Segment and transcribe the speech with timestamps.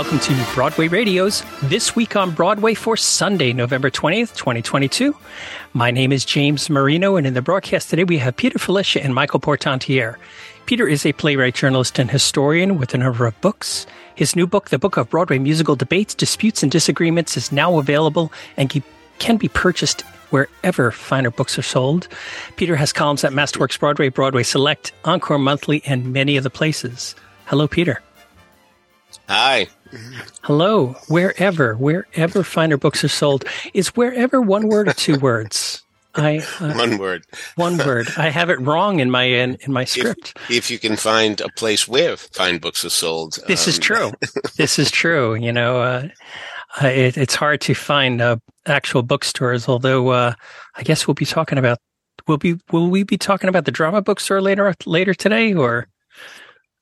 [0.00, 5.14] welcome to Broadway Radio's This Week on Broadway for Sunday, November 20th, 2022.
[5.74, 9.14] My name is James Marino, and in the broadcast today we have Peter Filichia and
[9.14, 10.16] Michael Portantiere.
[10.64, 13.86] Peter is a playwright, journalist, and historian with a number of books.
[14.14, 18.32] His new book, The Book of Broadway Musical Debates, Disputes, and Disagreements, is now available
[18.56, 18.82] and
[19.18, 22.08] can be purchased wherever finer books are sold.
[22.56, 27.14] Peter has columns at Masterworks Broadway, Broadway Select, Encore Monthly, and many other places.
[27.44, 28.00] Hello, Peter.
[29.28, 29.68] Hi.
[30.42, 30.96] Hello.
[31.08, 33.44] Wherever, wherever finer books are sold.
[33.74, 35.82] Is wherever one word or two words?
[36.16, 37.24] I uh, one word.
[37.54, 38.08] one word.
[38.16, 40.36] I have it wrong in my in, in my script.
[40.48, 43.78] If, if, you can find a place where fine books are sold, this um, is
[43.78, 44.12] true.
[44.56, 45.36] this is true.
[45.36, 46.08] You know, uh,
[46.82, 49.68] uh, it, it's hard to find uh, actual bookstores.
[49.68, 50.34] Although uh,
[50.74, 51.78] I guess we'll be talking about
[52.26, 55.86] will be will we be talking about the drama bookstore later later today or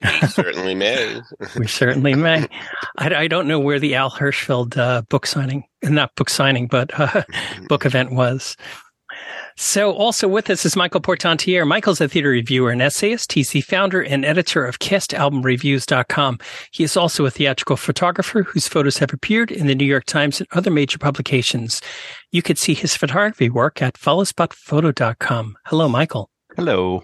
[0.03, 1.21] we certainly may.
[1.59, 2.47] we certainly may.
[2.99, 6.91] I, I, don't know where the Al Hirschfeld uh, book signing, not book signing, but
[6.99, 7.25] uh,
[7.69, 8.57] book event was.
[9.61, 11.67] So, also with us is Michael Portantiere.
[11.67, 13.33] Michael's a theater reviewer and essayist.
[13.33, 16.39] He's the founder and editor of CastAlbumReviews.com.
[16.71, 20.39] He is also a theatrical photographer whose photos have appeared in the New York Times
[20.39, 21.83] and other major publications.
[22.31, 25.57] You could see his photography work at followspotphoto.com.
[25.67, 26.31] Hello, Michael.
[26.55, 27.03] Hello.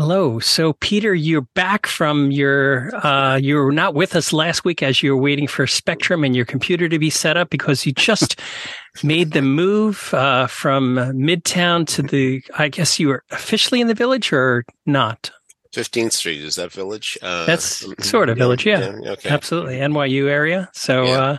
[0.00, 0.38] Hello.
[0.38, 5.02] So, Peter, you're back from your, uh, you were not with us last week as
[5.02, 8.40] you were waiting for Spectrum and your computer to be set up because you just
[9.04, 13.94] made the move, uh, from Midtown to the, I guess you were officially in the
[13.94, 15.32] village or not?
[15.74, 17.18] 15th Street, is that village?
[17.20, 18.96] Uh, That's sort of village, yeah.
[19.02, 19.28] yeah okay.
[19.28, 19.80] Absolutely.
[19.80, 20.70] NYU area.
[20.72, 21.36] So, yeah.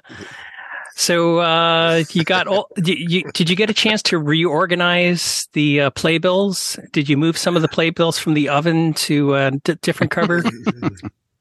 [1.01, 2.67] Uh, so uh, you got all?
[2.75, 6.79] Did you, did you get a chance to reorganize the uh, playbills?
[6.91, 9.51] Did you move some of the playbills from the oven to a uh,
[9.81, 10.43] different cover?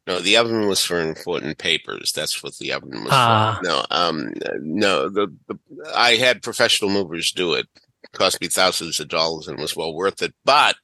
[0.06, 2.12] no, the oven was for important papers.
[2.12, 3.58] That's what the oven was ah.
[3.60, 3.68] for.
[3.68, 5.08] No, um, no.
[5.08, 5.58] The, the
[5.94, 7.66] I had professional movers do it.
[8.02, 8.12] it.
[8.12, 10.34] Cost me thousands of dollars and was well worth it.
[10.44, 10.76] But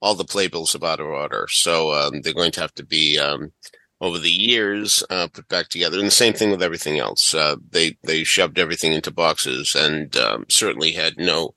[0.00, 3.18] all the playbills are out of order, so um, they're going to have to be.
[3.18, 3.52] Um,
[4.00, 5.98] over the years uh, put back together.
[5.98, 7.34] And the same thing with everything else.
[7.34, 11.54] Uh, they they shoved everything into boxes and um, certainly had no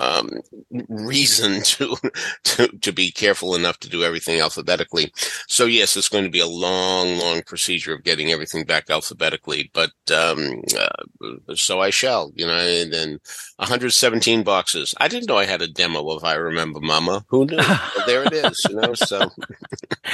[0.00, 0.40] um,
[0.88, 1.96] reason to,
[2.44, 5.12] to to be careful enough to do everything alphabetically.
[5.46, 9.70] So yes, it's going to be a long, long procedure of getting everything back alphabetically.
[9.72, 12.58] But um, uh, so I shall, you know.
[12.58, 13.20] And then
[13.56, 14.94] 117 boxes.
[14.98, 17.24] I didn't know I had a demo of I Remember Mama.
[17.28, 17.56] Who knew?
[17.58, 18.64] well, there it is.
[18.68, 18.94] You know.
[18.94, 19.20] So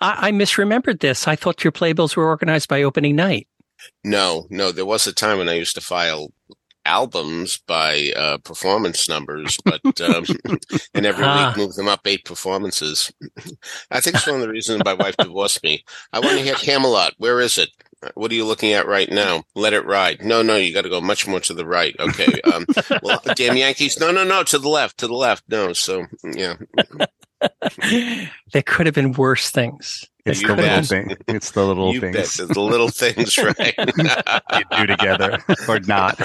[0.00, 1.26] I, I misremembered this.
[1.26, 3.48] I thought your playbills were organized by opening night.
[4.04, 4.72] No, no.
[4.72, 6.32] There was a time when I used to file
[6.84, 10.24] albums by uh, performance numbers, but um,
[10.94, 11.48] and every ah.
[11.48, 13.12] week move them up eight performances.
[13.90, 15.84] I think it's one of the reasons my wife divorced me.
[16.12, 17.14] I want to hit Camelot.
[17.18, 17.70] Where is it?
[18.14, 19.44] What are you looking at right now?
[19.54, 20.24] Let it ride.
[20.24, 21.94] No, no, you got to go much more to the right.
[21.98, 22.40] Okay.
[22.42, 22.64] Um,
[23.02, 24.00] well, damn Yankees.
[24.00, 25.44] No, no, no, to the left, to the left.
[25.48, 25.72] No.
[25.74, 26.54] So, yeah.
[28.52, 30.06] there could have been worse things.
[30.26, 31.16] It's the little thing.
[31.28, 32.36] It's the little you things.
[32.36, 32.48] Bet.
[32.48, 33.74] The little things, right?
[33.78, 35.38] you do together
[35.68, 36.16] or not.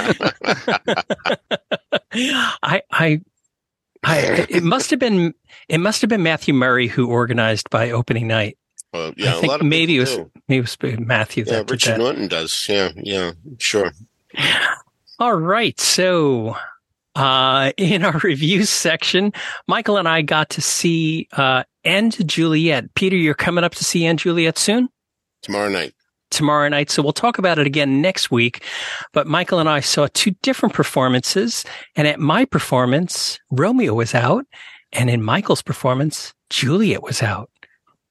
[2.63, 3.21] I, I,
[4.03, 4.45] I.
[4.49, 5.33] It must have been.
[5.69, 8.57] It must have been Matthew Murray who organized by opening night.
[8.95, 10.31] Well, yeah, I think maybe it was do.
[10.47, 11.43] maybe it was Matthew.
[11.45, 12.65] Yeah, Richard Norton does.
[12.69, 13.91] Yeah, yeah, sure.
[15.19, 16.55] All right, so
[17.15, 19.33] uh, in our reviews section,
[19.67, 22.93] Michael and I got to see uh, and Juliet.
[22.95, 24.87] Peter, you're coming up to see and Juliet soon?
[25.41, 25.93] Tomorrow night.
[26.31, 26.89] Tomorrow night.
[26.89, 28.63] So we'll talk about it again next week.
[29.13, 31.65] But Michael and I saw two different performances.
[31.97, 34.45] And at my performance, Romeo was out.
[34.91, 37.49] And in Michael's performance, Juliet was out.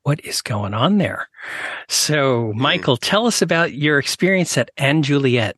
[0.04, 1.28] What is going on there?
[1.88, 2.60] So, hmm.
[2.60, 5.56] Michael, tell us about your experience at And Juliet.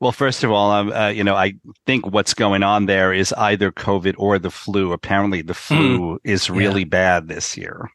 [0.00, 1.54] Well, first of all, um, uh, you know, I
[1.86, 4.92] think what's going on there is either COVID or the flu.
[4.92, 6.18] Apparently, the flu mm.
[6.24, 6.88] is really yeah.
[6.88, 7.88] bad this year.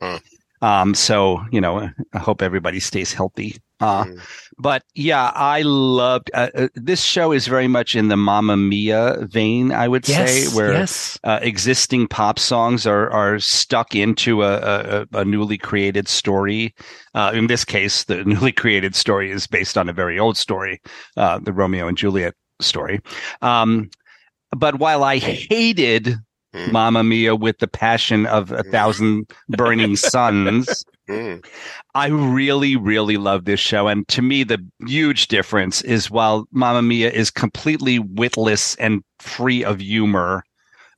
[0.00, 0.18] Huh.
[0.60, 3.56] Um, so, you know, I hope everybody stays healthy.
[3.84, 4.20] Uh, mm.
[4.56, 9.16] But yeah, I loved uh, uh, this show is very much in the Mamma Mia
[9.22, 11.18] vein, I would yes, say, where yes.
[11.24, 16.74] uh, existing pop songs are are stuck into a, a, a newly created story.
[17.14, 20.80] Uh, in this case, the newly created story is based on a very old story,
[21.16, 23.00] uh, the Romeo and Juliet story.
[23.42, 23.90] Um,
[24.56, 26.14] but while I hated
[26.54, 26.72] mm.
[26.72, 30.84] Mamma Mia with the passion of a thousand burning suns.
[31.08, 31.44] Mm.
[31.94, 33.88] I really, really love this show.
[33.88, 39.62] And to me, the huge difference is while Mamma Mia is completely witless and free
[39.62, 40.44] of humor,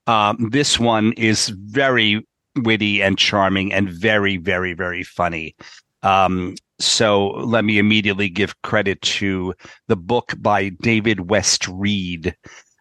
[0.07, 2.25] um, this one is very
[2.57, 5.57] witty and charming and very, very, very funny.
[6.03, 9.55] Um, so let me immediately give credit to
[9.89, 12.37] the book by David West Read.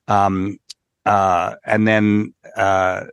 [0.08, 0.58] Um,
[1.06, 3.06] uh, and then, uh,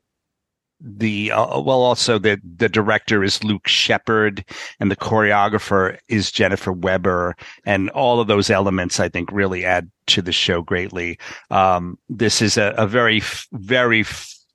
[0.84, 4.44] the uh, well also the the director is Luke Sheppard
[4.81, 9.90] and the choreographer is Jennifer Weber and all of those elements I think really add
[10.08, 11.19] to the show greatly.
[11.50, 14.05] Um, this is a, a very very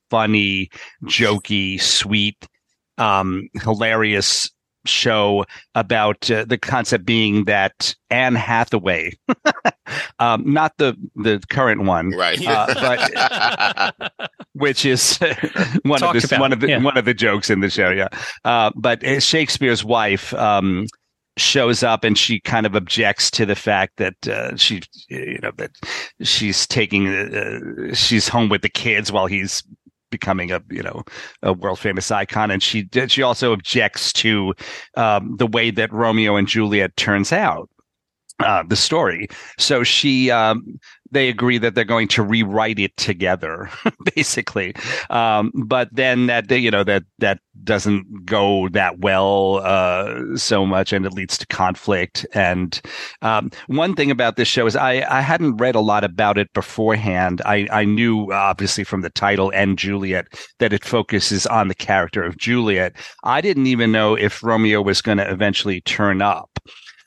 [0.10, 0.70] funny,
[1.06, 2.48] jokey, sweet,
[2.98, 4.50] um, hilarious
[4.88, 5.46] show
[5.76, 9.14] about uh, the concept being that Anne Hathaway,
[10.20, 12.40] um, not the the current one, right?
[12.46, 12.74] Uh,
[14.00, 14.22] but
[14.54, 15.18] which is
[15.84, 16.82] one Talked of the, one of the yeah.
[16.82, 18.10] one of the jokes in the show, yeah.
[18.44, 20.34] Uh, but Shakespeare's wife.
[20.34, 20.88] Um,
[21.38, 25.52] shows up and she kind of objects to the fact that uh, she you know
[25.58, 25.70] that
[26.24, 29.64] she's taking uh, she's home with the kids while he's
[30.10, 31.04] becoming a you know
[31.44, 32.52] a world famous icon.
[32.52, 34.54] And she did she also objects to
[34.96, 37.70] um, the way that romeo and juliet turns out
[38.40, 40.80] uh, the story so she um,
[41.12, 43.70] they agree that they're going to rewrite it together,
[44.16, 44.76] basically.
[45.10, 50.94] Um, but then that you know that that doesn't go that well uh, so much,
[50.94, 52.26] and it leads to conflict.
[52.34, 52.80] And
[53.22, 56.52] um, one thing about this show is I I hadn't read a lot about it
[56.54, 57.42] beforehand.
[57.46, 60.28] I I knew obviously from the title and Juliet
[60.60, 62.94] that it focuses on the character of Juliet.
[63.24, 66.60] I didn't even know if Romeo was going to eventually turn up.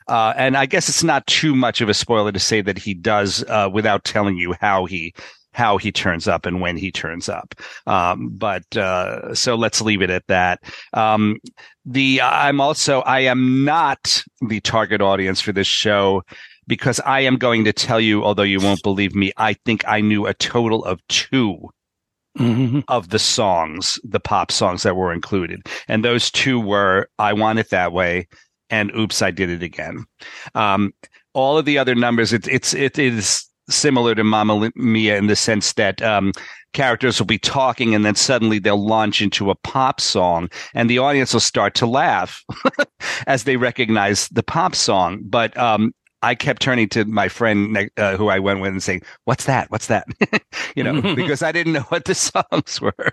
[0.07, 2.93] Uh, and I guess it's not too much of a spoiler to say that he
[2.93, 5.13] does uh, without telling you how he
[5.53, 7.55] how he turns up and when he turns up.
[7.85, 10.61] Um, but uh, so let's leave it at that.
[10.93, 11.37] Um,
[11.85, 16.23] the I'm also I am not the target audience for this show
[16.67, 19.99] because I am going to tell you, although you won't believe me, I think I
[19.99, 21.69] knew a total of 2
[22.37, 22.79] mm-hmm.
[22.87, 27.59] of the songs, the pop songs that were included, and those two were "I Want
[27.59, 28.27] It That Way"
[28.71, 30.05] and oops, I did it again.
[30.55, 30.93] Um,
[31.33, 35.35] all of the other numbers, it, it's it is similar to Mamma Mia in the
[35.35, 36.31] sense that um,
[36.73, 40.97] characters will be talking and then suddenly they'll launch into a pop song and the
[40.97, 42.43] audience will start to laugh
[43.27, 45.21] as they recognize the pop song.
[45.23, 49.01] But um, I kept turning to my friend uh, who I went with and saying,
[49.25, 49.71] "What's that?
[49.71, 50.07] What's that?"
[50.75, 53.11] you know, because I didn't know what the songs were.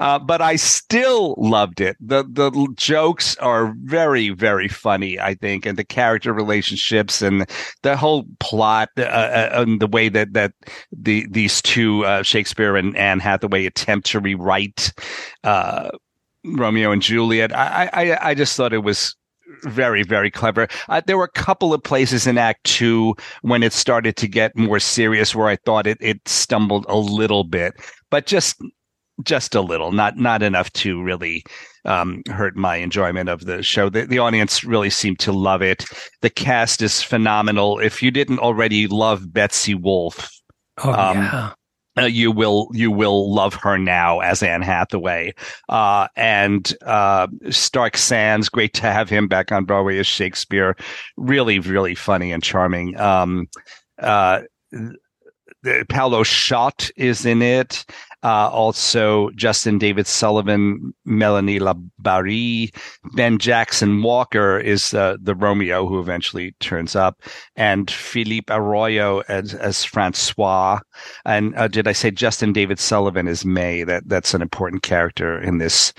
[0.00, 1.96] Uh, but I still loved it.
[2.00, 5.18] the The jokes are very, very funny.
[5.18, 7.46] I think, and the character relationships and
[7.82, 10.52] the whole plot uh, uh and the way that that
[10.92, 14.92] the these two uh, Shakespeare and Anne Hathaway attempt to rewrite.
[15.44, 15.90] Uh,
[16.42, 17.54] Romeo and Juliet.
[17.54, 19.14] I, I I just thought it was
[19.64, 20.68] very, very clever.
[20.88, 24.56] Uh, there were a couple of places in Act Two when it started to get
[24.56, 27.74] more serious where I thought it, it stumbled a little bit,
[28.10, 28.56] but just
[29.24, 31.44] just a little, not not enough to really
[31.84, 33.88] um, hurt my enjoyment of the show.
[33.88, 35.84] The, the audience really seemed to love it.
[36.22, 37.78] The cast is phenomenal.
[37.78, 40.30] If you didn't already love Betsy Wolfe,
[40.78, 41.52] oh um, yeah
[42.00, 45.34] uh, you will you will love her now as Anne Hathaway.
[45.68, 50.76] Uh, and uh, Stark Sands, great to have him back on Broadway as Shakespeare.
[51.16, 52.98] Really, really funny and charming.
[52.98, 53.48] Um,
[53.98, 54.42] uh,
[55.88, 57.84] Paulo Szot is in it.
[58.22, 62.70] Uh, also, Justin David Sullivan, Melanie La Barrie,
[63.14, 67.22] Ben Jackson Walker is uh, the Romeo who eventually turns up,
[67.56, 70.80] and Philippe Arroyo as, as Francois.
[71.24, 73.84] And uh, did I say Justin David Sullivan is May?
[73.84, 75.92] That that's an important character in this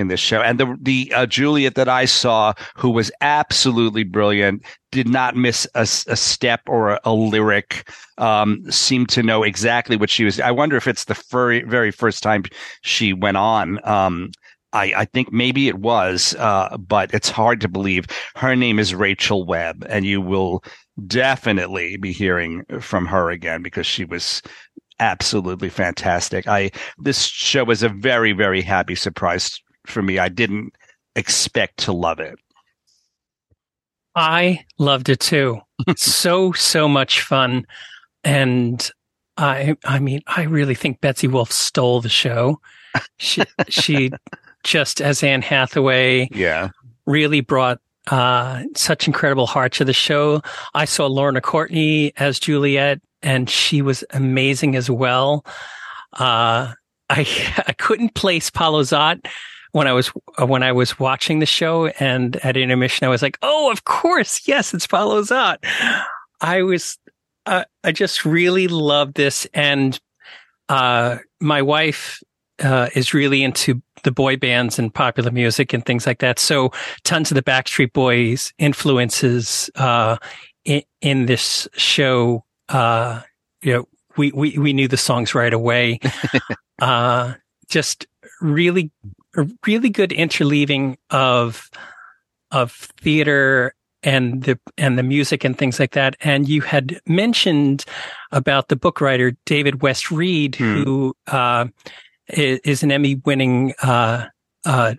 [0.00, 0.40] in this show.
[0.40, 5.66] And the the uh, Juliet that I saw, who was absolutely brilliant, did not miss
[5.74, 7.88] a, a step or a, a lyric.
[8.18, 10.40] Um, seemed to know exactly what she was.
[10.40, 12.44] I wonder if it's the very very first time
[12.82, 13.78] she went on.
[13.86, 14.32] Um,
[14.72, 18.06] I, I, think maybe it was, uh, but it's hard to believe.
[18.36, 20.62] Her name is Rachel Webb, and you will
[21.06, 24.42] definitely be hearing from her again because she was
[25.00, 26.46] absolutely fantastic.
[26.46, 30.18] I this show was a very very happy surprise for me.
[30.18, 30.74] I didn't
[31.16, 32.38] expect to love it.
[34.14, 35.60] I loved it too.
[35.96, 37.66] so so much fun,
[38.24, 38.90] and
[39.36, 42.60] I I mean I really think Betsy Wolfe stole the show.
[43.18, 44.10] She she
[44.64, 46.70] just as Anne Hathaway, yeah,
[47.06, 50.42] really brought uh, such incredible heart to the show.
[50.74, 55.44] I saw Lorna Courtney as Juliet, and she was amazing as well.
[56.14, 56.74] Uh,
[57.08, 59.26] I I couldn't place Paulo Szot
[59.72, 63.22] when I was uh, when I was watching the show, and at intermission, I was
[63.22, 65.58] like, "Oh, of course, yes, it's Paulo Szot."
[66.40, 66.98] I was,
[67.46, 69.98] uh, I just really loved this, and
[70.68, 72.22] uh, my wife
[72.60, 76.38] uh, is really into the boy bands and popular music and things like that.
[76.38, 76.70] So
[77.04, 80.16] tons of the Backstreet Boys influences uh,
[80.64, 82.44] in, in, this show.
[82.68, 83.20] Uh,
[83.62, 86.00] you know, we, we we knew the songs right away.
[86.80, 87.34] Uh,
[87.68, 88.06] just
[88.40, 88.90] really,
[89.66, 91.70] really good interleaving of
[92.50, 96.16] of theater and the and the music and things like that.
[96.20, 97.84] And you had mentioned
[98.32, 100.82] about the book writer David West Read, hmm.
[100.82, 101.66] who uh,
[102.28, 104.26] is an Emmy-winning uh,
[104.64, 104.94] uh,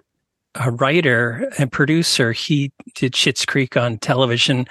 [0.71, 2.31] writer and producer.
[2.31, 4.67] He did Schitt's Creek on television,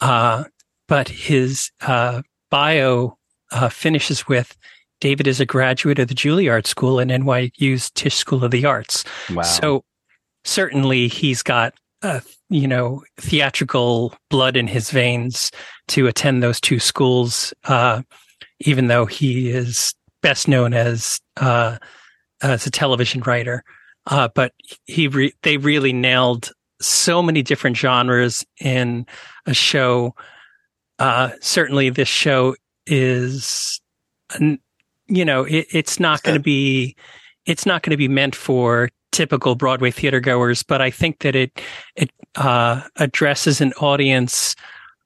[0.00, 0.44] uh,
[0.86, 3.18] but his uh, bio
[3.52, 4.56] uh, finishes with.
[5.00, 9.04] David is a graduate of the Juilliard School and NYU's Tisch School of the Arts.
[9.32, 9.42] Wow.
[9.42, 9.84] So
[10.44, 15.50] certainly he's got a you know theatrical blood in his veins
[15.88, 18.02] to attend those two schools uh,
[18.60, 21.76] even though he is best known as uh,
[22.40, 23.64] as a television writer
[24.06, 24.52] uh, but
[24.86, 26.50] he re- they really nailed
[26.80, 29.04] so many different genres in
[29.46, 30.14] a show
[31.00, 32.54] uh, certainly this show
[32.86, 33.80] is
[35.08, 36.96] you know it, it's not going to be
[37.46, 41.34] it's not going to be meant for typical Broadway theater goers, but I think that
[41.34, 41.60] it
[41.96, 44.54] it uh, addresses an audience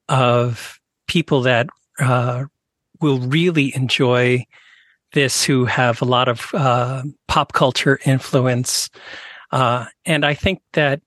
[0.09, 1.67] of people that
[1.99, 2.45] uh,
[3.01, 4.45] will really enjoy
[5.13, 8.89] this, who have a lot of uh, pop culture influence,
[9.51, 11.01] uh, and I think that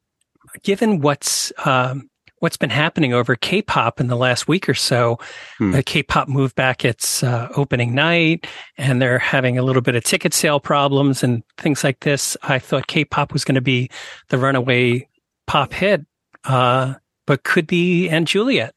[0.62, 2.08] given what's um,
[2.40, 5.18] what's been happening over K-pop in the last week or so.
[5.58, 5.74] Hmm.
[5.74, 10.04] Uh, K-pop moved back its uh, opening night, and they're having a little bit of
[10.04, 12.36] ticket sale problems and things like this.
[12.42, 13.90] I thought K-pop was going to be
[14.28, 15.08] the runaway
[15.46, 16.04] pop hit,
[16.44, 16.94] uh,
[17.26, 18.74] but could be & Juliet.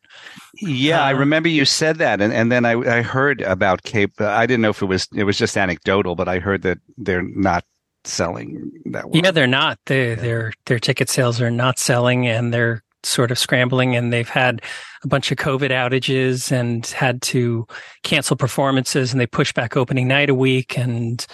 [0.55, 4.19] Yeah, I uh, remember you said that, and, and then I, I heard about Cape.
[4.19, 7.21] I didn't know if it was it was just anecdotal, but I heard that they're
[7.21, 7.63] not
[8.03, 9.21] selling that well.
[9.23, 9.79] Yeah, they're not.
[9.85, 14.29] They, their their ticket sales are not selling, and they're sort of scrambling and they've
[14.29, 14.61] had
[15.03, 17.65] a bunch of COVID outages and had to
[18.03, 20.77] cancel performances and they pushed back opening night a week.
[20.77, 21.25] And,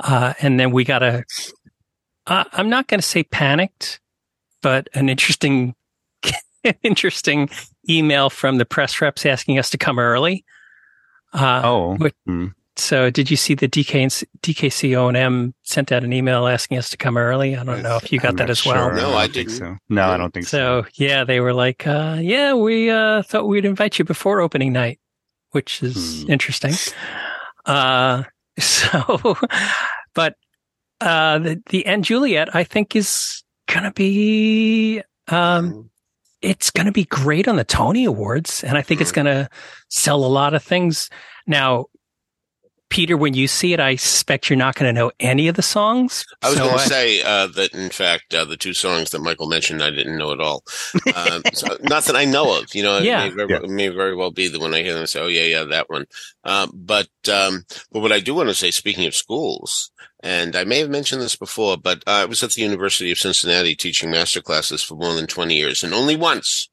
[0.00, 1.24] uh, and then we got a,
[2.26, 4.00] uh, I'm not going to say panicked,
[4.62, 5.74] but an interesting,
[6.82, 7.50] interesting
[7.88, 10.44] email from the press reps asking us to come early.
[11.32, 12.52] Uh, oh, which, mm.
[12.76, 16.96] So, did you see the DK DKC O&M sent out an email asking us to
[16.96, 17.54] come early?
[17.54, 18.74] I don't know if you got I'm that as sure.
[18.74, 18.94] well.
[18.94, 19.52] No, I, didn't.
[19.52, 19.76] So.
[19.90, 20.82] No, I don't think so.
[20.82, 24.72] So, yeah, they were like, uh, "Yeah, we uh, thought we'd invite you before opening
[24.72, 25.00] night,"
[25.50, 26.30] which is hmm.
[26.30, 26.72] interesting.
[27.66, 28.22] Uh,
[28.58, 29.36] so,
[30.14, 30.36] but
[31.00, 35.80] uh, the the & Juliet, I think, is gonna be um, hmm.
[36.40, 39.22] it's going to be great on the Tony Awards, and I think it's hmm.
[39.22, 39.48] going to
[39.88, 41.10] sell a lot of things.
[41.46, 41.86] Now,
[42.92, 45.62] Peter, when you see it, I suspect you're not going to know any of the
[45.62, 46.26] songs.
[46.42, 49.22] I was so going to say uh, that, in fact, uh, the two songs that
[49.22, 50.62] Michael mentioned, I didn't know at all.
[51.16, 52.74] Um, so not that I know of.
[52.74, 53.24] You know, yeah.
[53.24, 53.74] it may very, yeah.
[53.74, 55.88] may very well be that when I hear them, I say, "Oh yeah, yeah, that
[55.88, 56.04] one."
[56.44, 60.64] Um, but um, but what I do want to say, speaking of schools, and I
[60.64, 64.10] may have mentioned this before, but uh, I was at the University of Cincinnati teaching
[64.10, 66.68] master classes for more than twenty years, and only once,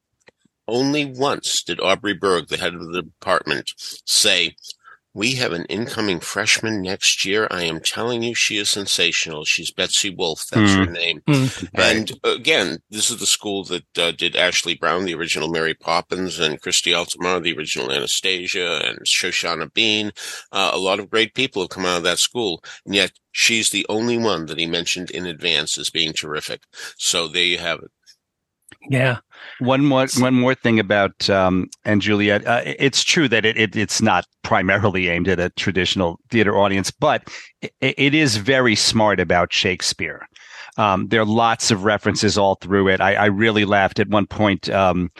[0.68, 3.72] only once did Aubrey Berg, the head of the department,
[4.04, 4.58] say,
[5.20, 7.46] we have an incoming freshman next year.
[7.52, 9.44] I am telling you, she is sensational.
[9.44, 10.48] She's Betsy Wolfe.
[10.48, 10.86] That's mm.
[10.86, 11.22] her name.
[11.28, 11.70] Mm.
[11.74, 16.40] And again, this is the school that uh, did Ashley Brown, the original Mary Poppins,
[16.40, 20.14] and Christy Altomare, the original Anastasia, and Shoshana Bean.
[20.54, 22.64] Uh, a lot of great people have come out of that school.
[22.86, 26.62] And yet she's the only one that he mentioned in advance as being terrific.
[26.98, 27.92] So there you have it.
[28.90, 29.18] Yeah.
[29.60, 32.46] One more one more thing about um, & Juliet.
[32.46, 36.92] Uh, it's true that it, it, it's not primarily aimed at a traditional theater audience,
[36.92, 37.24] but
[37.62, 40.28] it, it is very smart about Shakespeare.
[40.78, 43.02] Um, there are lots of references all through it.
[43.02, 44.70] I, I really laughed at one point.
[44.70, 45.12] Um,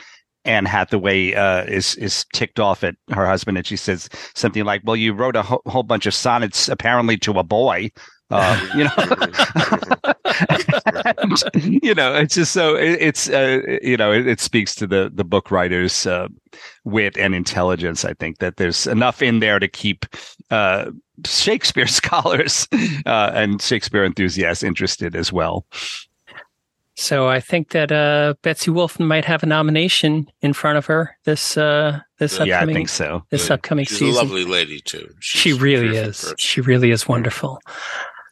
[0.44, 4.80] Anne Hathaway uh, is is ticked off at her husband, and she says something like,
[4.84, 7.90] "Well, you wrote a ho- whole bunch of sonnets apparently to a boy."
[8.30, 8.90] Uh, you know,
[11.18, 14.86] and, you know, it's just so it, it's uh, you know it, it, speaks to
[14.86, 16.28] the the book writer's uh,
[16.84, 18.04] wit and intelligence.
[18.04, 20.06] I think that there's enough in there to keep
[20.50, 20.92] uh,
[21.24, 22.68] Shakespeare scholars
[23.06, 25.66] uh, and Shakespeare enthusiasts interested as well.
[26.96, 31.16] So I think that uh, Betsy Wolfe might have a nomination in front of her
[31.24, 32.76] this uh, this yeah, upcoming.
[32.76, 33.24] I think so.
[33.30, 33.54] This yeah.
[33.54, 34.14] upcoming She's season.
[34.14, 35.08] a lovely lady too.
[35.18, 36.20] She's she really is.
[36.20, 36.36] Person.
[36.38, 37.58] She really is wonderful.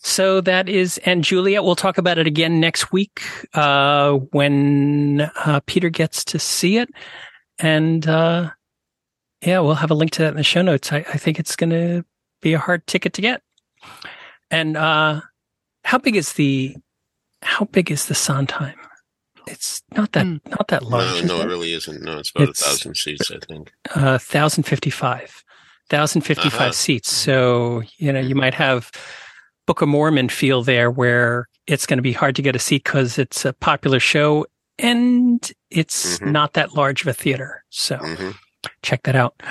[0.08, 1.62] So that is & Juliet.
[1.64, 3.22] We'll talk about it again next week
[3.52, 6.88] uh, when uh, Peter gets to see it,
[7.58, 8.50] and uh,
[9.42, 10.92] yeah, we'll have a link to that in the show notes.
[10.92, 12.04] I, I think it's going to
[12.40, 13.42] be a hard ticket to get.
[14.50, 15.20] And uh,
[15.84, 16.74] how big is the
[17.42, 18.78] how big is the Sondheim?
[19.46, 20.40] It's not that mm.
[20.48, 21.22] not that large.
[21.24, 21.44] No, no, it?
[21.44, 21.48] it?
[21.48, 22.02] really isn't.
[22.02, 23.72] No, it's about it's, a thousand seats, I think.
[23.94, 25.44] Uh, thousand fifty five.
[25.90, 26.72] 1,055 uh-huh.
[26.72, 27.10] seats.
[27.10, 28.90] So, you know, you might have
[29.68, 32.84] Book of Mormon feel there where it's going to be hard to get a seat
[32.84, 34.46] because it's a popular show
[34.78, 36.32] and it's mm-hmm.
[36.32, 37.62] not that large of a theater.
[37.68, 38.30] So mm-hmm.
[38.82, 39.42] check that out.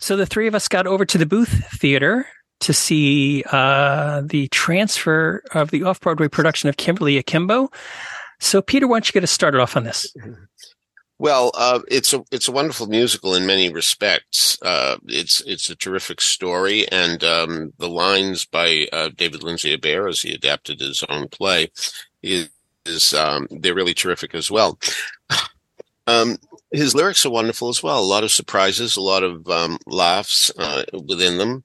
[0.00, 2.26] So the three of us got over to the Booth Theater
[2.62, 7.70] to see uh, the transfer of the off Broadway production of Kimberly Akimbo.
[8.40, 10.12] So, Peter, why don't you get us started off on this?
[11.20, 14.56] Well, uh, it's a it's a wonderful musical in many respects.
[14.62, 20.08] Uh, it's it's a terrific story, and um, the lines by uh, David Lindsay Abaire,
[20.08, 21.72] as he adapted his own play,
[22.22, 22.48] is,
[22.86, 24.78] is um, they're really terrific as well.
[26.06, 26.38] Um,
[26.72, 28.00] his lyrics are wonderful as well.
[28.00, 31.62] A lot of surprises, a lot of um, laughs uh, within them.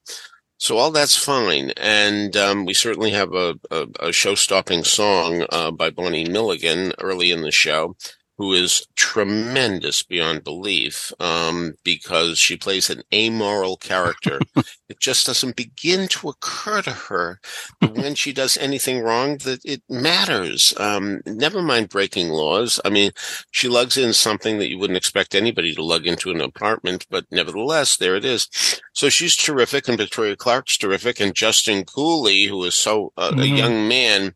[0.58, 5.72] So all that's fine, and um, we certainly have a, a, a show-stopping song uh,
[5.72, 7.96] by Bonnie Milligan early in the show
[8.38, 14.38] who is tremendous beyond belief um, because she plays an amoral character.
[14.88, 17.40] it just doesn't begin to occur to her
[17.80, 20.74] that when she does anything wrong that it matters.
[20.78, 22.78] Um, never mind breaking laws.
[22.84, 23.12] I mean,
[23.50, 27.24] she lugs in something that you wouldn't expect anybody to lug into an apartment, but
[27.30, 28.48] nevertheless, there it is.
[28.92, 33.40] So she's terrific, and Victoria Clark's terrific, and Justin Cooley, who is so uh, mm-hmm.
[33.40, 34.34] a young man,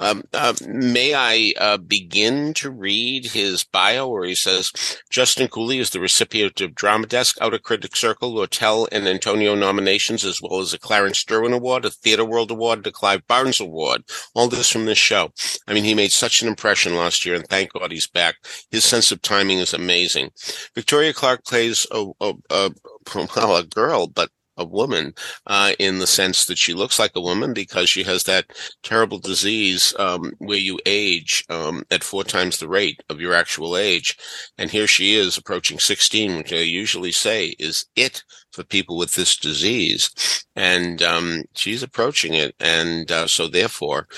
[0.00, 4.72] um, uh, may I uh, begin to read his bio where he says
[5.10, 10.24] Justin Cooley is the recipient of Drama Desk, Outer Critic Circle, Lortel, and Antonio nominations,
[10.24, 14.04] as well as a Clarence Derwent Award, a Theatre World Award, a Clive Barnes Award.
[14.34, 15.32] All this from this show.
[15.68, 18.36] I mean, he made such an impression last year, and thank God he's back.
[18.70, 20.30] His sense of timing is amazing.
[20.74, 22.70] Victoria Clark plays a, a, a
[23.36, 24.30] well, a girl, but
[24.60, 25.14] a woman
[25.46, 28.46] uh, in the sense that she looks like a woman because she has that
[28.82, 33.76] terrible disease um, where you age um, at four times the rate of your actual
[33.76, 34.16] age.
[34.58, 39.14] And here she is approaching 16, which they usually say is it for people with
[39.14, 40.44] this disease.
[40.56, 42.54] And um, she's approaching it.
[42.60, 44.08] And uh, so, therefore,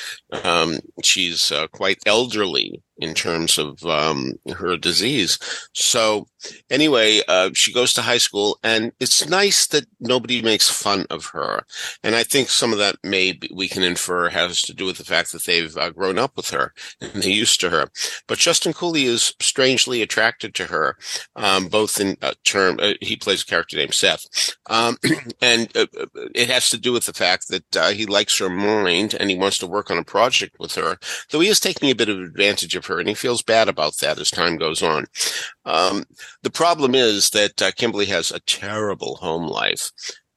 [0.44, 5.38] um, she's uh, quite elderly in terms of um, her disease.
[5.74, 6.26] So
[6.70, 11.26] anyway, uh, she goes to high school, and it's nice that nobody makes fun of
[11.26, 11.64] her.
[12.02, 14.98] And I think some of that may be, we can infer has to do with
[14.98, 17.88] the fact that they've uh, grown up with her and they're used to her.
[18.26, 20.96] But Justin Cooley is strangely attracted to her,
[21.36, 24.96] um, both in uh, term uh, he plays a character named Seth, um,
[25.40, 25.86] and uh,
[26.34, 29.36] it has to do with the fact that uh, he likes her mind and he
[29.36, 30.98] wants to work on a project with her.
[31.30, 33.98] Though he is taking a bit of advantage of her, and he feels bad about
[33.98, 35.06] that as time goes on.
[35.64, 36.04] Um,
[36.42, 39.92] the problem is that uh, Kimberly has a terrible home life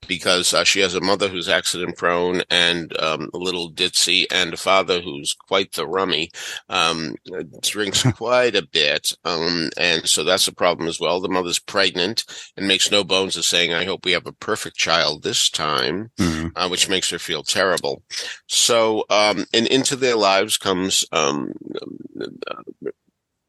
[0.08, 4.54] because uh, she has a mother who's accident prone and um, a little ditzy, and
[4.54, 6.32] a father who's quite the rummy,
[6.70, 7.16] um,
[7.62, 11.20] drinks quite a bit, um, and so that's a problem as well.
[11.20, 12.24] The mother's pregnant
[12.56, 16.12] and makes no bones of saying, "I hope we have a perfect child this time,"
[16.18, 16.48] mm-hmm.
[16.56, 18.04] uh, which makes her feel terrible.
[18.48, 21.54] So, um, and into their lives comes um,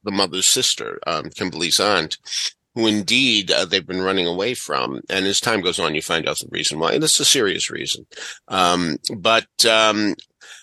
[0.07, 2.17] the mother's sister, um, Kimberly's aunt,
[2.75, 5.01] who indeed uh, they've been running away from.
[5.11, 6.93] And as time goes on, you find out the reason why.
[6.93, 8.07] And it's a serious reason.
[8.49, 10.15] Um, but um,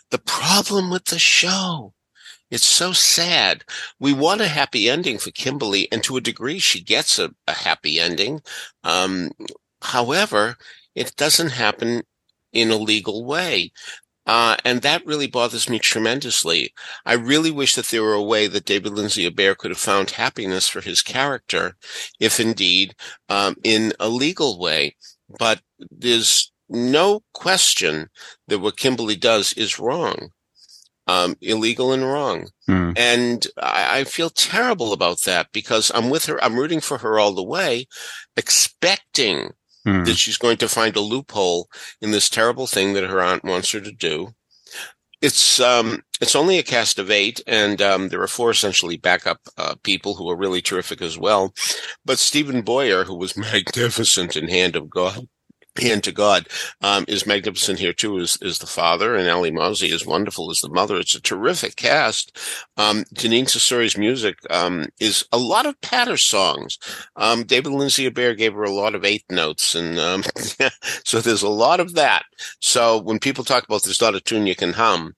[0.09, 1.93] the problem with the show,
[2.49, 3.63] it's so sad.
[3.99, 7.53] We want a happy ending for Kimberly, and to a degree, she gets a, a
[7.53, 8.41] happy ending.
[8.83, 9.31] Um,
[9.81, 10.55] however,
[10.95, 12.03] it doesn't happen
[12.53, 13.71] in a legal way.
[14.25, 16.73] Uh, and that really bothers me tremendously.
[17.05, 20.11] I really wish that there were a way that David Lindsay Abaire could have found
[20.11, 21.75] happiness for his character,
[22.19, 22.95] if indeed
[23.27, 24.95] um, in a legal way.
[25.39, 28.09] But there's no question
[28.47, 30.29] that what Kimberly does is wrong,
[31.07, 32.47] um, illegal and wrong.
[32.69, 32.97] Mm.
[32.97, 36.41] And I, I feel terrible about that because I'm with her.
[36.43, 37.87] I'm rooting for her all the way,
[38.37, 39.51] expecting
[39.85, 40.05] mm.
[40.05, 41.69] that she's going to find a loophole
[42.01, 44.33] in this terrible thing that her aunt wants her to do.
[45.21, 49.39] It's um, it's only a cast of eight, and um, there are four essentially backup
[49.57, 51.53] uh, people who are really terrific as well.
[52.03, 55.27] But Steven Boyer, who was magnificent in Hand of God,
[55.79, 56.47] hand to God
[56.81, 58.17] um, is magnificent here too.
[58.17, 60.97] Is is the father and Alli Mauzey is wonderful as the mother.
[60.97, 62.37] It's a terrific cast.
[62.77, 66.77] Um, Jeanine Tesori's music um, is a lot of patter songs.
[67.15, 70.23] Um, David Lindsay Abaire gave her a lot of eighth notes, and um,
[71.03, 72.23] so there's a lot of that.
[72.59, 75.15] So when people talk about there's not a tune you can hum.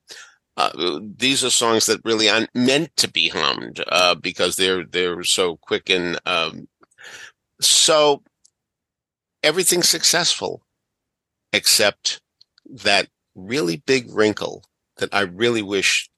[0.58, 5.22] Uh, these are songs that really aren't meant to be hummed uh, because they're they're
[5.22, 6.66] so quick and um,
[7.60, 8.22] so
[9.46, 10.62] everything's successful
[11.52, 12.20] except
[12.68, 13.06] that
[13.36, 14.64] really big wrinkle
[14.96, 16.10] that I really wish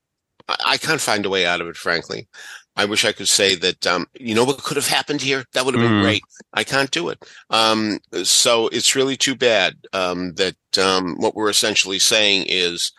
[0.49, 2.27] I, can't find a way out of it, frankly.
[2.75, 5.45] I wish I could say that, um, you know what could have happened here?
[5.53, 6.03] That would have been mm.
[6.03, 6.23] great.
[6.55, 7.23] I can't do it.
[7.51, 12.93] Um, so it's really too bad, um, that, um, what we're essentially saying is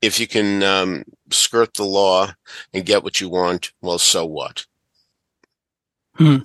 [0.00, 2.32] if you can, um, skirt the law
[2.72, 4.66] and get what you want, well, so what?
[6.14, 6.44] Hmm.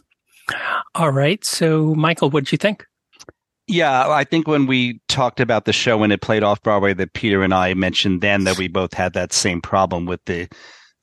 [0.95, 1.45] All right.
[1.45, 2.85] So, Michael, what did you think?
[3.69, 7.13] Yeah, I think when we talked about the show when it played off Broadway, that
[7.13, 10.47] Peter and I mentioned then that we both had that same problem with the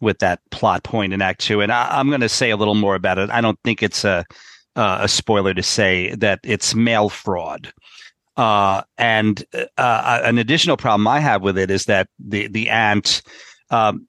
[0.00, 2.74] with that plot point in Act Two, and I, am going to say a little
[2.74, 3.31] more about it.
[3.31, 4.24] I don't think it's a
[4.74, 7.72] uh, a spoiler to say that it's mail fraud.
[8.37, 9.44] Uh, and
[9.79, 13.22] uh, an additional problem I have with it is that the the aunt
[13.70, 14.09] um,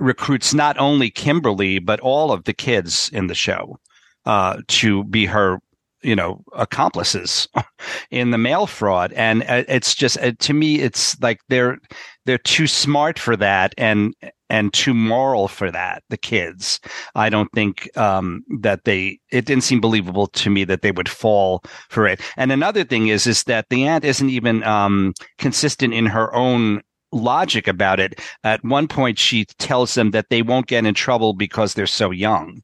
[0.00, 3.78] recruits not only Kimberly but all of the kids in the show
[4.26, 5.60] uh, to be her
[6.02, 7.48] you know accomplices
[8.10, 9.12] in the mail fraud.
[9.14, 11.78] And uh, it's just uh, to me it's like they're
[12.26, 14.14] they're too smart for that and
[14.50, 16.80] and too moral for that the kids.
[17.14, 21.08] I don't think um, that they it didn't seem believable to me that they would
[21.08, 22.20] fall for it.
[22.36, 26.82] And another thing is is that the aunt isn't even um, consistent in her own
[27.12, 28.20] logic about it.
[28.44, 32.10] At one point she tells them that they won't get in trouble because they're so
[32.10, 32.62] young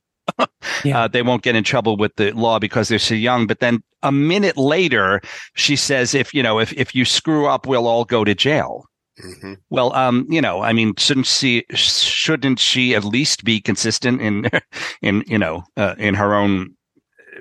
[0.84, 1.00] yeah.
[1.00, 3.46] Uh, they won't get in trouble with the law because they're so young.
[3.46, 5.20] But then a minute later,
[5.54, 8.86] she says, if, you know, if, if you screw up, we'll all go to jail.
[9.22, 9.54] Mm-hmm.
[9.70, 14.50] Well, um, you know, I mean, shouldn't she, shouldn't she at least be consistent in,
[15.02, 16.74] in, you know, uh, in her own,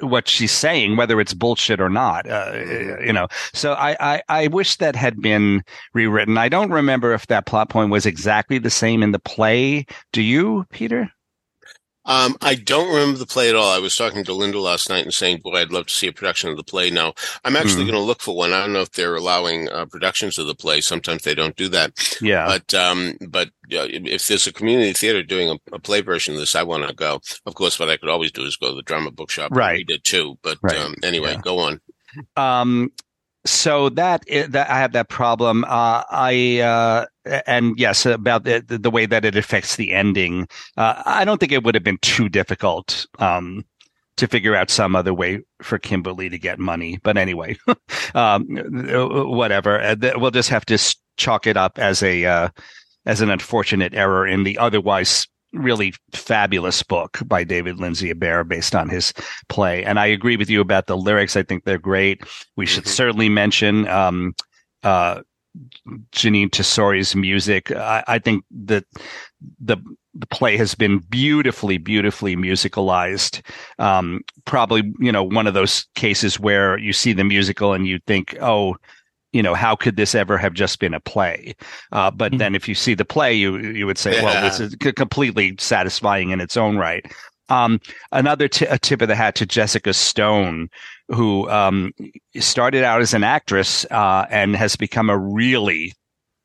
[0.02, 3.06] what she's saying, whether it's bullshit or not, uh, mm-hmm.
[3.06, 3.28] you know.
[3.54, 6.38] So I, I, I wish that had been rewritten.
[6.38, 9.86] I don't remember if that plot point was exactly the same in the play.
[10.12, 11.12] Do you, Peter?
[12.06, 13.72] Um, I don't remember the play at all.
[13.72, 16.14] I was talking to Linda last night and saying, boy, I'd love to see a
[16.14, 17.14] production of the play now.
[17.46, 17.92] I'm actually mm-hmm.
[17.92, 18.52] going to look for one.
[18.52, 20.82] I don't know if they're allowing uh, productions of the play.
[20.82, 22.18] Sometimes they don't do that.
[22.22, 22.46] Yeah.
[22.46, 26.40] But, um, but uh, if there's a community theater doing a, a play version of
[26.40, 27.22] this, I want to go.
[27.46, 29.70] Of course, what I could always do is go to the drama bookshop right.
[29.70, 30.38] and read it too.
[30.42, 30.78] But, right.
[30.78, 31.42] um, anyway, yeah.
[31.42, 31.80] go on.
[32.36, 32.92] Um,
[33.46, 35.64] so that that I have that problem.
[35.66, 40.48] Uh, I uh, and yes, about the the way that it affects the ending.
[40.78, 43.66] Uh, I don't think it would have been too difficult um,
[44.18, 47.00] to figure out some other way for Kimberly to get money.
[47.04, 47.58] But anyway,
[48.16, 49.82] um, whatever.
[49.82, 50.78] Uh, we'll just have to
[51.18, 52.50] chalk it up as a uh,
[53.06, 58.90] as an unfortunate error in the otherwise really fabulous book by David Lindsay-Abaire based on
[58.90, 59.14] his
[59.50, 59.84] play.
[59.84, 61.36] And I agree with you about the lyrics.
[61.38, 62.24] I think they're great.
[62.58, 62.92] We should mm-hmm.
[62.92, 64.34] certainly mention, um,
[64.82, 65.22] uh,
[66.12, 67.72] Jeanine Tesori's music.
[67.72, 68.86] I, I, think that
[69.60, 69.78] the
[70.16, 73.42] the play has been beautifully, beautifully musicalized.
[73.80, 78.00] Um, probably, you know, one of those cases where you see the musical and you
[78.08, 78.76] think, oh,
[79.32, 81.56] you know, how could this ever have just been a play?
[81.92, 82.40] Uh, but mm-hmm.
[82.40, 84.24] then if you see the play, you, you would say, yeah.
[84.24, 87.06] well, this is completely satisfying in its own right.
[87.50, 90.70] Um, another t- a tip of the hat to Jessica Stone,
[91.10, 91.92] who um,
[92.40, 95.94] started out as an actress uh, and has become a really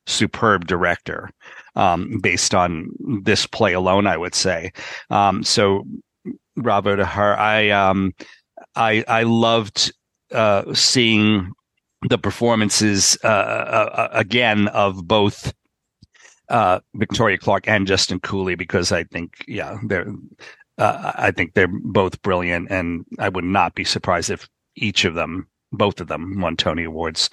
[0.07, 1.31] superb director
[1.77, 2.89] um, based on
[3.23, 4.07] this play alone.
[4.07, 4.73] I would say.
[5.11, 5.85] Um, so,
[6.57, 7.39] bravo to her.
[7.39, 8.13] I um,
[8.75, 9.93] I I loved
[10.33, 11.53] uh, seeing
[12.09, 15.53] the performances uh, uh, uh, again of both
[16.49, 20.07] uh, Victoria Clark and Justin Cooley because I think yeah they're
[20.79, 25.15] uh, I think they're both brilliant and I would not be surprised if each of
[25.15, 27.29] them both of them won Tony Awards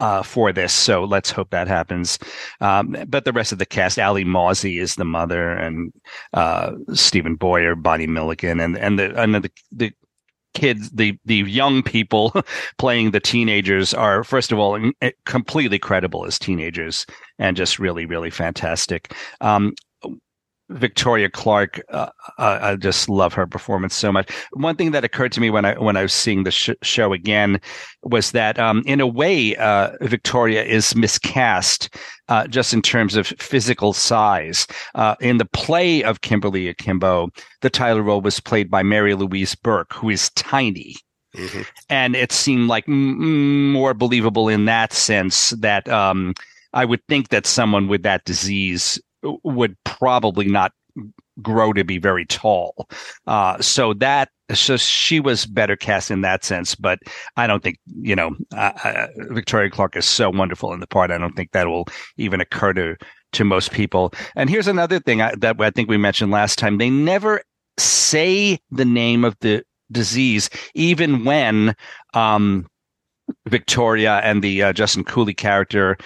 [0.00, 0.72] uh, for this.
[0.72, 2.18] So let's hope that happens.
[2.60, 5.92] Um, but the rest of the cast, Alli Mauzey is the mother, and
[6.32, 9.92] uh, Steven Boyer, Bonnie Milligan, and and the and the, the
[10.54, 12.32] kids, the the young people
[12.78, 17.06] playing the teenagers are first of all eh, completely credible as teenagers
[17.38, 19.14] and just really really fantastic.
[19.40, 19.74] Um,
[20.70, 24.30] Victoria Clark, uh, I just love her performance so much.
[24.52, 27.12] One thing that occurred to me when I when I was seeing the sh- show
[27.12, 27.60] again
[28.02, 31.94] was that, um, in a way, uh, Victoria is miscast
[32.28, 34.66] uh, just in terms of physical size.
[34.94, 37.28] Uh, in the play of Kimberly Akimbo,
[37.60, 40.96] the title role was played by Mary Louise Burke, who is tiny.
[41.36, 41.62] Mm-hmm.
[41.90, 46.32] And it seemed like m- more believable in that sense that um,
[46.72, 49.00] I would think that someone with that disease
[49.42, 50.72] would probably not
[51.42, 52.88] grow to be very tall.
[53.26, 57.00] Uh, so that, so she was better cast in that sense, but
[57.36, 61.10] I don't think, you know, uh, uh, Victoria Clark is so wonderful in the part.
[61.10, 62.96] I don't think that will even occur to,
[63.32, 64.12] to most people.
[64.36, 66.78] And here's another thing I, that I think we mentioned last time.
[66.78, 67.42] They never
[67.78, 71.74] say the name of the disease, even when,
[72.12, 72.66] um,
[73.48, 75.96] Victoria and the uh, Justin Cooley character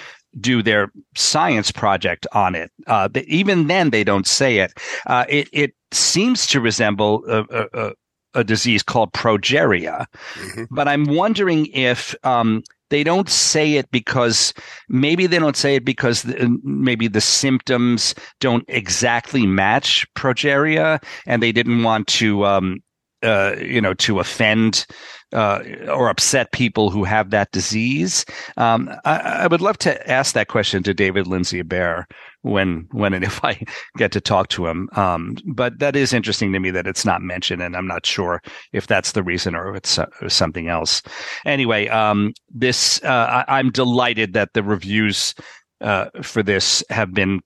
[0.41, 2.71] do their science project on it.
[2.87, 4.73] Uh, even then, they don't say it.
[5.07, 7.93] Uh, it it seems to resemble a, a,
[8.35, 10.65] a disease called progeria, mm-hmm.
[10.71, 14.55] but I'm wondering if um, they don't say it because
[14.89, 16.25] maybe they don't say it because
[16.63, 22.79] maybe the symptoms don't exactly match progeria, and they didn't want to, um,
[23.23, 24.87] uh, you know, to offend
[25.33, 28.25] uh, or upset people who have that disease.
[28.57, 32.07] Um, I, I, would love to ask that question to David Lindsay-Abaire
[32.43, 33.61] when when and if I
[33.97, 34.89] get to talk to him.
[34.93, 38.41] Um, but that is interesting to me that it's not mentioned, and I'm not sure
[38.73, 41.03] if that's the reason or if it's uh, something else.
[41.45, 45.35] Anyway, um, this uh, I, am delighted that the reviews
[45.81, 47.41] uh, for this have been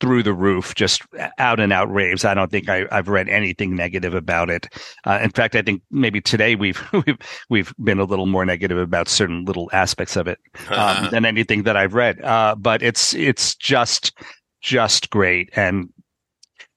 [0.00, 1.02] through the roof, just
[1.38, 2.24] out and out raves.
[2.24, 4.68] I don't think I, have read anything negative about it.
[5.04, 8.78] Uh, in fact, I think maybe today we've we've we've been a little more negative
[8.78, 10.38] about certain little aspects of it
[10.70, 12.20] um, than anything that I've read.
[12.22, 14.12] Uh, but it's it's just
[14.60, 15.88] just great, and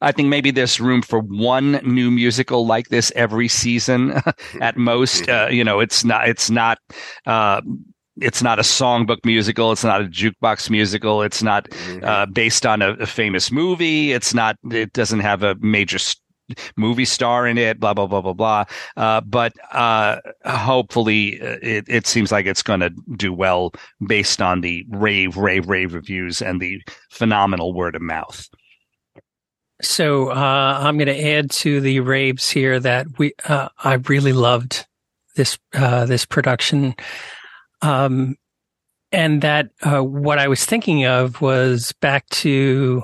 [0.02, 4.20] I think maybe there's room for one new musical like this every season
[4.62, 5.30] at most.
[5.30, 6.80] Uh, you know, it's not it's not
[7.28, 7.62] uh,
[8.22, 9.72] it's not a songbook musical.
[9.72, 11.22] It's not a jukebox musical.
[11.22, 12.04] It's not mm-hmm.
[12.04, 14.12] uh, based on a, a, famous movie.
[14.12, 14.58] It's not.
[14.72, 16.22] It doesn't have a major st-
[16.78, 17.80] movie star in it.
[17.80, 18.66] Blah blah blah blah blah.
[18.96, 23.74] Uh, but uh, hopefully, uh, it, it seems like it's going to do well
[24.06, 28.48] based on the rave rave rave reviews and the phenomenal word of mouth.
[29.82, 34.34] So uh, I'm going to add to the raves here that we uh, I really
[34.34, 34.86] loved
[35.36, 36.96] this this production.
[37.82, 38.36] Um,
[39.12, 43.04] and that uh, what I was thinking of was back to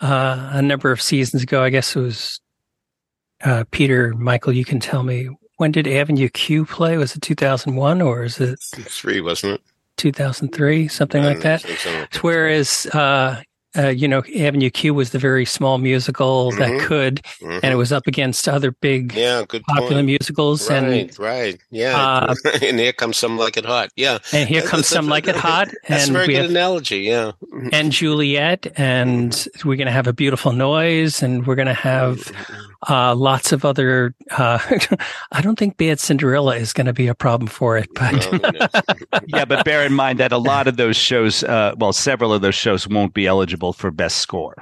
[0.00, 1.62] uh, a number of seasons ago.
[1.62, 2.40] I guess it was
[3.44, 4.52] uh, Peter Michael.
[4.52, 6.96] You can tell me when did Avenue Q play?
[6.96, 9.20] Was it 2001 or is it three?
[9.20, 9.60] Wasn't it
[9.96, 10.88] 2003?
[10.88, 11.60] Something like that.
[11.62, 12.06] So.
[12.22, 12.86] Whereas
[13.76, 16.58] uh, you know, Avenue Q was the very small musical mm-hmm.
[16.58, 17.60] that could, mm-hmm.
[17.62, 20.06] and it was up against other big, yeah, good popular point.
[20.06, 20.68] musicals.
[20.68, 21.96] Right, and right, yeah.
[21.96, 24.18] Uh, and here comes some like it hot, yeah.
[24.32, 25.68] And here comes some like it hot.
[25.88, 27.32] That's and a very good have, analogy, yeah.
[27.72, 29.68] And Juliet, and mm-hmm.
[29.68, 33.52] we're going to have a beautiful noise, and we're going to have mm-hmm uh, lots
[33.52, 34.14] of other.
[34.30, 34.58] Uh,
[35.32, 39.44] I don't think Bad Cinderella is going to be a problem for it, but yeah,
[39.44, 42.54] but bear in mind that a lot of those shows, uh, well, several of those
[42.54, 44.56] shows won't be eligible for best score.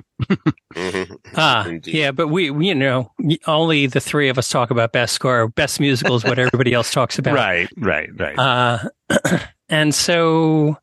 [0.74, 1.14] mm-hmm.
[1.36, 3.10] Ah, yeah, but we, we, you know,
[3.46, 5.48] only the three of us talk about best score.
[5.48, 7.34] Best musical is what everybody else talks about.
[7.34, 8.38] Right, right, right.
[8.38, 10.78] Uh, and so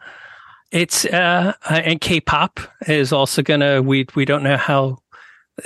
[0.71, 3.81] it's uh, and K-pop is also gonna.
[3.81, 4.99] We we don't know how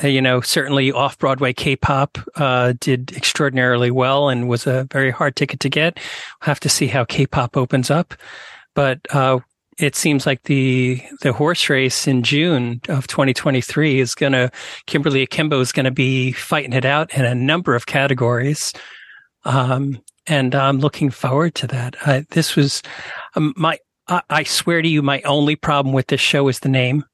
[0.03, 5.35] you know, certainly off Broadway K-pop uh, did extraordinarily well and was a very hard
[5.35, 5.95] ticket to get.
[5.95, 8.13] We'll have to see how K-pop opens up,
[8.73, 9.39] but uh,
[9.77, 14.49] it seems like the the horse race in June of 2023 is going to
[14.87, 18.73] Kimberly Akimbo is going to be fighting it out in a number of categories.
[19.43, 21.95] Um, and I'm looking forward to that.
[22.05, 22.81] Uh, this was
[23.35, 23.77] um, my,
[24.07, 27.05] I, I, swear to you, my only problem with this show is the name.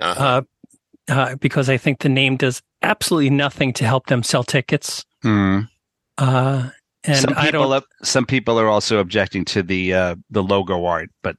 [0.00, 0.42] Uh-huh.
[1.08, 5.04] Uh, because I think the name does absolutely nothing to help them sell tickets.
[5.24, 5.68] Mm.
[6.18, 6.70] Uh,
[7.04, 11.10] and some people, have, some people are also objecting to the uh, the logo art,
[11.22, 11.36] but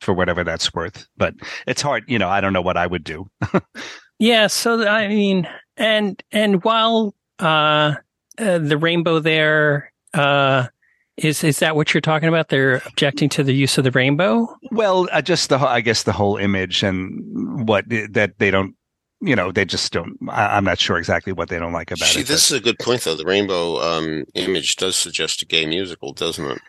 [0.00, 1.06] for whatever that's worth.
[1.16, 1.34] But
[1.66, 2.28] it's hard, you know.
[2.28, 3.28] I don't know what I would do.
[4.18, 7.94] yeah, so I mean, and and while uh,
[8.38, 10.68] uh, the rainbow there uh,
[11.16, 12.48] is is that what you're talking about?
[12.48, 14.48] They're objecting to the use of the rainbow.
[14.70, 18.74] Well, uh, just the I guess the whole image and what that they don't
[19.22, 20.18] you know, they just don't.
[20.28, 22.26] I, am not sure exactly what they don't like about See, it.
[22.26, 22.56] This but.
[22.56, 23.14] is a good point, though.
[23.14, 26.60] The rainbow um, image does suggest a gay musical, doesn't it?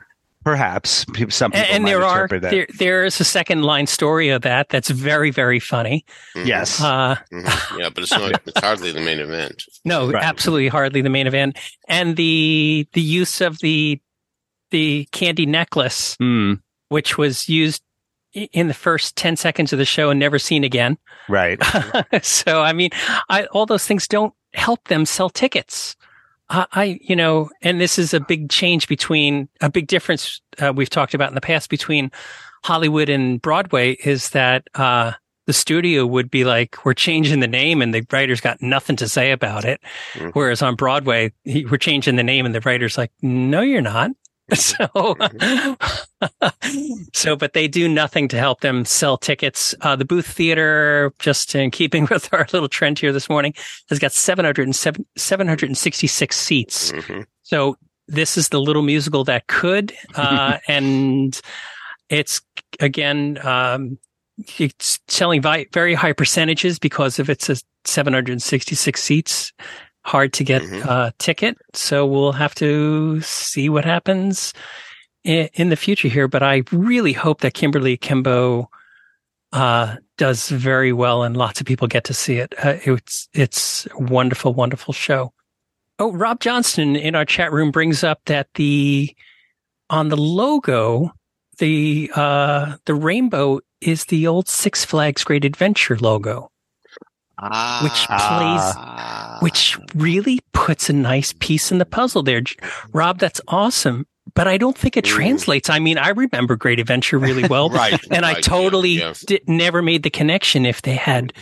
[0.43, 4.41] Perhaps some people and, and there are there, there is a second line story of
[4.41, 6.05] that that's very very funny.
[6.35, 6.47] Mm-hmm.
[6.47, 7.79] Yes, uh, mm-hmm.
[7.79, 8.41] yeah, but it's not.
[8.45, 9.63] it's hardly the main event.
[9.85, 10.21] No, right.
[10.21, 11.57] absolutely hardly the main event.
[11.87, 14.01] And the the use of the
[14.71, 16.59] the candy necklace, mm.
[16.89, 17.81] which was used
[18.33, 20.97] in the first 10 seconds of the show and never seen again.
[21.29, 21.61] Right.
[22.21, 22.89] so, I mean,
[23.29, 25.95] I, all those things don't help them sell tickets.
[26.49, 30.73] I, I, you know, and this is a big change between a big difference uh,
[30.75, 32.11] we've talked about in the past between
[32.63, 35.13] Hollywood and Broadway is that, uh,
[35.45, 39.09] the studio would be like, we're changing the name and the writer's got nothing to
[39.09, 39.81] say about it.
[40.13, 40.29] Mm-hmm.
[40.29, 44.11] Whereas on Broadway, he, we're changing the name and the writer's like, no, you're not.
[44.55, 44.87] So,
[47.13, 49.73] so, but they do nothing to help them sell tickets.
[49.81, 53.53] Uh, the Booth Theater, just in keeping with our little trend here this morning,
[53.89, 56.91] has got 707, 766 seats.
[56.91, 57.21] Mm-hmm.
[57.43, 57.77] So
[58.07, 61.39] this is the little musical that could, uh, and
[62.09, 62.41] It's
[62.79, 63.97] again, um,
[64.59, 69.53] it's selling vi- very high percentages because of it's a 766 seats,
[70.03, 70.87] hard to get mm-hmm.
[70.87, 71.57] a ticket.
[71.73, 74.53] So we'll have to see what happens
[75.23, 76.27] in, in, the future here.
[76.27, 78.69] But I really hope that Kimberly Akimbo
[79.53, 82.53] uh, does very well and lots of people get to see it.
[82.63, 85.33] Uh, it's it's a wonderful, wonderful show.
[85.99, 89.15] Oh, Rob Johnston in our chat room brings up that the
[89.89, 91.11] on the logo,
[91.59, 96.49] the uh, the rainbow is the old Six Flags Great Adventure logo,
[97.51, 97.79] ah,
[99.41, 102.41] which plays, which really puts a nice piece in the puzzle there.
[102.93, 104.07] Rob, that's awesome.
[104.35, 105.69] But I don't think it translates.
[105.69, 107.99] I mean, I remember Great Adventure really well, right?
[108.09, 109.13] And right, I totally yeah, yeah.
[109.27, 111.33] Did, never made the connection if they had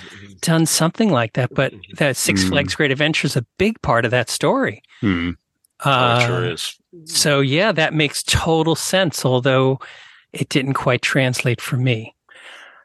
[0.42, 1.54] done something like that.
[1.54, 2.50] But that Six mm.
[2.50, 4.82] Flags Great Adventure is a big part of that story.
[5.02, 5.38] Mm.
[5.84, 6.76] Uh, oh, sure is.
[7.06, 9.24] So yeah, that makes total sense.
[9.24, 9.80] Although
[10.34, 12.16] it didn't quite translate for me.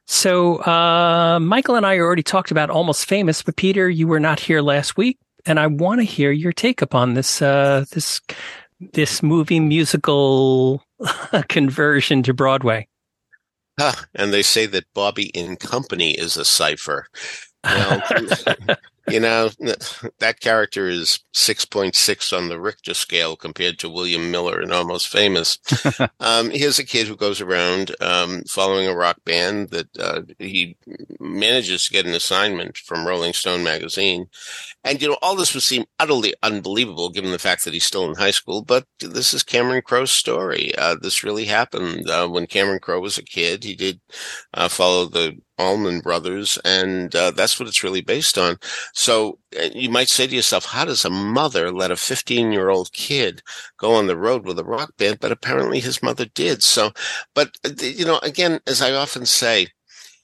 [0.06, 4.38] So, uh, Michael and I already talked about Almost Famous, but Peter, you were not
[4.38, 8.20] here last week, and I want to hear your take upon this, uh, this,
[8.92, 10.82] this movie musical
[11.48, 12.86] conversion to Broadway.
[13.78, 17.06] Huh, and they say that Bobby in Company is a cipher.
[17.64, 18.00] Well,
[19.08, 19.50] you know,
[20.18, 25.58] that character is 6.6 on the Richter scale compared to William Miller and Almost Famous.
[26.20, 30.76] um, here's a kid who goes around um, following a rock band that uh, he
[31.20, 34.26] manages to get an assignment from Rolling Stone magazine.
[34.84, 38.08] And, you know, all this would seem utterly unbelievable given the fact that he's still
[38.08, 40.74] in high school, but this is Cameron Crowe's story.
[40.76, 43.64] Uh, this really happened uh, when Cameron Crowe was a kid.
[43.64, 44.00] He did
[44.54, 48.58] uh, follow the Allman Brothers, and uh, that's what it's really based on.
[48.92, 52.68] So uh, you might say to yourself, how does a mother let a 15 year
[52.68, 53.42] old kid
[53.78, 55.20] go on the road with a rock band?
[55.20, 56.62] But apparently his mother did.
[56.62, 56.92] So,
[57.34, 59.68] but, uh, you know, again, as I often say,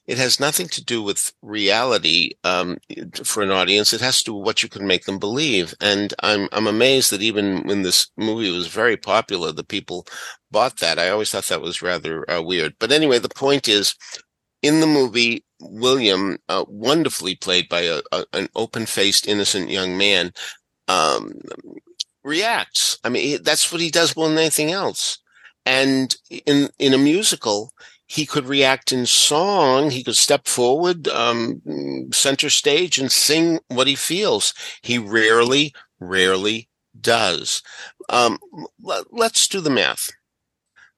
[0.05, 2.77] it has nothing to do with reality um,
[3.23, 3.93] for an audience.
[3.93, 5.73] It has to do with what you can make them believe.
[5.79, 10.05] And I'm I'm amazed that even when this movie was very popular, the people
[10.51, 10.99] bought that.
[10.99, 12.75] I always thought that was rather uh, weird.
[12.79, 13.95] But anyway, the point is,
[14.63, 20.33] in the movie, William, uh, wonderfully played by a, a, an open-faced, innocent young man,
[20.87, 21.33] um,
[22.23, 22.97] reacts.
[23.03, 25.19] I mean, that's what he does more than anything else.
[25.65, 27.71] And in in a musical,
[28.05, 29.91] he could react in song.
[29.91, 31.61] He could step forward, um,
[32.11, 34.53] center stage, and sing what he feels.
[34.81, 37.61] He rarely, rarely does.
[38.09, 38.39] Um,
[38.81, 40.09] let, let's do the math.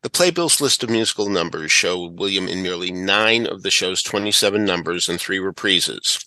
[0.06, 4.64] The Playbills list of musical numbers show William in merely nine of the show's 27
[4.64, 6.24] numbers and three reprises.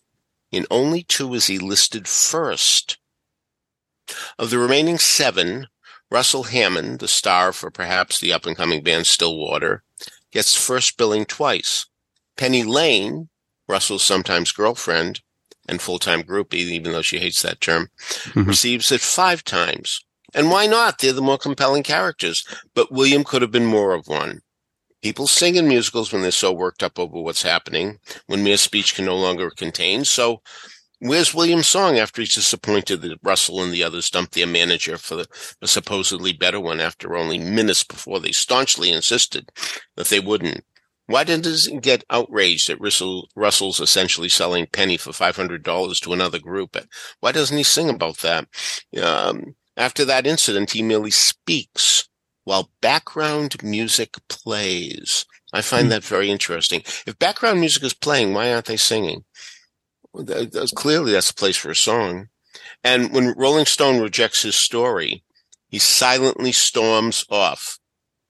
[0.51, 2.99] In only two is he listed first.
[4.37, 5.69] Of the remaining seven,
[6.11, 9.85] Russell Hammond, the star for perhaps the up-and-coming band Stillwater,
[10.33, 11.87] gets first billing twice.
[12.37, 13.29] Penny Lane,
[13.69, 15.21] Russell's sometimes girlfriend
[15.69, 18.43] and full-time groupie, even though she hates that term, mm-hmm.
[18.43, 20.05] receives it five times.
[20.35, 20.99] And why not?
[20.99, 22.45] They're the more compelling characters.
[22.75, 24.41] But William could have been more of one.
[25.03, 28.95] People sing in musicals when they're so worked up over what's happening, when mere speech
[28.95, 30.05] can no longer contain.
[30.05, 30.43] So
[30.99, 35.15] where's William's song after he's disappointed that Russell and the others dumped their manager for
[35.15, 35.27] the,
[35.65, 39.51] supposedly better one after only minutes before they staunchly insisted
[39.97, 40.65] that they wouldn't?
[41.07, 46.39] Why didn't he get outraged at Russell, Russell's essentially selling Penny for $500 to another
[46.39, 46.77] group?
[47.21, 48.47] Why doesn't he sing about that?
[49.01, 52.09] Um, after that incident, he merely speaks
[52.45, 55.25] while background music plays.
[55.53, 55.91] I find mm.
[55.91, 56.83] that very interesting.
[57.07, 59.25] If background music is playing, why aren't they singing?
[60.15, 62.29] That's, clearly, that's a place for a song.
[62.83, 65.23] And when Rolling Stone rejects his story,
[65.69, 67.79] he silently storms off.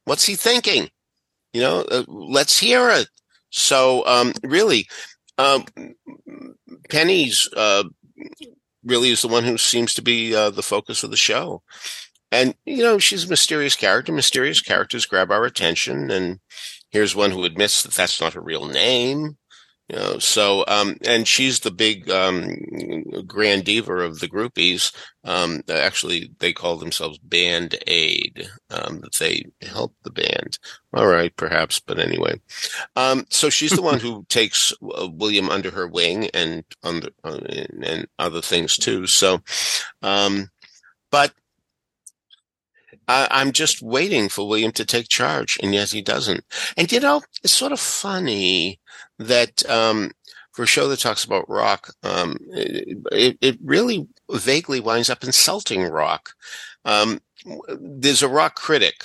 [0.04, 0.90] What's he thinking?
[1.52, 3.08] You know, uh, let's hear it.
[3.50, 4.86] So, um, really,
[5.38, 5.64] um,
[6.90, 7.84] Penny's uh,
[8.84, 11.62] really is the one who seems to be uh, the focus of the show.
[12.30, 14.12] And, you know, she's a mysterious character.
[14.12, 16.10] Mysterious characters grab our attention.
[16.10, 16.40] And
[16.90, 19.38] here's one who admits that that's not her real name.
[19.88, 22.54] You know, so, um, and she's the big, um,
[23.26, 24.94] grand diva of the groupies.
[25.24, 30.58] Um, actually, they call themselves Band Aid, um, that they help the band.
[30.92, 32.38] All right, perhaps, but anyway.
[32.96, 37.38] Um, so she's the one who takes uh, William under her wing and under, uh,
[37.82, 39.06] and other things too.
[39.06, 39.40] So,
[40.02, 40.50] um,
[41.10, 41.32] but
[43.08, 46.44] I, am just waiting for William to take charge, and yet he doesn't.
[46.76, 48.80] And you know, it's sort of funny
[49.18, 50.12] that um,
[50.52, 55.82] for a show that talks about rock, um, it, it, really vaguely winds up insulting
[55.82, 56.30] rock.
[56.84, 57.20] Um,
[57.68, 59.04] there's a rock critic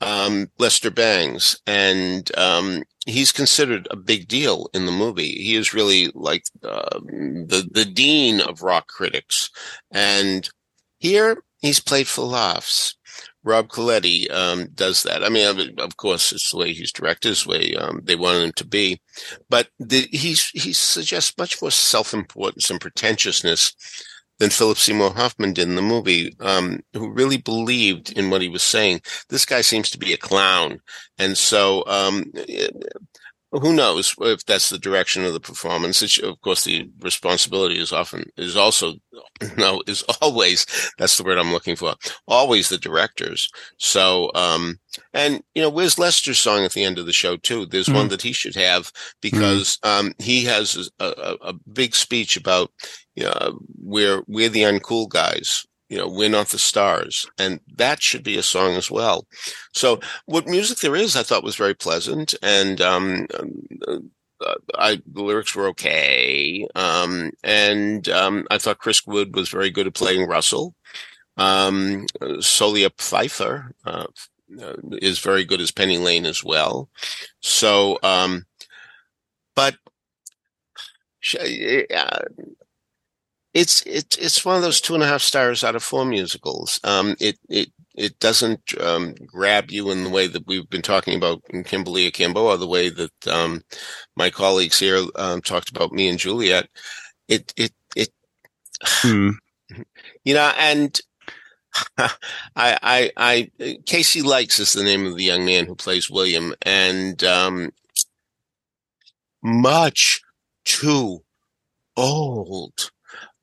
[0.00, 5.32] um, Lester Bangs, and um, he's considered a big deal in the movie.
[5.32, 9.50] He is really like uh, the the dean of rock critics,
[9.90, 10.48] and
[10.98, 12.96] here he's played for laughs.
[13.46, 15.22] Rob Colletti um, does that.
[15.22, 18.42] I mean, of course, it's the way he's directed, it's the way um, they wanted
[18.42, 19.00] him to be,
[19.48, 23.72] but the, he's he suggests much more self importance and pretentiousness
[24.38, 28.48] than Philip Seymour Hoffman did in the movie, um, who really believed in what he
[28.48, 29.00] was saying.
[29.30, 30.80] This guy seems to be a clown,
[31.16, 32.24] and so um,
[33.60, 36.02] who knows if that's the direction of the performance?
[36.02, 38.94] It's, of course, the responsibility is often is also
[39.56, 40.66] no is always
[40.98, 41.94] that's the word I'm looking for.
[42.26, 43.50] Always the directors.
[43.78, 44.78] So, um,
[45.12, 47.66] and you know, where's Lester's song at the end of the show too?
[47.66, 47.96] There's mm-hmm.
[47.96, 50.06] one that he should have because mm-hmm.
[50.06, 52.70] um, he has a, a, a, big speech about
[53.14, 57.26] you know, we're we're the uncool guys you know, we're not the stars.
[57.38, 59.26] And that should be a song as well.
[59.72, 62.34] So what music there is, I thought was very pleasant.
[62.42, 63.26] And, um,
[63.86, 66.66] uh, I, the lyrics were okay.
[66.74, 70.74] Um, and, um, I thought Chris Wood was very good at playing Russell.
[71.36, 74.06] Um, Solea Pfeiffer, uh,
[74.92, 76.88] is very good as Penny Lane as well.
[77.40, 78.46] So, um,
[79.54, 79.76] but,
[81.94, 82.20] uh,
[83.56, 86.78] it's it's it's one of those two and a half stars out of four musicals.
[86.84, 91.16] Um, it it it doesn't um, grab you in the way that we've been talking
[91.16, 93.62] about in Kimberly Akimbo, or the way that um,
[94.14, 96.68] my colleagues here um, talked about me and Juliet.
[97.28, 98.10] It it it,
[98.84, 99.30] hmm.
[100.22, 101.00] you know, and
[101.96, 102.10] I
[102.54, 103.50] I I
[103.86, 107.72] Casey Likes is the name of the young man who plays William, and um,
[109.42, 110.20] much
[110.66, 111.22] too
[111.96, 112.90] old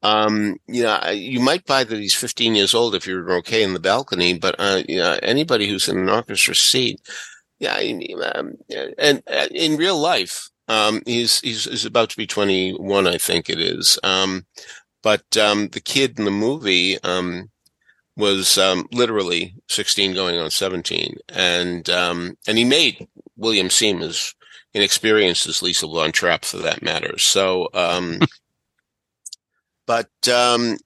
[0.04, 3.74] um, you know, you might buy that he's 15 years old if you're okay in
[3.74, 7.00] the balcony, but, uh, you know, anybody who's in an orchestra seat,
[7.58, 7.78] yeah,
[8.36, 8.56] um,
[8.98, 13.50] and uh, in real life, um, he's, he's, he's about to be 21, I think
[13.50, 13.98] it is.
[14.04, 14.46] Um,
[15.02, 17.50] but, um, the kid in the movie, um,
[18.18, 21.16] was, um, literally 16 going on 17.
[21.30, 24.36] And, um, and he made William seem as
[24.74, 27.18] inexperienced as Liesl Von Trapp for that matter.
[27.18, 28.20] So, um,
[29.86, 30.78] But um,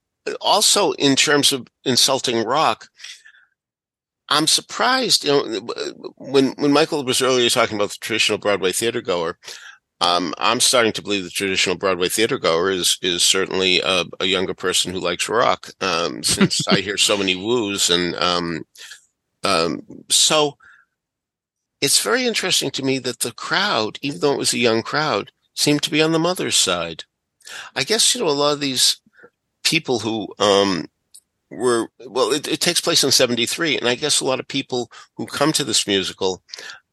[0.41, 2.87] also in terms of insulting rock,
[4.29, 5.23] I'm surprised.
[5.23, 5.73] You know,
[6.17, 9.37] when when Michael was earlier talking about the traditional Broadway theater goer,
[10.01, 14.25] um, I'm starting to believe the traditional Broadway theater goer is is certainly a, a
[14.25, 15.69] younger person who likes rock.
[15.81, 18.63] Um, since I hear so many woos, and um,
[19.43, 20.57] um, so
[21.81, 25.31] it's very interesting to me that the crowd, even though it was a young crowd,
[25.55, 27.03] seemed to be on the mother's side.
[27.75, 29.01] I guess you know a lot of these
[29.63, 30.87] people who um,
[31.49, 34.91] were well, it, it, takes place in '73, and I guess a lot of people
[35.15, 36.41] who come to this musical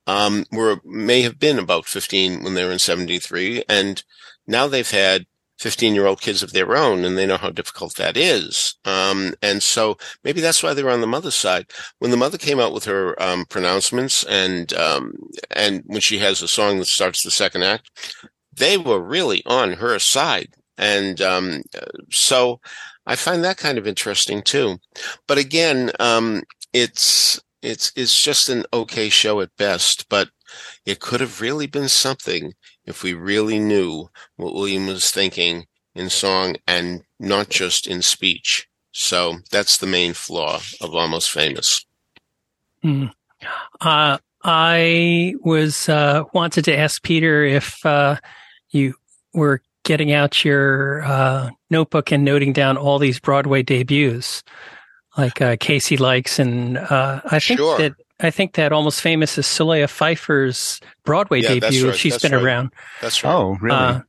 [0.06, 4.02] um, were may have been about 15 when they were in '73, and
[4.46, 5.26] now they've had
[5.58, 8.76] 15 year old kids of their own and they know how difficult that is.
[8.84, 11.66] Um, and so maybe that's why they were on the mother's side.
[11.98, 15.14] When the mother came out with her, um, pronouncements and, um,
[15.50, 17.90] and when she has a song that starts the second act,
[18.56, 20.54] they were really on her side.
[20.76, 21.62] And um,
[22.10, 22.60] so
[23.06, 24.78] I find that kind of interesting too.
[25.26, 26.42] But again, um,
[26.72, 30.08] it's it's it's just an okay show at best.
[30.08, 30.30] But
[30.84, 36.10] it could have really been something if we really knew what William was thinking in
[36.10, 38.68] song and not just in speech.
[38.92, 41.84] So that's the main flaw of Almost Famous.
[42.84, 43.10] Mm.
[43.80, 48.16] Uh, I was uh, wanted to ask Peter if uh,
[48.74, 48.94] you
[49.32, 54.42] were getting out your uh, notebook and noting down all these Broadway debuts,
[55.16, 57.78] like uh, Casey Likes, and uh, I think sure.
[57.78, 61.88] that I think that almost famous is Solea Pfeiffer's Broadway yeah, debut.
[61.88, 61.96] Right.
[61.96, 62.42] She's that's been right.
[62.42, 62.72] around.
[63.00, 63.32] That's right.
[63.32, 63.76] Oh, really?
[63.76, 64.00] Uh,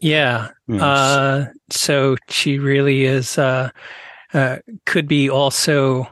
[0.00, 0.48] yeah.
[0.66, 0.82] Yes.
[0.82, 3.38] Uh, so she really is.
[3.38, 3.70] Uh,
[4.84, 6.06] could be also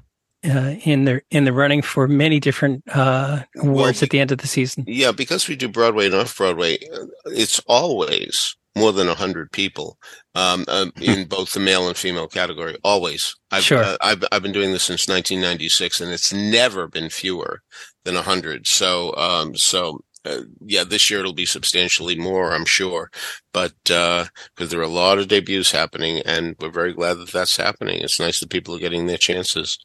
[0.47, 4.33] uh, in the in the running for many different uh, awards well, at the end
[4.33, 4.85] of the season.
[4.87, 6.79] Yeah, because we do Broadway and off Broadway,
[7.27, 9.99] it's always more than hundred people
[10.35, 12.77] um, uh, in both the male and female category.
[12.85, 13.35] Always.
[13.51, 13.83] I've, sure.
[13.83, 17.63] Uh, I've I've been doing this since 1996, and it's never been fewer
[18.05, 18.67] than hundred.
[18.67, 23.11] So um, so uh, yeah, this year it'll be substantially more, I'm sure.
[23.53, 24.29] But because
[24.59, 28.01] uh, there are a lot of debuts happening, and we're very glad that that's happening.
[28.01, 29.79] It's nice that people are getting their chances.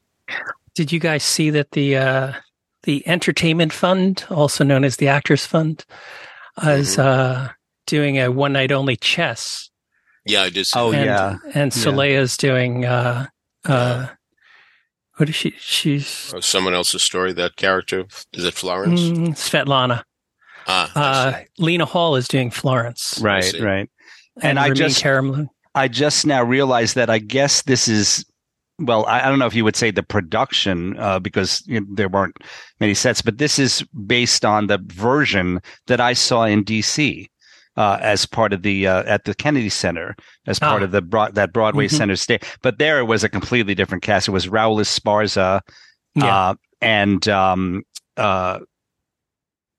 [0.76, 2.34] Did you guys see that the uh,
[2.84, 5.86] the entertainment fund, also known as the Actors Fund,
[6.64, 7.02] is mm-hmm.
[7.02, 7.50] uh,
[7.86, 9.70] doing a one night only chess?
[10.26, 10.68] Yeah, I did.
[10.76, 12.50] oh and, yeah, and Solea's yeah.
[12.50, 13.28] doing uh,
[13.66, 14.08] uh,
[15.18, 15.54] What is she?
[15.60, 17.34] She's oh, someone else's story.
[17.34, 19.02] That character is it Florence?
[19.02, 20.04] Mm, Svetlana.
[20.68, 23.20] Ah, uh, Lena Hall is doing Florence.
[23.22, 23.90] Right, right.
[24.38, 25.06] And, and I just
[25.76, 28.26] I just now realized that I guess this is
[28.82, 31.88] well, I, I, don't know if you would say the production uh, because you know,
[31.90, 32.38] there weren't
[32.80, 37.28] many sets, but this is based on the version that I saw in DC.
[37.78, 40.14] Uh, as part of the uh, at the Kennedy Center,
[40.46, 40.86] as part ah.
[40.86, 41.96] of the broad, that Broadway mm-hmm.
[41.96, 44.28] Center stay, but there it was a completely different cast.
[44.28, 45.62] It was Raul Esparza,
[46.14, 46.50] yeah.
[46.50, 47.84] Uh, and um,
[48.18, 48.60] uh,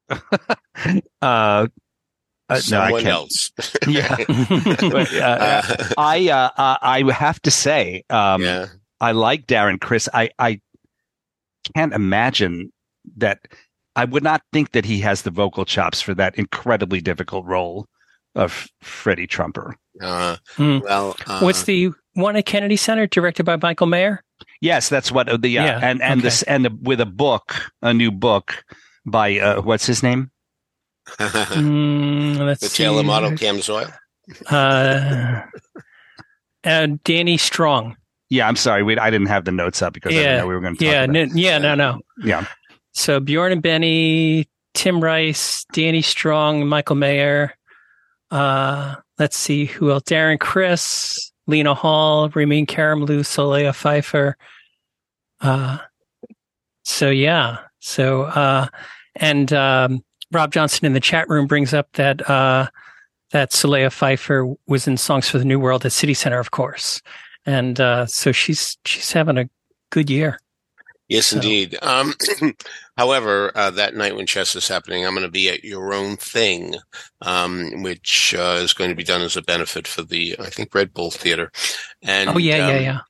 [1.21, 1.67] uh,
[2.53, 3.53] uh, Someone no, else.
[3.87, 5.63] yeah, but, uh,
[5.97, 8.67] I uh, I have to say, um, yeah.
[9.03, 10.09] I like Darren Criss.
[10.15, 10.61] I, I
[11.75, 12.73] can't imagine
[13.17, 13.41] that.
[13.95, 17.87] I would not think that he has the vocal chops for that incredibly difficult role
[18.35, 19.77] of Freddie Trumper.
[20.01, 20.83] Uh, mm.
[20.83, 24.25] Well, uh, what's the one at Kennedy Center directed by Michael Mayer?
[24.61, 26.23] Yes, that's what the yeah, and and okay.
[26.23, 28.65] this and the, with a book, a new book
[29.05, 30.31] by uh, what's his name?
[31.19, 32.85] mm, let's the see.
[32.85, 33.93] Taylor model Cam Zoyle.
[34.47, 35.43] Uh,
[36.65, 37.97] uh, Danny Strong.
[38.33, 38.83] Yeah, I'm sorry.
[38.83, 40.77] We, I didn't have the notes up because yeah, I didn't know we were going
[40.79, 42.01] to yeah, n- yeah, no, no.
[42.25, 42.47] Yeah.
[42.93, 47.53] So Bjorn and Benny, Tim Rice, Danny Strong, Michael Mayer.
[48.31, 50.05] Uh, let's see who else.
[50.05, 54.39] Darren Criss, Lena Hall, Ramin Karimloo, Solea Pfeiffer.
[55.43, 55.77] Uh,
[56.85, 57.59] so yeah.
[57.81, 58.69] So, uh,
[59.15, 62.71] and, um, Rob Johnson in the chat room brings up that, uh,
[63.33, 67.03] that Solea Pfeiffer was in Songs for the New World at City Center, of course
[67.47, 69.49] and uh, so she's she's having a
[69.91, 70.39] good year.
[71.09, 71.37] Yes, so.
[71.37, 71.77] indeed.
[71.83, 72.15] Um,
[72.97, 76.17] however, uh, that night when chess is happening, I'm going to be at Your Own
[76.17, 76.77] Thing,
[77.21, 80.75] um, which uh, is going to be done as a benefit for the, I think,
[80.75, 81.51] Red Bull Theater.
[82.01, 83.01] And oh yeah, um, yeah, yeah.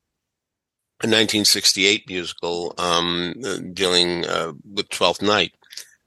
[1.05, 3.35] A 1968 musical um,
[3.73, 5.53] dealing uh, with Twelfth Night,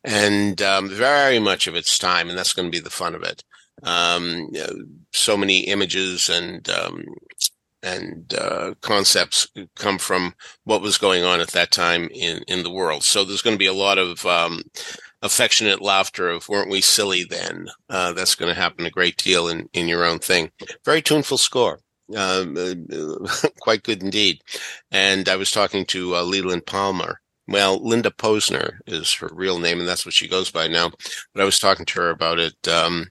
[0.03, 3.23] and um, very much of its time, and that's going to be the fun of
[3.23, 3.43] it.
[3.83, 4.49] Um,
[5.13, 7.05] so many images and um,
[7.85, 10.33] and uh, concepts come from
[10.63, 13.03] what was going on at that time in, in the world.
[13.03, 14.63] So there's going to be a lot of um,
[15.21, 19.47] affectionate laughter of "weren't we silly then?" Uh, that's going to happen a great deal
[19.47, 20.51] in in your own thing.
[20.83, 21.79] Very tuneful score.
[22.15, 24.41] Um, uh, quite good indeed.
[24.91, 27.21] And I was talking to uh, Leland Palmer.
[27.47, 30.91] Well, Linda Posner is her real name, and that's what she goes by now.
[31.33, 33.09] But I was talking to her about it um,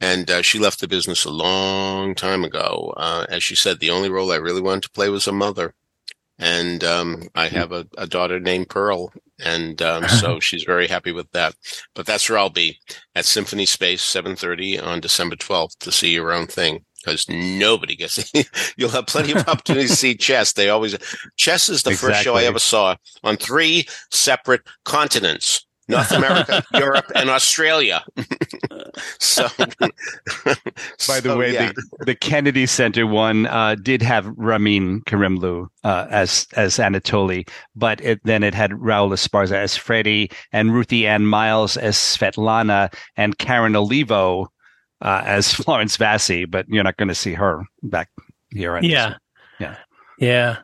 [0.00, 2.92] and uh, she left the business a long time ago.
[2.96, 5.74] Uh, as she said, the only role I really wanted to play was a mother.
[6.38, 9.10] And um, I have a, a, daughter named Pearl,
[9.42, 11.54] and um, so she's very happy with that.
[11.94, 12.78] But that's where I'll be
[13.14, 17.94] at Symphony Space, seven thirty on December twelfth to see your own thing because nobody
[17.94, 18.48] gets it.
[18.76, 20.52] You'll have plenty of opportunities to see chess.
[20.52, 20.96] They always
[21.36, 22.14] chess is the exactly.
[22.14, 25.65] first show I ever saw on three separate continents.
[25.88, 28.04] North America, Europe, and Australia.
[29.18, 31.72] so, by the so, way, yeah.
[31.72, 38.00] the, the, Kennedy Center one uh, did have Ramin Karimloo uh, as as Anatoly, but
[38.00, 43.38] it, then it had Raul Esparza as Freddie and Ruthie Ann Miles as Svetlana and
[43.38, 44.48] Karen Olivo
[45.02, 46.44] uh, as Florence Vassy.
[46.44, 48.08] But you're not going to see her back
[48.50, 48.78] here.
[48.82, 49.14] Yeah,
[49.60, 49.76] yeah,
[50.18, 50.56] yeah.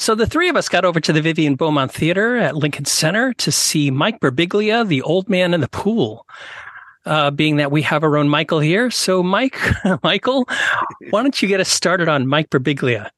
[0.00, 3.34] So the three of us got over to the Vivian Beaumont Theater at Lincoln Center
[3.34, 6.26] to see Mike Birbiglia, The Old Man in the Pool.
[7.04, 8.90] Uh, being that we have our own Michael here.
[8.90, 9.58] So Mike,
[10.02, 10.48] Michael,
[11.10, 13.10] why don't you get us started on Mike Birbiglia?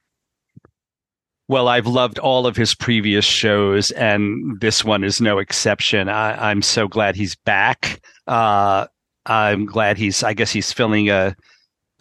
[1.47, 6.09] Well, I've loved all of his previous shows, and this one is no exception.
[6.09, 8.03] I, am so glad he's back.
[8.27, 8.89] Uh,
[9.27, 11.37] I'm glad he's, I guess he's filling a,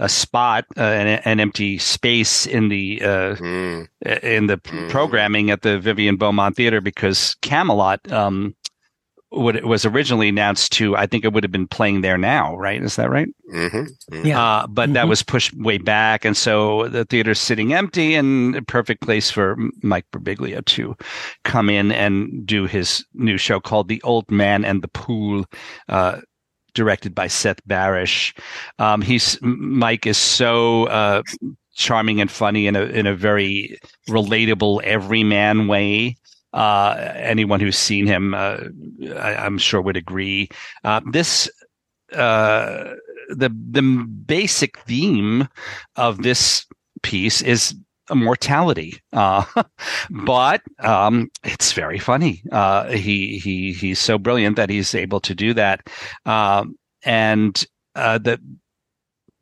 [0.01, 3.87] a spot, uh, an, an, empty space in the uh, mm.
[4.23, 4.89] in the mm.
[4.89, 8.55] programming at the Vivian Beaumont Theater because Camelot um,
[9.31, 10.97] would, was originally announced to.
[10.97, 12.81] I think it would have been playing there now, right?
[12.81, 13.27] Is that right?
[13.53, 13.77] Mm-hmm.
[13.77, 14.25] Mm-hmm.
[14.25, 14.93] Yeah, uh, but mm-hmm.
[14.93, 19.29] that was pushed way back, and so the theater's sitting empty, and a perfect place
[19.29, 20.97] for Mike Birbiglia to
[21.43, 25.45] come in and do his new show called "The Old Man and the Pool."
[26.73, 28.37] Directed by Seth Barish.
[28.79, 31.21] Um, he's Mike is so uh,
[31.73, 33.77] charming and funny in a in a very
[34.09, 36.17] relatable, everyman way.
[36.53, 38.57] Uh, anyone who's seen him, uh,
[39.15, 40.49] I, am sure would agree.
[40.83, 41.49] Uh, this
[42.13, 42.93] uh,
[43.29, 45.47] the the basic theme
[45.95, 46.65] of this
[47.03, 47.75] piece is
[48.15, 49.01] mortality.
[49.13, 49.43] Uh,
[50.09, 52.43] but um, it's very funny.
[52.51, 55.87] Uh, he he he's so brilliant that he's able to do that.
[56.25, 58.39] Um, and uh, the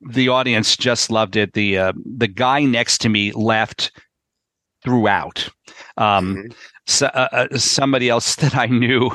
[0.01, 1.53] the audience just loved it.
[1.53, 3.91] The uh, the guy next to me laughed
[4.83, 5.49] throughout.
[5.97, 6.51] Um, mm-hmm.
[6.87, 9.11] so, uh, uh, somebody else that I knew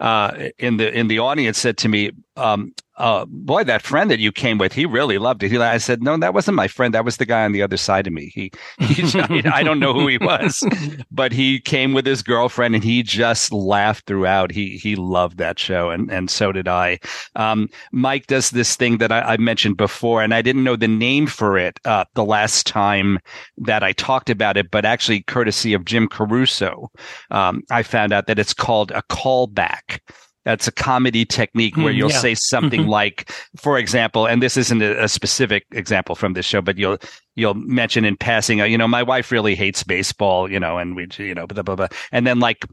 [0.00, 4.18] uh, in the in the audience said to me, um, uh, boy, that friend that
[4.18, 5.50] you came with, he really loved it.
[5.50, 6.92] He, I said, no, that wasn't my friend.
[6.92, 8.30] That was the guy on the other side of me.
[8.34, 9.02] He, he
[9.52, 10.62] I don't know who he was,
[11.10, 14.50] but he came with his girlfriend and he just laughed throughout.
[14.50, 15.90] He, he loved that show.
[15.90, 16.98] And, and so did I.
[17.36, 20.86] Um, Mike does this thing that I, I, mentioned before, and I didn't know the
[20.86, 23.18] name for it, uh, the last time
[23.58, 26.90] that I talked about it, but actually courtesy of Jim Caruso,
[27.30, 30.00] um, I found out that it's called a callback.
[30.44, 32.18] That's a comedy technique where hmm, you'll yeah.
[32.18, 32.90] say something mm-hmm.
[32.90, 36.98] like, for example, and this isn't a, specific example from this show, but you'll
[37.36, 40.96] you'll mention in passing, uh, you know, my wife really hates baseball, you know, and
[40.96, 42.64] we, you know, blah blah blah, and then like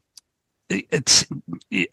[0.69, 1.25] it's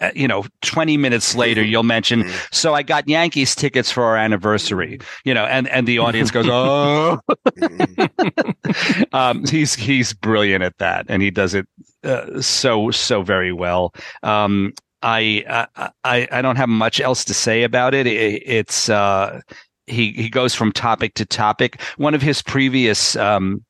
[0.00, 2.46] uh, you know 20 minutes later you'll mention mm-hmm.
[2.52, 6.46] so i got yankees tickets for our anniversary you know and and the audience goes
[6.50, 7.18] oh
[7.58, 9.02] mm-hmm.
[9.16, 11.66] um, he's he's brilliant at that and he does it
[12.04, 14.72] uh, so so very well um,
[15.02, 15.66] I,
[16.04, 18.06] I I don't have much else to say about it.
[18.06, 19.40] it it's uh,
[19.86, 21.80] he he goes from topic to topic.
[21.96, 23.64] One of his previous um,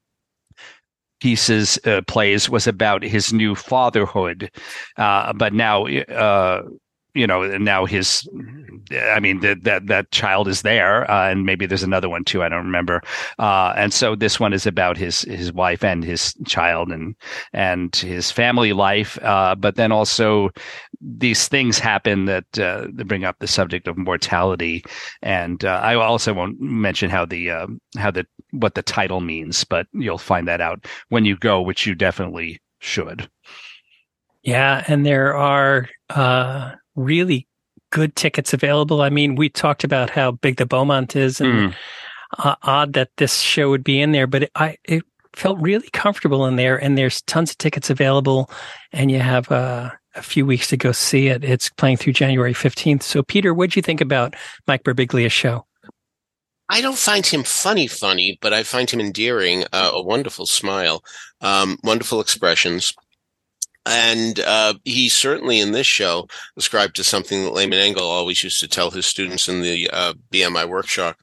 [1.20, 4.50] pieces uh, plays was about his new fatherhood,
[4.96, 6.62] uh, but now uh,
[7.16, 8.28] you know and now his
[8.92, 12.42] I mean that that that child is there, uh, and maybe there's another one too.
[12.42, 13.02] I don't remember.
[13.38, 17.16] Uh, and so this one is about his his wife and his child and
[17.52, 19.18] and his family life.
[19.22, 20.50] Uh, but then also
[21.00, 24.84] these things happen that uh, bring up the subject of mortality.
[25.22, 29.64] And uh, I also won't mention how the uh, how the what the title means,
[29.64, 33.28] but you'll find that out when you go, which you definitely should.
[34.42, 35.88] Yeah, and there are
[36.96, 37.46] really
[37.90, 39.02] good tickets available.
[39.02, 41.74] I mean, we talked about how big the Beaumont is and mm.
[42.38, 45.88] uh, odd that this show would be in there, but it, I, it felt really
[45.90, 48.50] comfortable in there and there's tons of tickets available
[48.92, 51.44] and you have uh, a few weeks to go see it.
[51.44, 53.02] It's playing through January 15th.
[53.02, 54.34] So Peter, what'd you think about
[54.66, 55.66] Mike Birbiglia's show?
[56.68, 59.64] I don't find him funny, funny, but I find him endearing.
[59.72, 61.04] Uh, a wonderful smile,
[61.40, 62.92] um, wonderful expressions.
[63.86, 66.26] And uh, he certainly in this show
[66.56, 70.14] ascribed to something that Lehman Engel always used to tell his students in the uh,
[70.32, 71.16] BMI workshop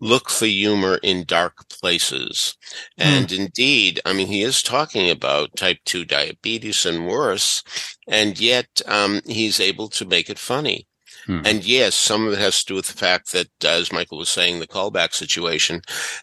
[0.00, 2.56] look for humor in dark places.
[2.98, 3.04] Mm.
[3.04, 7.62] And indeed, I mean, he is talking about type 2 diabetes and worse,
[8.06, 10.86] and yet um, he's able to make it funny.
[11.28, 11.42] Hmm.
[11.44, 14.30] And yes, some of it has to do with the fact that, as Michael was
[14.30, 15.82] saying, the callback situation,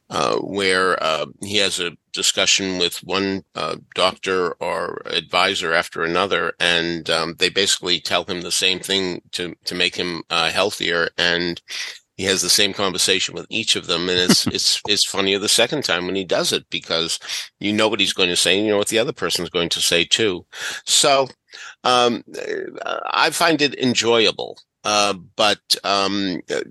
[0.09, 6.53] uh, where uh, he has a discussion with one uh, doctor or advisor after another,
[6.59, 11.09] and um, they basically tell him the same thing to to make him uh, healthier,
[11.19, 11.61] and
[12.17, 15.47] he has the same conversation with each of them, and it's it's it's funnier the
[15.47, 17.19] second time when he does it because
[17.59, 19.51] you know what he's going to say, and you know what the other person is
[19.51, 20.47] going to say too.
[20.85, 21.27] So
[21.83, 22.23] um,
[23.05, 24.57] I find it enjoyable.
[24.85, 26.61] Uh, but um, uh,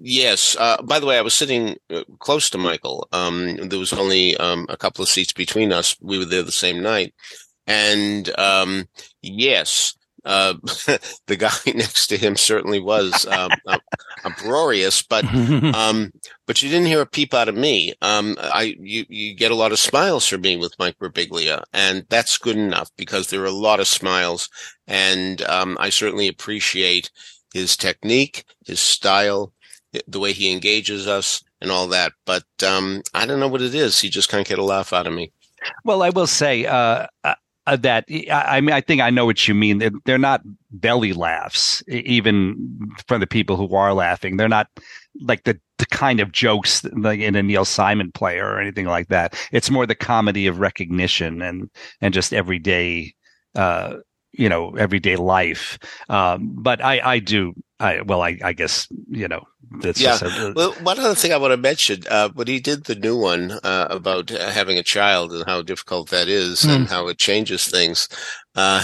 [0.00, 3.08] yes, uh, by the way, I was sitting uh, close to Michael.
[3.12, 5.96] Um, there was only um, a couple of seats between us.
[6.00, 7.12] We were there the same night.
[7.66, 8.88] And um,
[9.20, 10.54] yes, uh,
[11.26, 13.50] the guy next to him certainly was um,
[14.24, 15.24] uproarious, but
[15.74, 16.12] um,
[16.46, 17.94] but you didn't hear a peep out of me.
[18.02, 22.06] Um, I you you get a lot of smiles from me with Mike Birbiglia, and
[22.08, 24.48] that's good enough because there are a lot of smiles,
[24.86, 27.10] and um, I certainly appreciate
[27.56, 29.52] his technique, his style,
[30.06, 32.12] the way he engages us, and all that.
[32.24, 34.00] But um, I don't know what it is.
[34.00, 35.32] He just can't get a laugh out of me.
[35.84, 37.06] Well, I will say uh,
[37.66, 39.78] uh, that I mean I think I know what you mean.
[39.78, 44.36] They're, they're not belly laughs, even from the people who are laughing.
[44.36, 44.68] They're not
[45.20, 49.08] like the the kind of jokes like in a Neil Simon play or anything like
[49.08, 49.34] that.
[49.50, 53.14] It's more the comedy of recognition and and just everyday
[53.56, 53.96] uh,
[54.36, 55.78] you know everyday life.
[56.08, 59.46] Um, but I I do I well I I guess you know
[59.80, 60.18] that's yeah.
[60.22, 63.16] A, well, one other thing I want to mention uh, when he did the new
[63.16, 66.74] one uh, about having a child and how difficult that is mm.
[66.74, 68.08] and how it changes things.
[68.54, 68.82] Uh,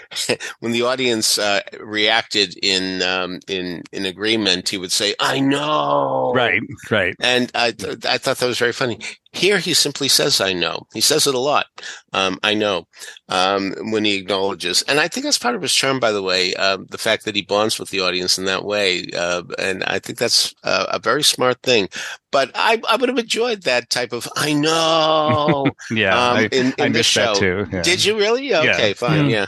[0.60, 6.32] when the audience uh, reacted in um, in in agreement, he would say, "I know."
[6.34, 7.14] Right, right.
[7.20, 9.00] And I th- I thought that was very funny.
[9.34, 11.66] Here, he simply says, "I know." He says it a lot.
[12.12, 12.86] Um, I know
[13.28, 15.98] um, when he acknowledges, and I think that's part of his charm.
[15.98, 19.06] By the way, uh, the fact that he bonds with the audience in that way,
[19.16, 21.88] uh, and I think that's a, a very smart thing.
[22.30, 26.66] But I, I would have enjoyed that type of "I know." yeah, um, I, in,
[26.66, 27.34] in I missed show.
[27.34, 27.66] that too.
[27.72, 27.82] Yeah.
[27.82, 28.54] Did you really?
[28.54, 28.94] Okay, yeah.
[28.94, 29.30] fine.
[29.30, 29.46] Yeah.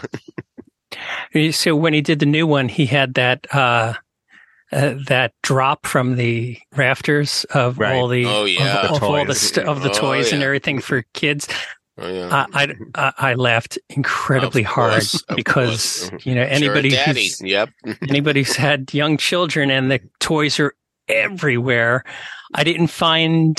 [1.32, 1.50] yeah.
[1.52, 3.46] so when he did the new one, he had that.
[4.72, 7.94] Uh, that drop from the rafters of right.
[7.94, 8.86] all the oh, yeah.
[8.86, 10.34] of, of all the st- of the oh, toys yeah.
[10.34, 11.46] and everything for kids
[11.98, 12.46] Oh, yeah.
[12.52, 15.04] I, I, I laughed incredibly hard
[15.34, 17.70] because you know anybody sure, who's, yep
[18.02, 20.74] anybody who's had young children and the toys are
[21.08, 22.04] everywhere.
[22.54, 23.56] I didn't find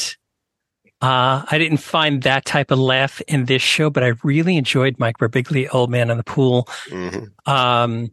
[1.02, 4.98] uh, I didn't find that type of laugh in this show, but I really enjoyed
[4.98, 6.68] Mike Birbiglia, Old Man in the Pool.
[6.90, 7.52] Mm-hmm.
[7.52, 8.12] Um,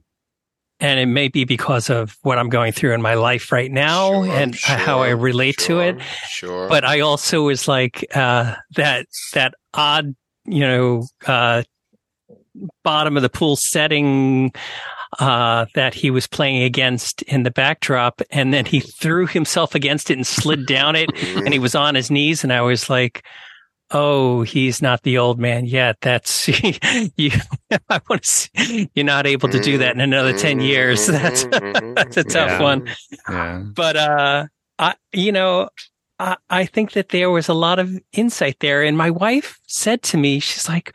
[0.85, 4.23] and it may be because of what I'm going through in my life right now
[4.23, 6.03] sure, and sure, how I relate sure, to it.
[6.29, 6.69] Sure.
[6.69, 10.15] But I also was like, uh, that, that odd,
[10.45, 11.63] you know, uh,
[12.83, 14.53] bottom of the pool setting,
[15.21, 18.21] uh, that he was playing against in the backdrop.
[18.31, 21.95] And then he threw himself against it and slid down it and he was on
[21.95, 22.45] his knees.
[22.45, 23.25] And I was like,
[23.91, 25.97] oh, he's not the old man yet.
[26.01, 26.49] That's
[27.17, 27.31] you.
[27.89, 28.29] I want to.
[28.29, 31.07] See, you're not able to do that in another ten years.
[31.15, 32.63] That's that's a tough Yeah.
[32.63, 32.89] one.
[33.29, 33.63] Yeah.
[33.75, 34.47] But uh,
[34.79, 35.69] I, you know,
[36.19, 38.83] I, I think that there was a lot of insight there.
[38.83, 40.95] And my wife said to me, she's like,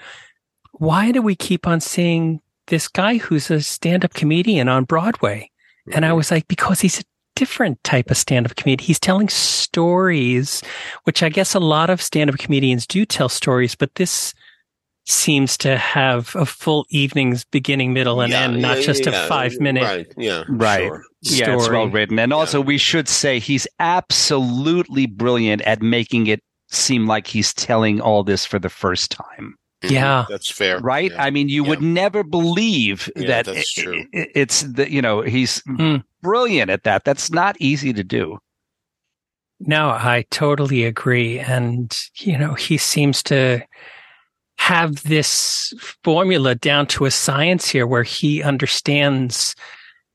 [0.74, 5.50] "Why do we keep on seeing this guy who's a stand-up comedian on Broadway?"
[5.92, 7.04] And I was like, "Because he's a
[7.40, 8.86] different type of stand-up comedian.
[8.86, 10.62] He's telling stories,
[11.06, 14.34] which I guess a lot of stand-up comedians do tell stories, but this."
[15.06, 19.26] Seems to have a full evening's beginning, middle, and Yeah, end, not yeah, just yeah,
[19.26, 20.14] a five minute Right.
[20.18, 20.44] Yeah.
[20.48, 20.86] Right.
[20.86, 21.04] Sure.
[21.22, 22.20] Yeah, it's well written.
[22.20, 28.00] And also, we should say he's absolutely brilliant at making it seem like he's telling
[28.00, 29.56] all this for the first time.
[29.84, 29.92] Mhm.
[29.92, 30.26] Yeah.
[30.30, 30.80] That's fair.
[30.80, 31.12] Right?
[31.12, 31.24] Yeah.
[31.24, 34.02] I mean, you would never believe Yeah, that that's i- true.
[34.14, 35.98] i- it's the, you know, he's Hmm.
[36.22, 37.06] brilliant at that.
[37.06, 38.40] That's not easy to do.
[39.62, 41.40] No, I totally agree.
[41.40, 43.62] And, you know, he seems to
[44.58, 45.74] have this
[46.04, 49.56] formula down to a science here where he understands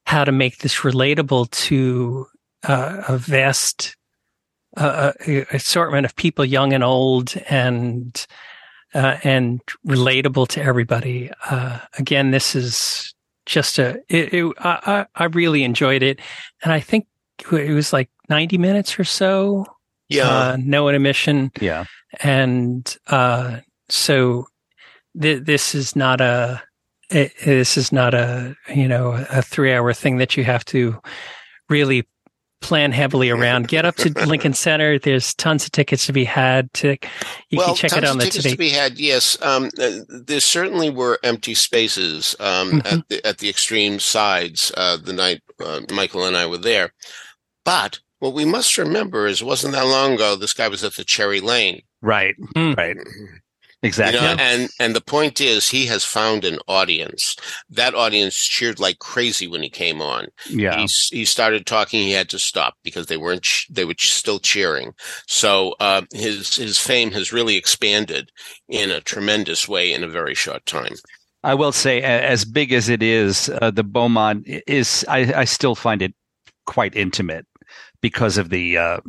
[0.06, 2.26] how to make this relatable to
[2.66, 3.96] uh, a vast
[4.76, 8.26] uh, uh, assortment of people, young and old, and
[8.94, 11.30] uh, and relatable to everybody.
[11.50, 13.14] Uh, again, this is
[13.46, 14.00] just a.
[14.08, 16.20] It, it, I, I really enjoyed it,
[16.62, 17.06] and I think
[17.52, 19.66] it was like ninety minutes or so.
[20.08, 20.28] Yeah.
[20.28, 21.86] Uh, no intermission Yeah.
[22.22, 24.46] and uh, so
[25.20, 26.62] th- this is not a
[27.10, 31.00] it, this is not a you know a three hour thing that you have to
[31.70, 32.06] really
[32.64, 33.68] plan heavily around.
[33.68, 34.98] Get up to Lincoln Center.
[34.98, 36.72] There's tons of tickets to be had.
[36.74, 36.96] To
[37.50, 38.50] you well, can check it tons on of the tickets today.
[38.50, 38.98] to be had.
[38.98, 42.92] Yes, um, uh, there certainly were empty spaces um, Mhm.
[42.92, 46.92] at the at the extreme sides uh, the night uh, Michael and I were there.
[47.64, 50.34] But what we must remember is, it wasn't that long ago.
[50.36, 51.82] This guy was at the Cherry Lane.
[52.02, 52.34] Right.
[52.54, 52.72] Hmm.
[52.72, 52.96] Right.
[53.84, 54.20] You Exactly.
[54.20, 57.36] know, and and the point is, he has found an audience.
[57.68, 60.28] That audience cheered like crazy when he came on.
[60.48, 60.76] yeah.
[60.78, 62.00] He he started talking.
[62.00, 63.46] He had to stop because they weren't.
[63.68, 64.94] They were still cheering.
[65.26, 68.30] So uh, his his fame has really expanded
[68.68, 70.94] in a tremendous way in a very short time.
[71.42, 75.04] I will say, as big as it is, uh, the Beaumont is.
[75.08, 76.14] I, I still find it
[76.64, 77.46] quite intimate
[78.00, 79.00] because of the, uh,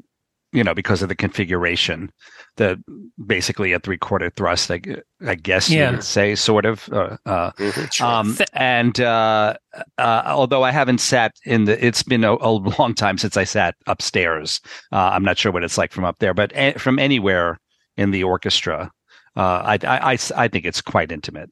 [0.52, 2.12] you know, because of the configuration.
[2.58, 2.82] The
[3.26, 4.80] basically a three quarter thrust, I,
[5.26, 5.90] I guess Yeah.
[5.90, 6.88] you would say, sort of.
[6.92, 8.08] Uh, uh, Mhm, sure.
[8.08, 9.56] um, and uh,
[9.98, 13.44] uh, although I haven't sat in the, it's been a, a long time since I
[13.44, 14.62] sat upstairs.
[14.94, 17.60] Uh, I'm not sure what it's like from up there, but a- from anywhere
[17.98, 18.90] in the orchestra,
[19.36, 21.50] uh, I, I, I, I think it's quite intimate.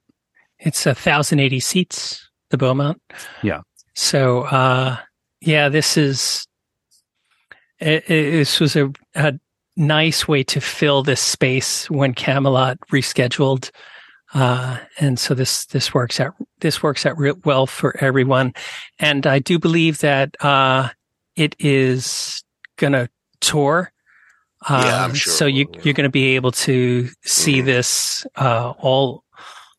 [0.59, 2.29] It's a thousand eighty seats.
[2.49, 3.01] The Beaumont.
[3.41, 3.61] Yeah.
[3.95, 4.97] So uh,
[5.41, 6.47] yeah, this is
[7.79, 9.33] it, it, this was a, a
[9.75, 13.71] nice way to fill this space when Camelot rescheduled.
[14.33, 18.53] Uh, and so this, this works out, this works out real well for everyone.
[18.99, 20.89] And I do believe that, uh,
[21.35, 22.43] it is
[22.77, 23.09] gonna
[23.41, 23.91] tour.
[24.67, 25.81] Uh, Yeah, I'm sure So you, will, yeah.
[25.83, 27.65] you're going to be able to see Mhm.
[27.65, 29.23] this, uh, all,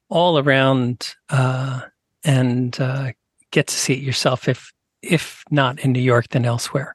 [0.09, 1.81] all around, uh,
[2.23, 3.13] and, uh,
[3.51, 4.73] get to see it yourself if,
[5.03, 6.95] if not in New York, then elsewhere.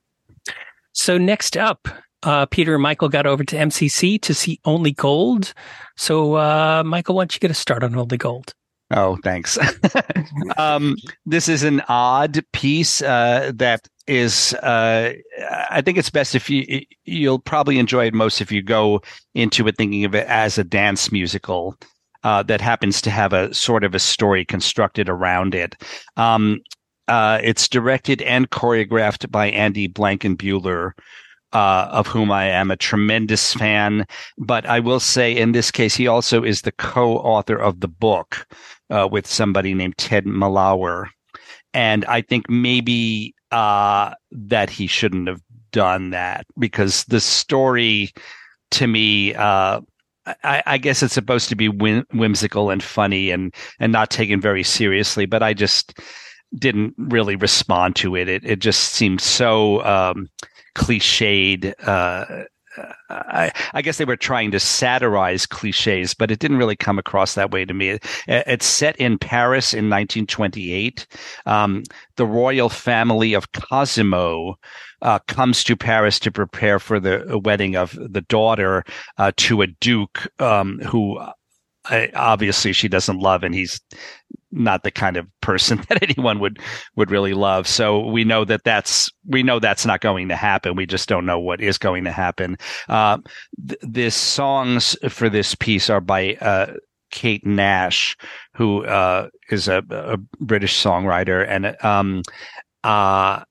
[0.94, 1.88] So next up,
[2.24, 5.54] uh, Peter and Michael got over to MCC to see Only Gold.
[5.98, 8.54] So, uh, Michael, why don't you get a start on Only Gold?
[8.92, 9.58] Oh, thanks.
[10.58, 10.96] um,
[11.26, 14.54] this is an odd piece uh, that is.
[14.56, 15.14] Uh,
[15.70, 19.02] I think it's best if you you'll probably enjoy it most if you go
[19.36, 21.78] into it thinking of it as a dance musical
[22.24, 25.76] uh, that happens to have a sort of a story constructed around it.
[26.18, 26.60] Um,
[27.08, 30.92] uh, it's directed and choreographed by Andy Blankenbuehler.
[31.52, 34.06] Uh, of whom I am a tremendous fan,
[34.38, 38.46] but I will say in this case, he also is the co-author of the book,
[38.92, 41.10] uh, with somebody named Ted Malawer.
[41.74, 45.42] And I think maybe uh, that he shouldn't have
[45.72, 48.12] done that because the story
[48.72, 49.82] to me, uh,
[50.44, 54.40] I, I, guess it's supposed to be whim- whimsical and funny and and not taken
[54.40, 56.00] very seriously, but I just
[56.56, 58.28] didn't really respond to it.
[58.28, 60.30] It it just seemed so um,
[60.76, 61.74] cliched.
[61.86, 62.44] Uh,
[63.10, 67.34] I, I, guess they were trying to satirize cliches, but it didn't really come across
[67.34, 67.90] that way to me.
[67.90, 71.08] It, it's set in Paris in 1928.
[71.46, 71.84] Um,
[72.16, 74.56] the royal family of Cosimo
[75.02, 78.84] uh, comes to Paris to prepare for the wedding of the daughter
[79.18, 83.82] uh, to a duke um, who uh, obviously she doesn't love, and he's
[84.52, 86.60] not the kind of person that anyone would
[86.96, 87.68] would really love.
[87.68, 90.76] So we know that that's we know that's not going to happen.
[90.76, 92.58] We just don't know what is going to happen.
[92.88, 93.20] Uh,
[93.68, 96.74] th- the songs for this piece are by uh,
[97.12, 98.18] Kate Nash,
[98.54, 102.22] who uh, is a, a, British songwriter, and um,
[102.84, 103.44] uh,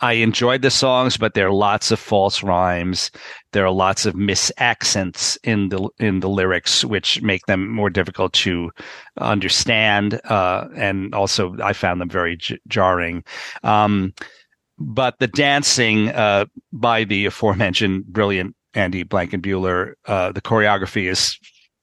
[0.00, 3.10] I enjoyed the songs, but there are lots of false rhymes.
[3.52, 8.32] There are lots of misaccents in the in the lyrics, which make them more difficult
[8.34, 8.70] to
[9.18, 10.20] understand.
[10.24, 13.24] Uh, and also, I found them very j- jarring.
[13.62, 14.14] Um,
[14.78, 21.38] but the dancing uh, by the aforementioned brilliant Andy Blankenbuehler, uh, the choreography is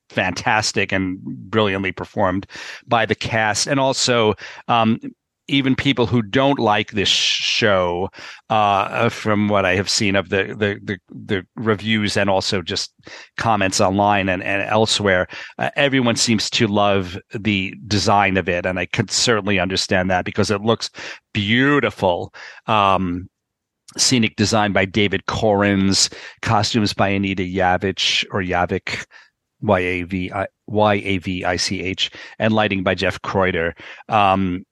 [0.10, 2.48] fantastic and brilliantly performed
[2.88, 4.34] by the cast, and also
[4.68, 5.00] um,
[5.48, 8.10] even people who don't like this show,
[8.50, 12.94] uh, from what I have seen of the, the, the, the reviews and also just
[13.38, 15.28] comments online and, and elsewhere,
[15.58, 18.66] uh, everyone seems to love the design of it.
[18.66, 20.90] And I can certainly understand that because it looks
[21.34, 22.34] beautiful.
[22.68, 23.30] Um,
[23.96, 29.06] scenic design by David Korins, costumes by Anita Yavich or Yavik.
[29.62, 33.74] Y A V I Y A V I C H and lighting by Jeff Croiter.
[34.08, 34.67] Um,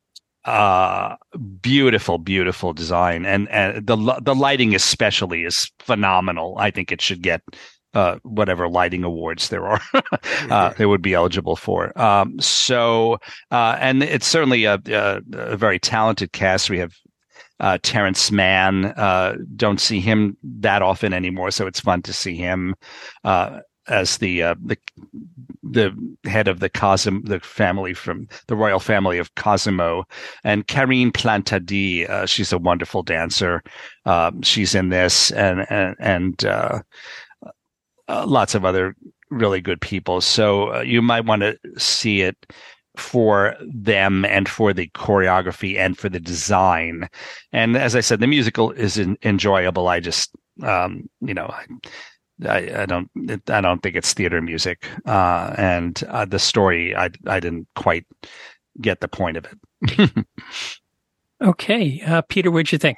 [0.46, 1.16] uh
[1.62, 7.22] beautiful beautiful design and and the the lighting especially is phenomenal i think it should
[7.22, 7.42] get
[7.96, 9.82] uh, whatever lighting awards there are,
[10.52, 11.98] uh, they would be eligible for.
[12.00, 13.20] Um, so,
[13.52, 16.70] uh, and it's certainly a, a, a, very talented cast.
[16.70, 16.94] We have
[17.62, 18.86] uh, Terrence Mann.
[18.86, 22.76] Uh, don't see him that often anymore, so it's fun to see him
[23.24, 24.78] uh, as the the
[25.64, 25.94] the
[26.30, 30.06] head of the Cosimo, the family from the royal family of Cosimo,
[30.44, 32.10] and Karine Plantadit.
[32.10, 33.64] Uh, she's a wonderful dancer.
[34.06, 36.82] Um, she's in this, and and, and uh,
[38.08, 38.96] uh, lots of other
[39.30, 40.22] really good people.
[40.22, 42.38] So uh, you might want to see it
[42.98, 47.10] for them and for the choreography and for the design.
[47.52, 49.88] And as I said, the musical is in, enjoyable.
[49.88, 50.32] I just,
[50.64, 51.54] um, you know,
[52.44, 53.10] I, I don't
[53.48, 58.06] I don't think it's theater music, uh, and uh, the story I I didn't quite
[58.82, 60.26] get the point of it.
[61.42, 62.98] okay, uh, Peter, what'd you think?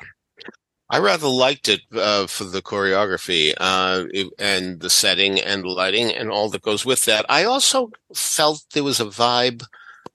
[0.89, 4.05] I rather liked it uh, for the choreography uh,
[4.39, 7.25] and the setting and the lighting and all that goes with that.
[7.27, 9.65] I also felt there was a vibe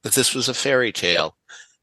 [0.02, 1.36] that this was a fairy tale.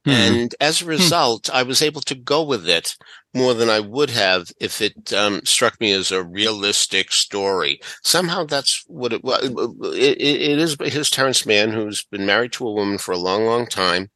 [0.07, 0.33] Mm-hmm.
[0.33, 0.91] And as a hmm.
[0.91, 1.57] result, mm-hmm.
[1.57, 2.95] I was able to go with it
[3.33, 7.79] more than I would have if it um, struck me as a realistic story.
[8.03, 9.43] Somehow that's what it was.
[9.43, 13.45] It, it is his Terrence Mann, who's been married to a woman for a long,
[13.45, 14.09] long time,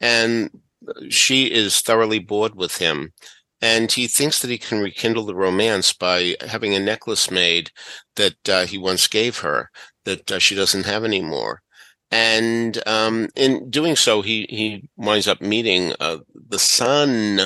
[0.00, 0.50] and
[1.10, 3.12] she is thoroughly bored with him.
[3.60, 7.70] And he thinks that he can rekindle the romance by having a necklace made
[8.16, 9.70] that uh, he once gave her
[10.04, 11.62] that uh, she doesn't have anymore.
[12.14, 17.40] And um, in doing so, he he winds up meeting uh, the son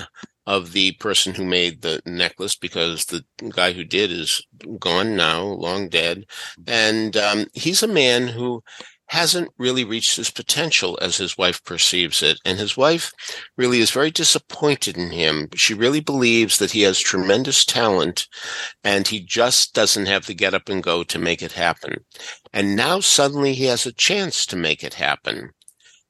[0.46, 4.46] of the person who made the necklace because the guy who did is
[4.78, 6.26] gone now, long dead.
[6.66, 8.62] And um, he's a man who
[9.08, 12.38] hasn't really reached his potential as his wife perceives it.
[12.44, 13.12] And his wife
[13.56, 15.48] really is very disappointed in him.
[15.54, 18.26] She really believes that he has tremendous talent
[18.84, 22.04] and he just doesn't have the get up and go to make it happen.
[22.52, 25.50] And now suddenly he has a chance to make it happen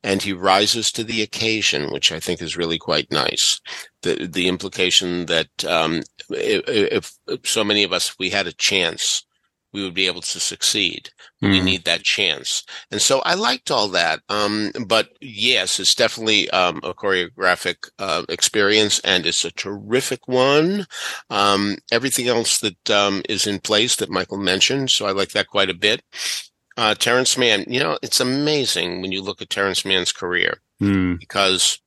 [0.03, 3.61] and he rises to the occasion, which I think is really quite nice.
[4.03, 9.26] The the implication that um, if, if, so many of us we had a chance,
[9.73, 11.11] we would be able to succeed.
[11.43, 11.51] Mm.
[11.51, 14.21] We need that chance, and so I liked all that.
[14.29, 20.87] Um, but yes, it's definitely um, a choreographic uh, experience, and it's a terrific one.
[21.31, 25.49] Um, everything else that um, is in place that Michael mentioned, so I like that
[25.49, 26.03] quite a bit.
[26.77, 31.19] Uh, Terrence Mann, you know, it's amazing when you look at Terrence Mann's career mm.
[31.19, 31.81] because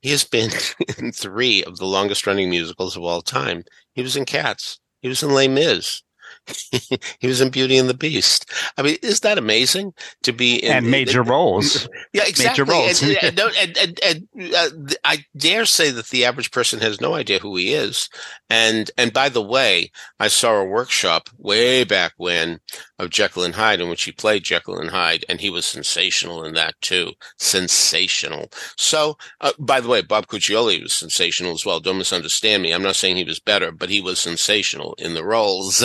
[0.00, 0.50] he has been
[0.98, 3.64] in three of the longest running musicals of all time.
[3.94, 4.78] He was in Cats.
[5.00, 6.02] He was in Les Mis.
[7.18, 8.50] he was in Beauty and the Beast.
[8.76, 11.88] I mean, is that amazing to be in and major in, roles?
[12.12, 12.64] Yeah, exactly.
[12.64, 13.02] Major roles.
[13.22, 17.56] and, and, and, uh, I dare say that the average person has no idea who
[17.56, 18.08] he is.
[18.48, 22.60] And and by the way, I saw a workshop way back when
[22.98, 26.44] of Jekyll and Hyde in which he played Jekyll and Hyde, and he was sensational
[26.44, 27.12] in that too.
[27.38, 28.50] Sensational.
[28.76, 31.80] So, uh, by the way, Bob Cuccioli was sensational as well.
[31.80, 32.72] Don't misunderstand me.
[32.72, 35.84] I'm not saying he was better, but he was sensational in the roles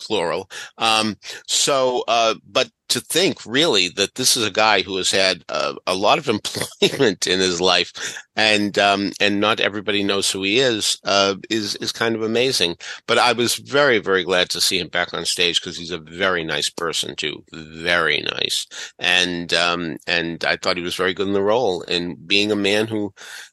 [0.00, 0.50] plural.
[0.78, 1.16] Um,
[1.46, 5.74] so, uh, but to think really that this is a guy who has had uh,
[5.86, 6.28] a lot of
[6.80, 7.92] employment in his life,
[8.36, 12.76] and um, and not everybody knows who he is, uh, is is kind of amazing.
[13.06, 15.98] But I was very very glad to see him back on stage because he's a
[15.98, 18.66] very nice person too, very nice,
[18.98, 22.56] and um, and I thought he was very good in the role, and being a
[22.56, 23.12] man who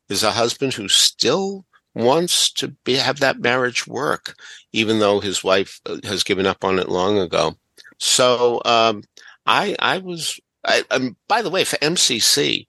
[0.09, 4.35] is a husband who still wants to be, have that marriage work,
[4.73, 7.55] even though his wife uh, has given up on it long ago.
[7.99, 9.03] So um,
[9.45, 12.65] I I was I, um, by the way for MCC,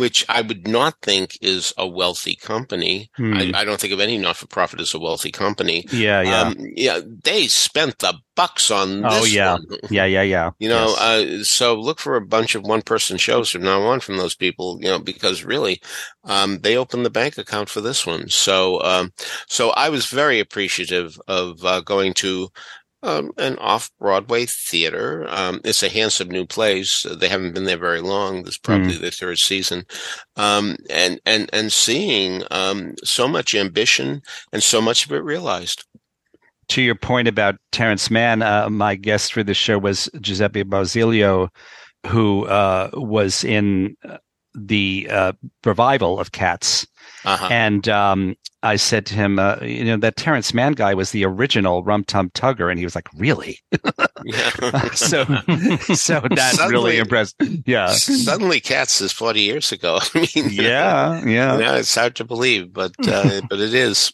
[0.00, 3.10] which I would not think is a wealthy company.
[3.16, 3.34] Hmm.
[3.34, 5.84] I, I, don't think of any not for profit as a wealthy company.
[5.92, 7.00] Yeah, yeah, um, yeah.
[7.22, 9.02] They spent the bucks on.
[9.02, 9.12] This.
[9.12, 9.66] Oh yeah, one.
[9.90, 10.50] yeah, yeah, yeah.
[10.58, 11.00] You know, yes.
[11.00, 14.34] uh, so look for a bunch of one person shows from now on from those
[14.34, 14.78] people.
[14.80, 15.80] You know, because really,
[16.24, 18.28] um, they opened the bank account for this one.
[18.28, 19.12] So, um,
[19.46, 22.48] so I was very appreciative of uh, going to
[23.02, 25.26] um, an off Broadway theater.
[25.28, 27.06] Um, it's a handsome new place.
[27.10, 28.42] They haven't been there very long.
[28.42, 29.00] This is probably mm.
[29.00, 29.84] their third season.
[30.36, 34.22] Um, and, and, and seeing, um, so much ambition
[34.52, 35.84] and so much of it realized.
[36.68, 41.48] To your point about Terrence Mann, uh, my guest for the show was Giuseppe Barzilio,
[42.06, 43.96] who uh, was in
[44.54, 45.32] the uh,
[45.64, 46.86] revival of Cats.
[47.24, 47.48] Uh-huh.
[47.50, 51.24] And um, I said to him, uh, you know, that Terrence Mann guy was the
[51.24, 53.58] original Rum Tum Tugger, and he was like, really?
[54.94, 57.36] so, so that suddenly, really impressed.
[57.66, 57.88] Yeah.
[57.88, 59.98] Suddenly, Cats is forty years ago.
[60.14, 61.58] I mean, yeah, yeah.
[61.58, 64.12] Yeah, it's hard to believe, but uh, but it is.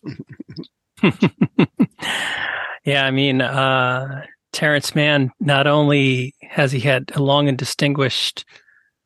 [2.85, 5.33] yeah, I mean, uh, Terrence Mann.
[5.41, 8.45] Not only has he had a long and distinguished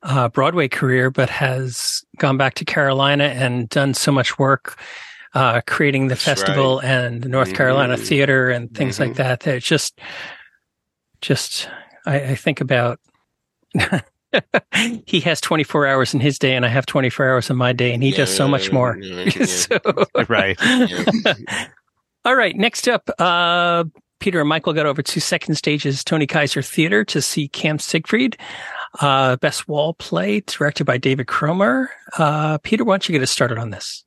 [0.03, 4.79] uh, Broadway career, but has gone back to Carolina and done so much work
[5.35, 6.85] uh, creating the That's festival right.
[6.87, 7.57] and the North mm-hmm.
[7.57, 9.11] Carolina Theater and things mm-hmm.
[9.11, 9.41] like that.
[9.41, 10.01] That it's just,
[11.21, 11.69] just
[12.07, 13.01] I, I think about.
[15.07, 17.93] he has 24 hours in his day and I have 24 hours in my day
[17.93, 18.97] and he yeah, does so much more.
[19.01, 19.79] Yeah, so,
[20.29, 20.59] right.
[22.25, 22.57] All right.
[22.57, 23.85] Next up, uh,
[24.21, 28.37] Peter and Michael got over to Second Stage's Tony Kiser Theater to see Camp Siegfried.
[28.99, 31.91] Uh, Bess Wohl play directed by David Cromer.
[32.19, 34.05] Uh, Peter, why don't you get us started on this?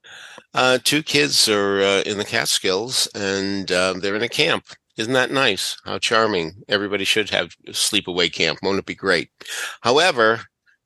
[0.54, 4.66] Uh, two kids are uh, in the Catskills and uh, they're in a camp.
[4.98, 5.78] Isn't that nice?
[5.86, 6.64] How charming.
[6.68, 8.60] Everybody should have sleepaway camp.
[8.62, 9.30] Won't it be great?
[9.82, 10.42] However,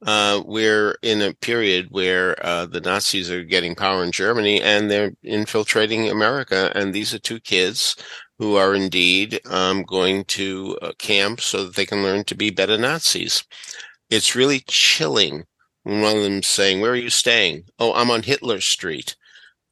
[0.05, 4.89] uh, we're in a period where uh, the Nazis are getting power in Germany and
[4.89, 6.71] they're infiltrating America.
[6.75, 7.95] And these are two kids
[8.37, 12.51] who are indeed um, going to uh, camp so that they can learn to be
[12.51, 13.43] better Nazis
[14.09, 15.45] it's really chilling
[15.83, 19.15] when one of them's saying, "Where are you staying?" "Oh, I'm on Hitler Street."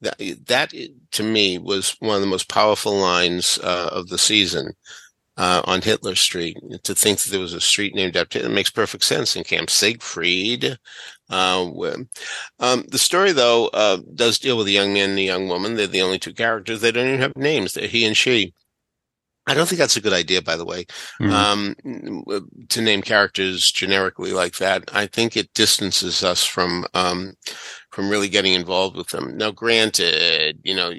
[0.02, 0.18] That
[0.48, 0.74] that
[1.12, 4.74] to me was one of the most powerful lines uh, of the season.
[5.38, 8.70] Uh, on Hitler Street, to think that there was a street named after it makes
[8.70, 10.78] perfect sense in Camp Siegfried.
[11.30, 11.72] Uh,
[12.60, 15.76] um, the story, though, uh, does deal with a young man and a young woman.
[15.76, 16.80] They're the only two characters.
[16.80, 17.74] They don't even have names.
[17.74, 18.54] They're he and she.
[19.48, 20.86] I don't think that's a good idea, by the way,
[21.22, 21.32] mm-hmm.
[21.32, 24.90] um, to name characters generically like that.
[24.94, 27.34] I think it distances us from um,
[27.92, 29.38] from really getting involved with them.
[29.38, 30.94] Now, granted, you know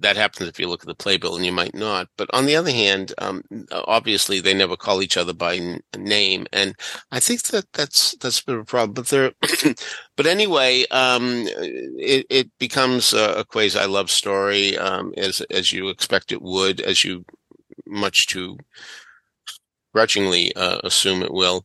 [0.00, 2.08] that happens if you look at the playbill, and you might not.
[2.16, 6.46] But on the other hand, um, obviously they never call each other by n- name,
[6.52, 6.74] and
[7.10, 8.92] I think that that's that's a bit of a problem.
[8.92, 9.32] But there,
[10.16, 15.88] but anyway, um, it, it, becomes a, a quasi love story, um, as as you
[15.88, 17.24] expect it would, as you
[17.88, 18.58] much too
[19.92, 21.64] grudgingly uh, assume it will.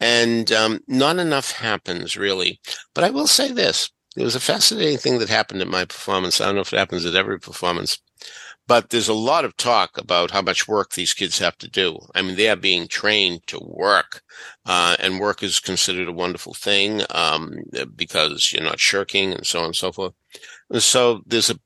[0.00, 2.60] And um, not enough happens, really.
[2.94, 6.40] But I will say this it was a fascinating thing that happened at my performance.
[6.40, 7.98] I don't know if it happens at every performance,
[8.66, 11.98] but there's a lot of talk about how much work these kids have to do.
[12.14, 14.22] I mean, they are being trained to work,
[14.66, 17.54] uh, and work is considered a wonderful thing um,
[17.96, 20.14] because you're not shirking and so on and so forth.
[20.68, 21.60] And so there's a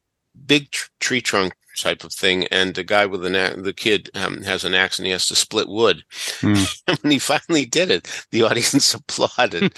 [0.47, 2.47] big tr- tree trunk type of thing.
[2.49, 5.37] And the guy with an the kid um, has an axe and he has to
[5.37, 6.03] split wood.
[6.41, 7.03] Mm.
[7.03, 9.73] when he finally did it, the audience applauded.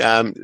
[0.02, 0.34] um,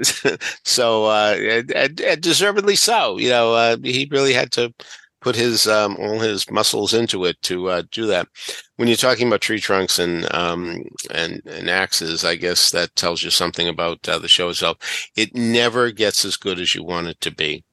[0.64, 1.36] so uh,
[1.74, 3.18] and, and, deservedly so.
[3.18, 4.72] You know, uh, he really had to
[5.20, 8.28] put his um, all his muscles into it to uh, do that.
[8.76, 13.22] When you're talking about tree trunks and um, and and axes, I guess that tells
[13.22, 14.78] you something about uh, the show itself.
[15.16, 17.64] It never gets as good as you want it to be.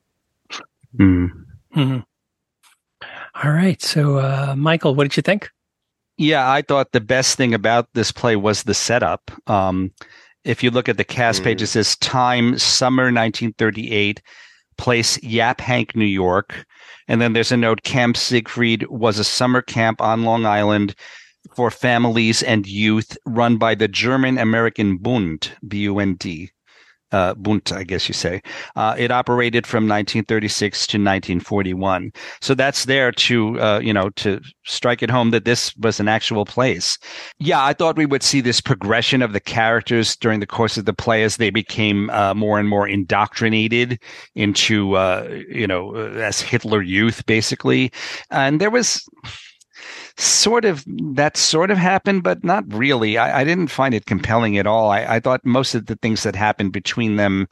[0.98, 1.30] Mm.
[1.76, 2.00] Mm-hmm.
[3.44, 5.50] All right, so uh, Michael, what did you think?
[6.18, 9.30] Yeah, I thought the best thing about this play was the setup.
[9.48, 9.92] Um,
[10.46, 11.46] if you look at the cast mm.
[11.46, 14.22] page, it says time summer 1938,
[14.78, 16.66] place Yaphank, New York.
[17.10, 20.96] And then there's a note Camp Siegfried was a summer camp on Long Island
[21.56, 26.52] for families and youth run by the German American Bund, B U N D
[27.16, 28.42] uh, Bund, I guess you say.
[28.76, 32.12] Uh, it operated from 1936 to 1941.
[32.42, 36.10] So that's there to, uh, you know, to strike it home that this was an
[36.10, 36.98] actual place.
[37.40, 40.84] Yeah, I thought we would see this progression of the characters during the course of
[40.84, 43.98] the play as they became uh, more and more indoctrinated
[44.36, 47.94] into, uh, you know, as Hitler youth, basically.
[48.30, 49.08] And there was,
[50.18, 50.84] sort of
[51.16, 53.18] that sort of happened, but not really.
[53.18, 54.90] I, I didn't find it compelling at all.
[54.90, 57.48] I, I, thought most of the things that happened between them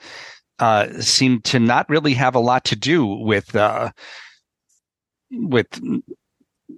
[0.60, 3.92] uh, seemed to not really have a lot to do with uh,
[5.32, 5.68] with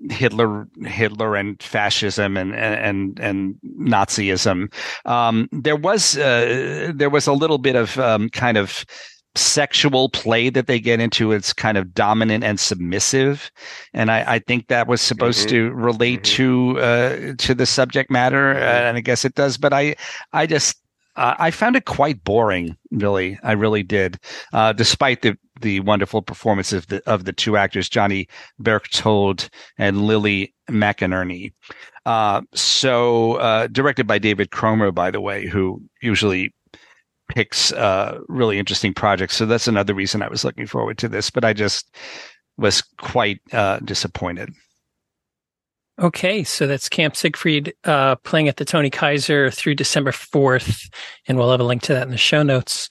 [0.09, 4.73] Hitler, Hitler and fascism and and and Nazism.
[5.05, 8.85] Um, there was uh, there was a little bit of um, kind of
[9.37, 13.51] sexual play that they get into it's kind of dominant and submissive
[13.93, 15.69] and i, I think that was supposed mm-hmm.
[15.69, 16.73] to relate mm-hmm.
[16.73, 18.65] to uh, to the subject matter uh, mm-hmm.
[18.65, 19.95] and i guess it does but i
[20.33, 20.81] i just
[21.15, 24.19] uh, i found it quite boring really i really did
[24.53, 28.27] uh, despite the the wonderful performances of the, of the two actors johnny
[28.59, 31.51] berchtold and lily mcinerny
[32.05, 36.53] uh, so uh, directed by david cromer by the way who usually
[37.29, 39.35] picks uh, really interesting projects.
[39.35, 41.95] So that's another reason I was looking forward to this, but I just
[42.57, 44.53] was quite uh, disappointed.
[45.97, 50.89] Okay, so that's Camp Siegfried uh, playing at the Tony Kiser through December 4th,
[51.27, 52.89] and we'll have a link to that in the show notes.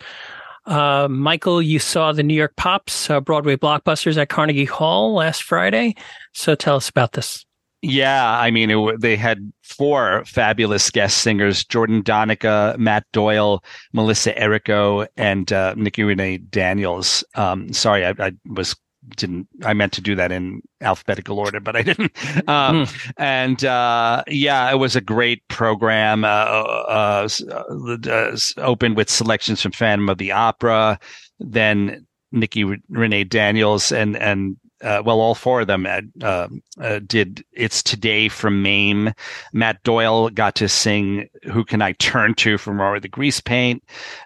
[0.64, 5.42] Uh, Michael, you saw the New York Pops uh, Broadway blockbusters at Carnegie Hall last
[5.42, 5.94] Friday.
[6.32, 7.44] So tell us about this.
[7.86, 13.62] Yeah, I mean, it, they had four fabulous guest singers: Jordan Donica, Matt Doyle,
[13.92, 17.22] Melissa Errico, and uh, Nikki Renee Daniels.
[17.34, 18.74] Um, sorry, I, I, was
[19.16, 22.12] didn't I meant to do that in alphabetical order, but I didn't.
[22.48, 23.12] Um, mm.
[23.18, 26.24] And uh, yeah, it was a great program.
[26.24, 30.98] Uh, uh, uh, uh opened with selections from Phantom of the Opera,
[31.38, 35.86] then Nikki Renee Daniels and and uh, well, all four of them
[36.22, 39.12] uh, uh, did It's Today from Mame.
[39.52, 43.80] Matt Doyle got to sing Who Can I Turn To from Roar of the Greasepaint.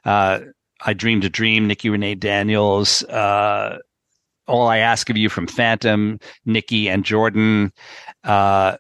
[0.05, 0.41] Uh,
[0.85, 3.05] I Dreamed a Dream, Nikki Renee Daniels.
[3.05, 3.79] Uh,
[4.49, 7.73] all I Ask of You from Phantom, Nikki and Jordan.
[8.25, 8.77] Uh,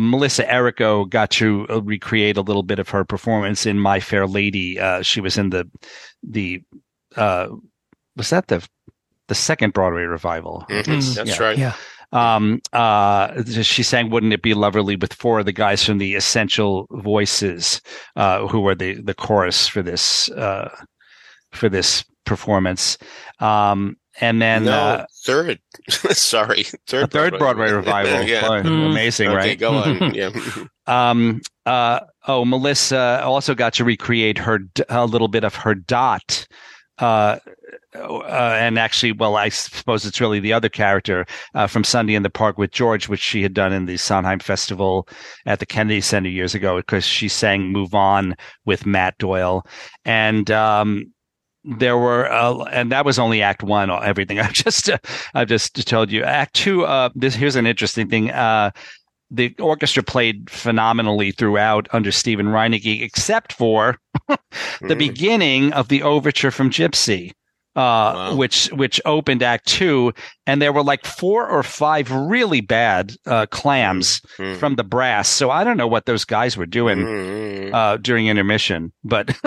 [0.00, 4.78] Melissa Errico got to recreate a little bit of her performance in My Fair Lady.
[5.02, 5.68] she was in the,
[6.22, 6.62] the,
[7.16, 8.66] was that the
[9.28, 10.64] the second Broadway revival.
[10.68, 10.92] Mm-hmm.
[10.92, 11.14] Mm.
[11.14, 11.42] That's yeah.
[11.42, 11.58] right.
[11.58, 11.74] Yeah.
[12.10, 16.14] Um, uh, she sang "Wouldn't It Be Lovely" with four of the guys from the
[16.14, 17.82] Essential Voices,
[18.16, 20.74] uh, who were the the chorus for this uh,
[21.52, 22.96] for this performance.
[23.40, 28.22] Um, and then no, uh, third, sorry, third, third Broadway, Broadway revival.
[28.28, 28.42] yeah.
[28.42, 28.90] mm.
[28.90, 29.58] Amazing, okay, right?
[29.58, 30.14] Go on.
[30.14, 30.30] yeah.
[30.86, 31.42] um.
[31.66, 32.00] Uh.
[32.26, 36.46] Oh, Melissa also got to recreate her a little bit of her dot
[36.98, 37.38] uh,
[37.94, 42.22] uh, and actually, well, I suppose it's really the other character uh, from Sunday in
[42.22, 45.08] the Park with George, which she had done in the Sondheim Festival
[45.46, 49.64] at the Kennedy Center years ago, because she sang "Move On" with Matt Doyle,
[50.04, 51.12] and um,
[51.64, 53.90] there were, uh, and that was only Act One.
[53.90, 54.98] Everything I've just uh,
[55.34, 56.22] I've just told you.
[56.24, 56.84] Act Two.
[56.84, 58.30] Uh, this here's an interesting thing.
[59.30, 63.98] Uh, the orchestra played phenomenally throughout under Steven Reineke, except for
[64.28, 64.38] the
[64.82, 64.98] mm.
[64.98, 67.32] beginning of the overture from Gypsy.
[67.76, 68.34] Uh, wow.
[68.34, 70.12] which which opened Act Two,
[70.48, 74.58] and there were like four or five really bad uh, clams mm-hmm.
[74.58, 75.28] from the brass.
[75.28, 77.74] So I don't know what those guys were doing mm-hmm.
[77.74, 79.28] uh, during intermission, but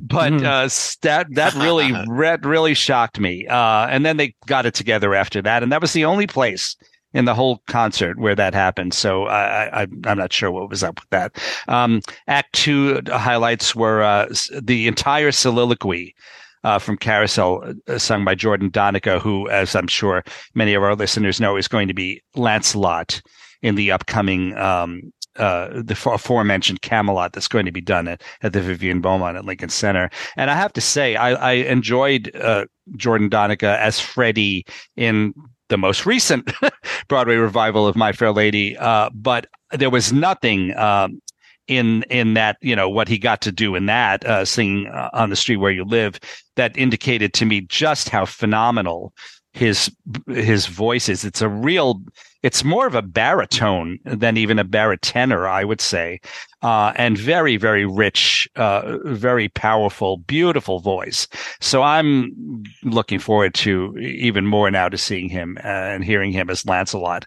[0.00, 1.00] but mm.
[1.00, 3.46] that that really that really shocked me.
[3.46, 6.76] Uh, and then they got it together after that, and that was the only place
[7.12, 8.94] in the whole concert where that happened.
[8.94, 11.36] So I, I, am not sure what was up with that.
[11.68, 14.28] Um, act two highlights were uh,
[14.60, 16.14] the entire soliloquy
[16.62, 20.22] uh, from Carousel, uh, sung by Jordan Donica, who, as I'm sure
[20.54, 23.22] many of our listeners know, is going to be Lancelot
[23.62, 28.52] in the upcoming um, uh, the aforementioned Camelot that's going to be done at, at
[28.52, 30.10] the Vivian Beaumont at Lincoln Center.
[30.36, 32.66] And I have to say, I, I enjoyed uh,
[32.96, 34.66] Jordan Donica as Freddie
[34.96, 35.32] in
[35.70, 36.52] the most recent
[37.08, 38.76] Broadway revival of My Fair Lady.
[38.76, 41.22] Uh, but there was nothing um,
[41.66, 45.08] in in that you know what he got to do in that uh, singing uh,
[45.14, 46.20] on the street where you live
[46.56, 49.14] that indicated to me just how phenomenal
[49.52, 49.90] his
[50.28, 51.24] his voice is.
[51.24, 52.02] It's a real.
[52.42, 56.20] It's more of a baritone than even a baritenor, I would say,
[56.62, 61.28] uh, and very very rich, uh, very powerful, beautiful voice.
[61.60, 66.50] So I'm looking forward to even more now to seeing him uh, and hearing him
[66.50, 67.26] as Lancelot.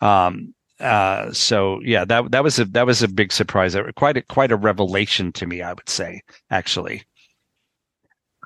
[0.00, 3.76] Um, uh, so yeah, that that was a that was a big surprise.
[3.96, 7.04] Quite a, quite a revelation to me, I would say, actually.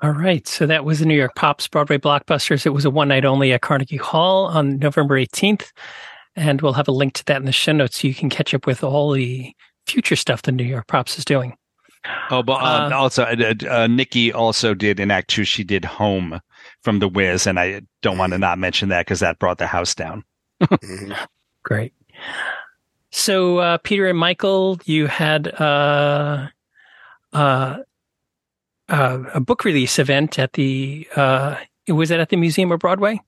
[0.01, 0.47] All right.
[0.47, 2.65] So that was the New York Pops Broadway Blockbusters.
[2.65, 5.71] It was a one night only at Carnegie Hall on November 18th.
[6.39, 8.53] And we'll have a link to that in the show notes so you can catch
[8.53, 9.53] up with all the
[9.85, 11.55] future stuff the New York Pops is doing.
[12.31, 15.83] Oh, but um, uh, also, uh, uh, Nikki also did in Act Two, she did
[15.83, 16.39] Home
[16.81, 17.45] from The Wiz.
[17.45, 20.23] And I don't want to not mention that because that brought the house down.
[20.61, 21.11] Mm-hmm.
[21.63, 21.93] Great.
[23.11, 26.47] So, uh, Peter and Michael, you had uh,
[27.33, 27.77] uh,
[28.87, 31.55] uh, a book release event at the uh,
[31.87, 33.19] was it at the Museum of Broadway?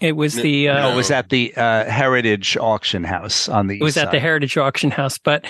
[0.00, 3.76] It was the uh, no, it was at the uh, Heritage Auction House on the.
[3.76, 5.44] It was at the Heritage Auction House, but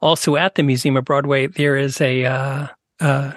[0.00, 2.66] also at the Museum of Broadway there is a uh,
[3.00, 3.32] uh,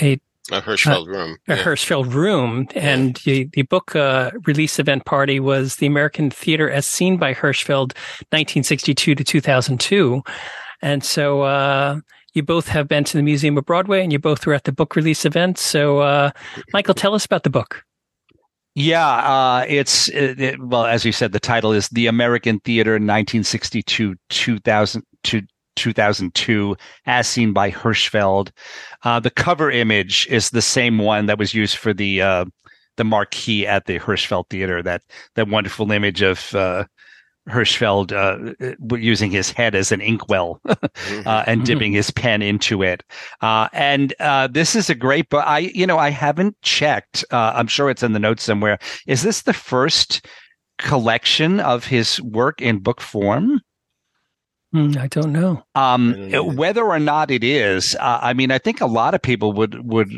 [0.00, 0.20] a
[0.50, 1.38] a Hirschfeld room.
[1.48, 1.62] A yeah.
[1.62, 2.68] Hirschfeld room.
[2.74, 7.32] And the, the book uh, release event party was the American Theater as Seen by
[7.32, 7.94] Hirschfeld,
[8.30, 10.22] 1962 to 2002.
[10.82, 12.00] And so uh,
[12.34, 14.72] you both have been to the Museum of Broadway and you both were at the
[14.72, 15.56] book release event.
[15.56, 16.30] So, uh,
[16.74, 17.82] Michael, tell us about the book.
[18.74, 22.92] Yeah, uh, it's it, it, well, as you said, the title is "The American Theater,
[22.92, 25.42] 1962 2000 to
[25.76, 26.76] 2002,
[27.06, 28.50] as seen by Hirschfeld."
[29.04, 32.44] Uh, the cover image is the same one that was used for the uh,
[32.96, 34.82] the marquee at the Hirschfeld Theater.
[34.82, 35.02] That
[35.36, 36.84] that wonderful image of uh,
[37.48, 41.28] Hirschfeld uh, using his head as an inkwell mm-hmm.
[41.28, 43.02] uh, and dipping his pen into it.
[43.40, 45.44] Uh, and uh, this is a great book.
[45.46, 47.24] I, you know, I haven't checked.
[47.30, 48.78] Uh, I'm sure it's in the notes somewhere.
[49.06, 50.26] Is this the first
[50.78, 53.60] collection of his work in book form?
[54.72, 55.62] Hmm, I don't know.
[55.76, 59.52] Um, whether or not it is, uh, I mean, I think a lot of people
[59.52, 60.10] would would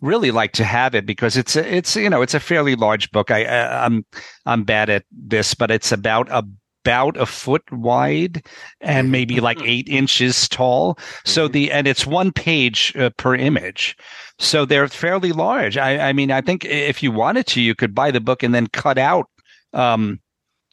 [0.00, 3.10] really like to have it because it's a, it's you know it's a fairly large
[3.10, 3.30] book.
[3.30, 4.06] I, I I'm
[4.46, 6.42] I'm bad at this, but it's about a
[6.88, 8.42] about a foot wide
[8.80, 9.12] and mm-hmm.
[9.12, 10.98] maybe like eight inches tall.
[11.26, 11.52] So mm-hmm.
[11.52, 13.94] the, and it's one page uh, per image.
[14.38, 15.76] So they're fairly large.
[15.76, 18.54] I, I mean, I think if you wanted to, you could buy the book and
[18.54, 19.26] then cut out,
[19.74, 20.18] um,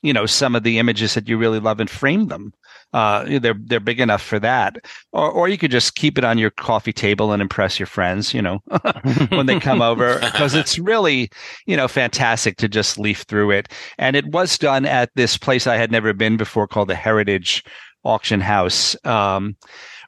[0.06, 2.54] you know, some of the images that you really love and frame them.
[2.94, 4.78] Uh, they're they're big enough for that,
[5.12, 8.34] or or you could just keep it on your coffee table and impress your friends,
[8.34, 8.60] you know,
[9.30, 11.30] when they come over, because it's really
[11.66, 13.68] you know fantastic to just leaf through it.
[13.98, 17.64] And it was done at this place I had never been before called the Heritage
[18.04, 18.96] Auction House.
[19.04, 19.58] Um,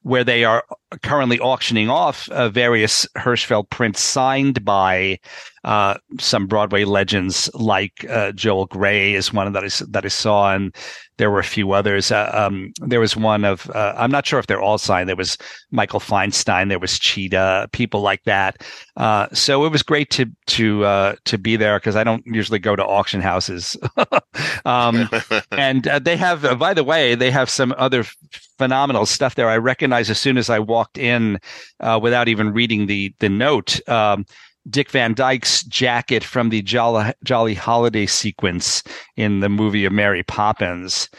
[0.03, 0.64] where they are
[1.01, 5.19] currently auctioning off uh, various Hirschfeld prints signed by
[5.64, 10.53] uh, some Broadway legends, like uh, Joel Grey is one that I, that I saw,
[10.53, 10.73] and
[11.18, 12.09] there were a few others.
[12.09, 15.09] Uh, um, there was one of uh, I'm not sure if they're all signed.
[15.09, 15.38] There was
[15.72, 18.65] Michael Feinstein, there was Chita, people like that.
[18.95, 22.77] Uh, so it was great to to to be there because I don't usually go
[22.77, 23.76] to auction houses.
[24.65, 25.09] um,
[25.51, 28.05] and they have, by the way, they have some other
[28.57, 29.49] phenomenal stuff there.
[29.49, 31.40] I recognize as soon as I walked in,
[32.02, 33.80] without even reading the the note.
[33.90, 34.26] Um,
[34.70, 38.84] Dick Van Dyke's jacket from the Jolly, Jolly Holiday sequence
[39.16, 41.10] in the movie of Mary Poppins.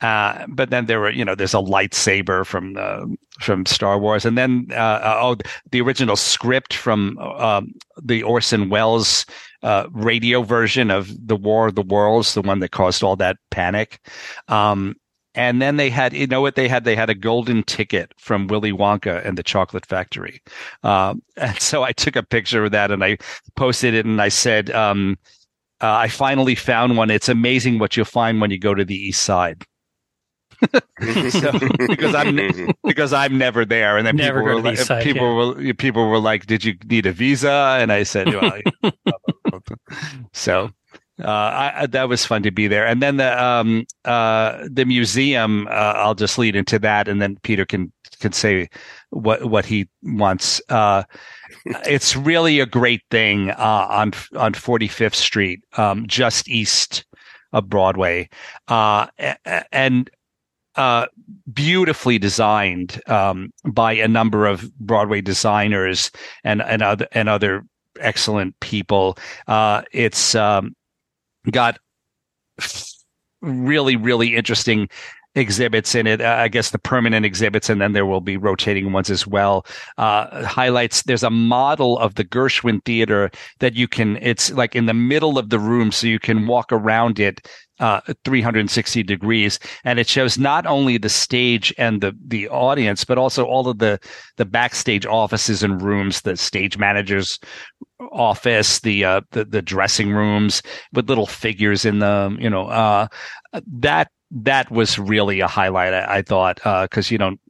[0.00, 3.04] Uh, but then there were, you know, there's a lightsaber from uh,
[3.40, 5.36] from Star Wars, and then uh, uh oh,
[5.70, 7.72] the original script from um,
[8.02, 9.24] the Orson Welles
[9.62, 13.36] uh, radio version of the War of the Worlds, the one that caused all that
[13.50, 13.98] panic.
[14.48, 14.94] Um,
[15.34, 16.84] and then they had, you know what they had?
[16.84, 20.40] They had a golden ticket from Willy Wonka and the Chocolate Factory.
[20.82, 23.18] Um, and so I took a picture of that and I
[23.56, 25.18] posted it and I said, um,
[25.80, 27.10] uh, I finally found one.
[27.10, 29.64] It's amazing what you'll find when you go to the East Side.
[31.30, 31.52] so,
[31.88, 35.68] because I'm because I'm never there, and then never people, were, like, side, people yeah.
[35.68, 38.60] were people were like, "Did you need a visa?" And I said, well,
[40.32, 40.70] "So
[41.22, 42.86] uh, I, that was fun to be there.
[42.86, 47.36] And then the um, uh, the museum, uh, I'll just lead into that, and then
[47.42, 48.68] Peter can can say
[49.10, 50.60] what what he wants.
[50.68, 51.04] Uh,
[51.86, 57.04] it's really a great thing uh, on on 45th Street, um, just east
[57.52, 58.28] of Broadway,
[58.66, 59.06] uh,
[59.70, 60.10] and
[61.52, 66.10] beautifully designed um, by a number of Broadway designers
[66.42, 67.64] and and other and other
[68.00, 69.16] excellent people.
[69.92, 70.74] it's um,
[71.50, 71.78] got
[73.42, 74.88] really, really interesting
[75.34, 76.20] exhibits in it.
[76.20, 79.66] Uh, I guess the permanent exhibits, and then there will be rotating ones as well.
[79.98, 81.02] Uh, highlights.
[81.02, 84.16] There's a model of the Gershwin Theater that you can.
[84.18, 87.48] It's like in the middle of the room, so you can walk around it
[87.80, 93.18] uh, 360 degrees, and it shows not only the stage and the the audience, but
[93.18, 93.98] also all of the
[94.36, 97.38] the backstage offices and rooms, the stage managers
[98.12, 102.38] office, the uh, the, the dressing rooms with little figures in them.
[102.40, 103.08] You know, uh,
[103.66, 105.94] that that was really a highlight.
[105.94, 107.40] I, I thought because uh, you don't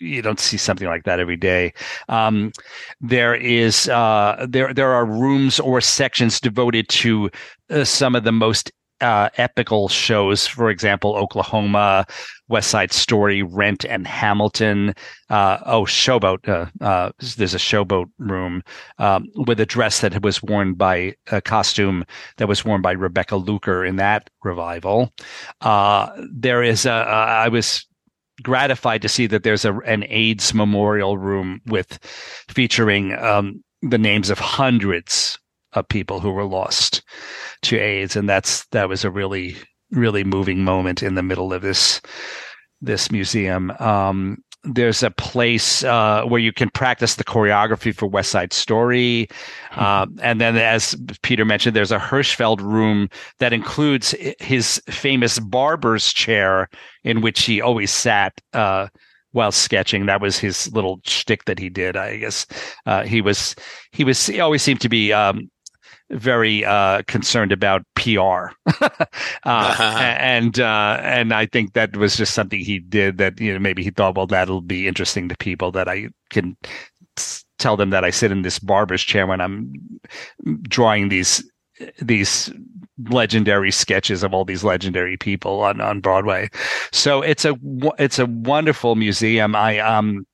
[0.00, 1.72] you don't see something like that every day.
[2.08, 2.52] Um,
[3.00, 7.30] there is uh, there there are rooms or sections devoted to
[7.70, 10.46] uh, some of the most uh, epical shows.
[10.46, 12.06] For example, Oklahoma,
[12.48, 14.94] West Side Story, Rent, and Hamilton.
[15.30, 16.48] Uh, oh, Showboat.
[16.48, 18.62] Uh, uh, there's a Showboat room
[18.98, 22.04] um, with a dress that was worn by a costume
[22.36, 25.12] that was worn by Rebecca Luker in that revival.
[25.60, 26.92] Uh, there is a.
[26.92, 27.86] I was
[28.42, 31.98] gratified to see that there's a an AIDS memorial room with
[32.48, 35.38] featuring um, the names of hundreds
[35.72, 37.02] of people who were lost
[37.62, 39.56] to AIDS, and that's that was a really
[39.90, 42.00] really moving moment in the middle of this
[42.80, 43.70] this museum.
[43.78, 49.28] Um, there's a place uh, where you can practice the choreography for West Side Story,
[49.76, 53.08] uh, and then as Peter mentioned, there's a Hirschfeld room
[53.38, 56.68] that includes his famous barber's chair
[57.04, 58.32] in which he always sat.
[58.52, 58.88] Uh,
[59.32, 60.06] while sketching.
[60.06, 61.96] That was his little shtick that he did.
[61.96, 62.46] I guess
[62.86, 63.54] uh, he was
[63.92, 65.50] he was he always seemed to be um,
[66.10, 68.48] very uh, concerned about PR,
[69.44, 69.76] uh,
[70.18, 73.82] and uh, and I think that was just something he did that you know maybe
[73.82, 76.56] he thought, well, that'll be interesting to people that I can
[77.58, 79.72] tell them that I sit in this barber's chair when I'm
[80.62, 81.44] drawing these
[82.00, 82.50] these
[83.08, 86.48] legendary sketches of all these legendary people on on Broadway.
[86.92, 87.56] So it's a
[87.98, 89.54] it's a wonderful museum.
[89.54, 90.26] I um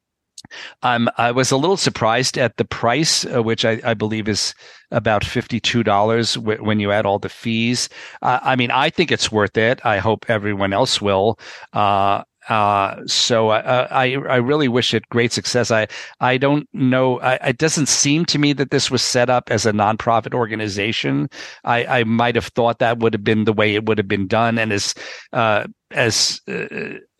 [0.83, 4.55] I'm I was a little surprised at the price, uh, which I, I, believe is
[4.91, 7.89] about fifty two dollars w- when you add all the fees.
[8.23, 9.85] Uh, I mean, I think it's worth it.
[9.85, 11.39] I hope everyone else will.
[11.73, 15.71] Uh, uh, so uh, I I really wish it great success.
[15.71, 15.87] I
[16.21, 17.21] I don't know.
[17.21, 21.29] I, it doesn't seem to me that this was set up as a nonprofit organization.
[21.65, 24.27] I I might have thought that would have been the way it would have been
[24.27, 24.59] done.
[24.59, 24.95] And as
[25.33, 26.41] uh, as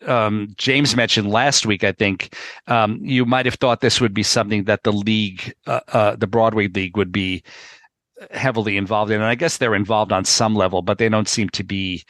[0.07, 2.35] um, James mentioned last week, I think
[2.67, 6.27] um, you might have thought this would be something that the league, uh, uh, the
[6.27, 7.43] Broadway League, would be
[8.31, 9.17] heavily involved in.
[9.17, 12.03] And I guess they're involved on some level, but they don't seem to be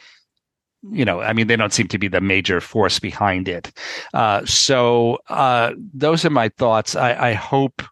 [0.90, 3.72] you know, I mean, they don't seem to be the major force behind it.
[4.14, 6.94] Uh, so uh, those are my thoughts.
[6.94, 7.82] I, I, hope.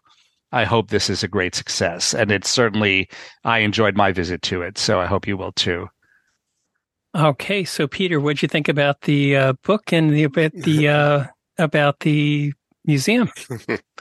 [0.51, 3.09] I hope this is a great success, and it's certainly
[3.43, 5.89] I enjoyed my visit to it, so I hope you will too.
[7.15, 11.25] Okay, so Peter, what'd you think about the uh, book and the about the uh,
[11.57, 13.29] about the museum?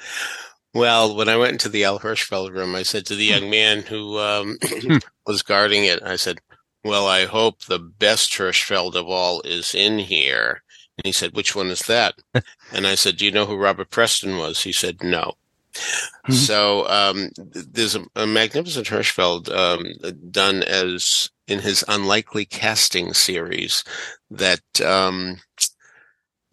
[0.75, 3.83] well, when I went into the Al Hirschfeld room, I said to the young man
[3.83, 4.59] who um,
[5.27, 6.41] was guarding it, I said,
[6.85, 10.63] well, I hope the best Hirschfeld of all is in here.
[10.99, 12.15] And he said, Which one is that?
[12.73, 14.63] and I said, Do you know who Robert Preston was?
[14.63, 15.35] He said, No.
[15.75, 16.33] Mm-hmm.
[16.35, 19.87] So um, there's a, a, magnificent Hirschfeld um,
[20.31, 23.85] done as in his unlikely casting series
[24.31, 25.41] that um,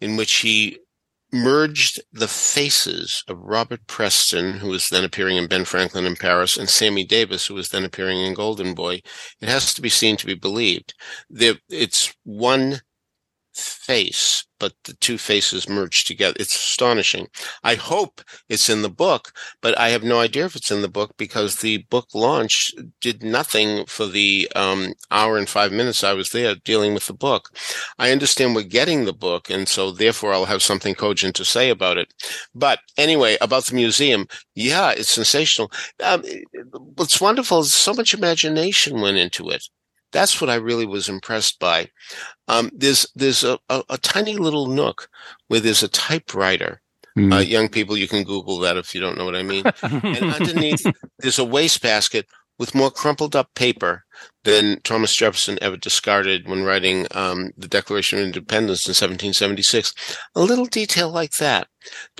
[0.00, 0.78] in which he
[1.32, 6.58] merged the faces of Robert Preston, who was then appearing in Ben Franklin in Paris,
[6.58, 9.00] and Sammy Davis, who was then appearing in Golden Boy.
[9.40, 10.94] It has to be seen to be believed.
[11.30, 12.82] it's one
[13.54, 16.34] face, but the two faces merged together.
[16.38, 17.28] It's astonishing.
[17.62, 20.88] I hope it's in the book, but I have no idea if it's in the
[20.88, 26.12] book because the book launch did nothing for the um, hour and five minutes I
[26.12, 27.50] was there dealing with the book.
[27.98, 31.70] I understand we're getting the book, and so therefore I'll have something cogent to say
[31.70, 32.12] about it.
[32.54, 35.70] But anyway, about the museum, yeah, it's sensational.
[36.02, 36.22] Um,
[36.96, 39.68] what's wonderful is so much imagination went into it.
[40.12, 41.88] That's what I really was impressed by.
[42.48, 45.08] Um, there's there's a, a, a, tiny little nook
[45.48, 46.80] where there's a typewriter.
[47.16, 47.34] Mm.
[47.34, 49.64] Uh, young people, you can Google that if you don't know what I mean.
[49.82, 50.86] and underneath,
[51.18, 52.26] there's a wastebasket
[52.62, 54.04] with more crumpled up paper
[54.44, 59.92] than Thomas Jefferson ever discarded when writing um, the Declaration of Independence in 1776.
[60.36, 61.66] A little detail like that.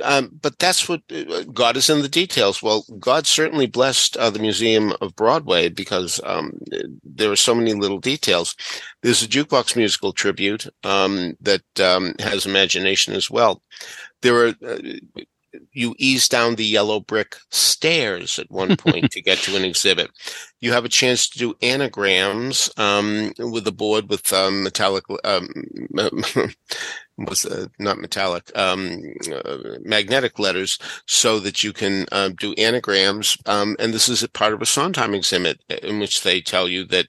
[0.03, 2.61] Um, but that's what uh, God is in the details.
[2.61, 6.59] Well, God certainly blessed uh, the Museum of Broadway because um,
[7.05, 8.57] there are so many little details.
[9.05, 13.63] There's a jukebox musical tribute um, that um, has imagination as well.
[14.23, 14.79] There are uh,
[15.73, 20.11] you ease down the yellow brick stairs at one point to get to an exhibit.
[20.61, 25.49] You have a chance to do anagrams um, with a board with um, metallic, um,
[27.19, 29.03] was uh, not metallic, um,
[29.33, 33.37] uh, magnetic letters, so that you can uh, do anagrams.
[33.47, 36.85] Um, and this is a part of a Sondheim exhibit in which they tell you
[36.87, 37.07] that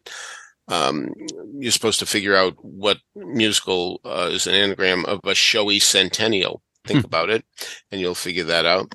[0.68, 1.14] um,
[1.58, 6.62] you're supposed to figure out what musical uh, is an anagram of a showy centennial.
[6.86, 7.06] Think hmm.
[7.06, 7.46] about it,
[7.92, 8.94] and you'll figure that out.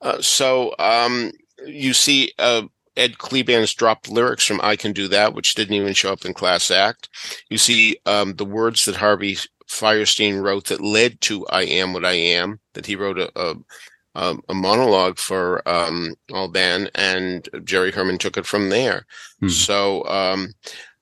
[0.00, 1.32] Uh, so um,
[1.66, 2.62] you see uh,
[2.96, 6.34] Ed Kleban's dropped lyrics from "I Can Do That," which didn't even show up in
[6.34, 7.08] Class Act.
[7.48, 9.38] You see um, the words that Harvey
[9.68, 13.54] Fierstein wrote that led to "I Am What I Am." That he wrote a, a
[14.14, 19.06] um, a monologue for um, Albin, and Jerry Herman took it from there.
[19.40, 19.48] Hmm.
[19.48, 20.52] So, um,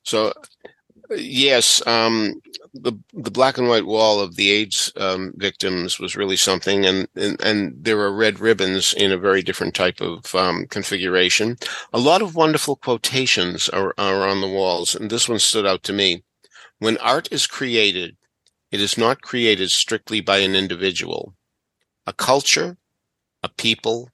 [0.03, 0.33] so
[1.11, 2.41] yes, um,
[2.75, 7.09] the the black and white wall of the AIDS um, victims was really something, and,
[7.15, 11.57] and, and there are red ribbons in a very different type of um, configuration.
[11.93, 15.83] A lot of wonderful quotations are, are on the walls, and this one stood out
[15.85, 16.23] to me.
[16.79, 18.17] When art is created,
[18.71, 21.35] it is not created strictly by an individual.
[22.07, 22.77] A culture,
[23.43, 24.11] a people,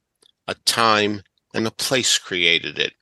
[0.47, 1.23] a time,
[1.53, 2.95] and a place created it.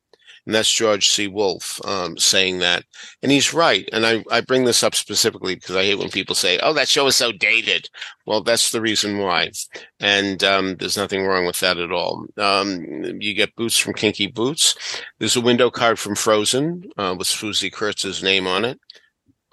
[0.45, 1.29] And that's George C.
[1.29, 2.85] Wolfe um, saying that.
[3.23, 3.89] And he's right.
[3.93, 6.89] And I, I bring this up specifically because I hate when people say, oh, that
[6.89, 7.89] show is so dated.
[8.27, 9.51] Well, that's the reason why.
[10.01, 12.27] And um, there's nothing wrong with that at all.
[12.37, 14.77] Um, you get boots from Kinky Boots.
[15.19, 18.81] There's a window card from Frozen uh, with Swoosie Kurtz's name on it.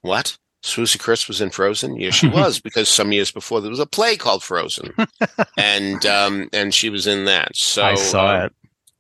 [0.01, 0.37] What?
[0.63, 1.97] Swoosie Kurtz was in Frozen.
[1.97, 4.93] Yes, she was because some years before there was a play called Frozen,
[5.57, 7.55] and um, and she was in that.
[7.55, 8.53] So I saw uh, it.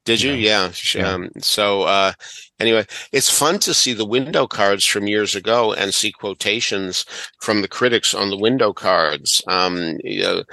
[0.09, 0.31] Did you?
[0.33, 0.71] Yeah.
[0.95, 1.07] yeah.
[1.07, 2.13] Um, so, uh,
[2.59, 7.05] anyway, it's fun to see the window cards from years ago and see quotations
[7.39, 9.39] from the critics on the window cards.
[9.47, 10.43] Um, you know,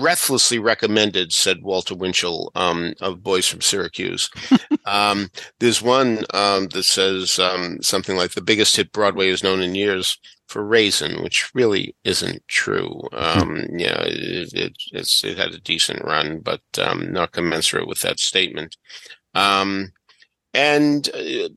[0.00, 4.30] breathlessly recommended, said Walter Winchell um, of Boys from Syracuse.
[4.86, 9.60] um, there's one um, that says um, something like the biggest hit Broadway has known
[9.60, 10.18] in years
[10.48, 13.02] for Raisin, which really isn't true.
[13.12, 14.72] Um, you know, it, it,
[15.22, 18.78] it, had a decent run, but um, not commensurate with that statement.
[19.34, 19.92] Um,
[20.54, 21.50] and uh,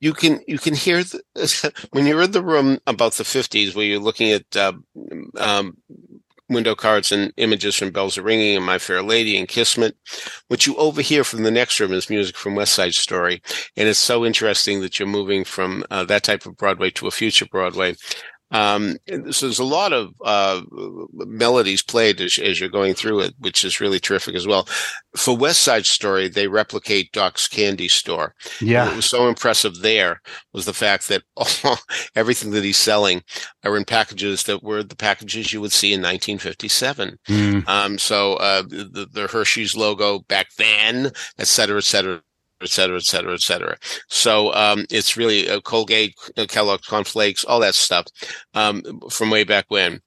[0.00, 3.86] you can you can hear the, when you're in the room about the 50s, where
[3.86, 4.74] you're looking at uh,
[5.38, 5.78] um,
[6.48, 9.96] window cards and images from Bells Are Ringing and My Fair Lady and Kismet.
[10.48, 13.42] What you overhear from the next room is music from West Side Story.
[13.76, 17.10] And it's so interesting that you're moving from uh, that type of Broadway to a
[17.10, 17.96] future Broadway.
[18.52, 18.96] Um,
[19.30, 20.62] so there's a lot of uh,
[21.12, 24.68] melodies played as, as, you're going through it, which is really terrific as well.
[25.16, 28.34] For West Side Story, they replicate Doc's Candy Store.
[28.60, 30.20] Yeah, and what was so impressive there
[30.52, 31.76] was the fact that all,
[32.14, 33.22] everything that he's selling
[33.64, 37.18] are in packages that were the packages you would see in 1957.
[37.28, 37.68] Mm.
[37.68, 42.22] Um, so uh, the, the Hershey's logo back then, et cetera, et cetera
[42.62, 43.76] et cetera, et cetera, et cetera.
[44.08, 48.06] So um, it's really uh, Colgate, uh, Kellogg cornflakes, all that stuff
[48.54, 50.00] um, from way back when.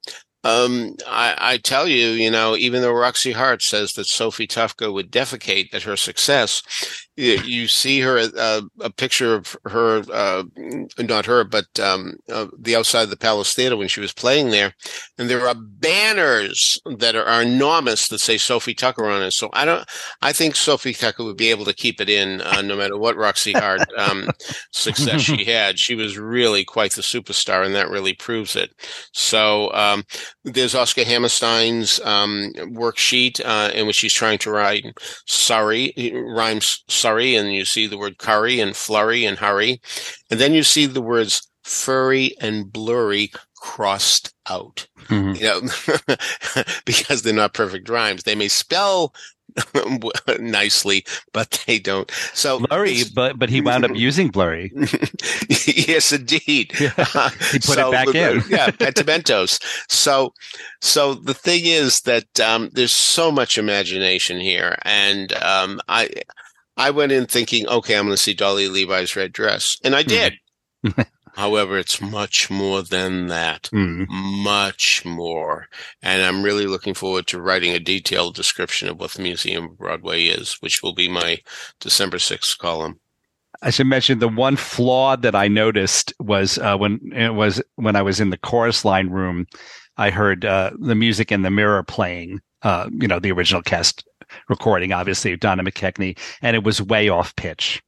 [0.46, 4.90] Um, I, I, tell you, you know, even though Roxie Hart says that Sophie Tucker
[4.90, 6.64] would defecate at her success,
[7.20, 10.44] you see her uh, a picture of her, uh,
[10.98, 14.50] not her, but um, uh, the outside of the Palace Theater when she was playing
[14.50, 14.74] there,
[15.18, 19.32] and there are banners that are, are, enormous that say Sophie Tucker on it.
[19.32, 19.86] So I don't,
[20.22, 23.18] I think Sophie Tucker would be able to keep it in uh, no matter what
[23.18, 24.30] Roxie Hart um,
[24.72, 25.78] success she had.
[25.78, 28.72] She was really quite the superstar, and that really proves it.
[29.14, 30.06] So um,
[30.46, 34.86] there's Oscar Hammerstein's um, worksheet uh, in which she's trying to write
[35.26, 36.84] "sorry" rhymes.
[36.88, 39.82] Sorry Surrey and you see the word curry and flurry and hurry.
[40.30, 44.88] And then you see the words furry and blurry crossed out.
[45.08, 45.36] Mm-hmm.
[45.36, 48.24] You know, because they're not perfect rhymes.
[48.24, 49.14] They may spell
[50.40, 51.04] nicely,
[51.34, 52.10] but they don't.
[52.34, 54.72] So blurry, but but he wound up using blurry.
[55.50, 56.74] yes, indeed.
[56.80, 58.44] Yeah, he put so, it back in.
[58.50, 59.60] yeah, pentimentos.
[59.90, 60.34] So,
[60.82, 66.10] so the thing is that um, there's so much imagination here, and um, I
[66.80, 70.02] I went in thinking, okay, I'm going to see Dolly Levi's red dress, and I
[70.02, 70.36] did.
[70.86, 71.06] Mm.
[71.36, 74.08] However, it's much more than that, mm.
[74.10, 75.68] much more.
[76.02, 79.78] And I'm really looking forward to writing a detailed description of what the Museum of
[79.78, 81.40] Broadway is, which will be my
[81.82, 83.00] December 6th column.
[83.62, 87.98] I should mention the one flaw that I noticed was uh, when it was when
[87.98, 89.48] I was in the chorus line room,
[89.98, 92.40] I heard uh, the music in the mirror playing.
[92.62, 94.06] Uh, you know, the original cast
[94.48, 97.82] recording, obviously, of Donna McKechnie, and it was way off pitch.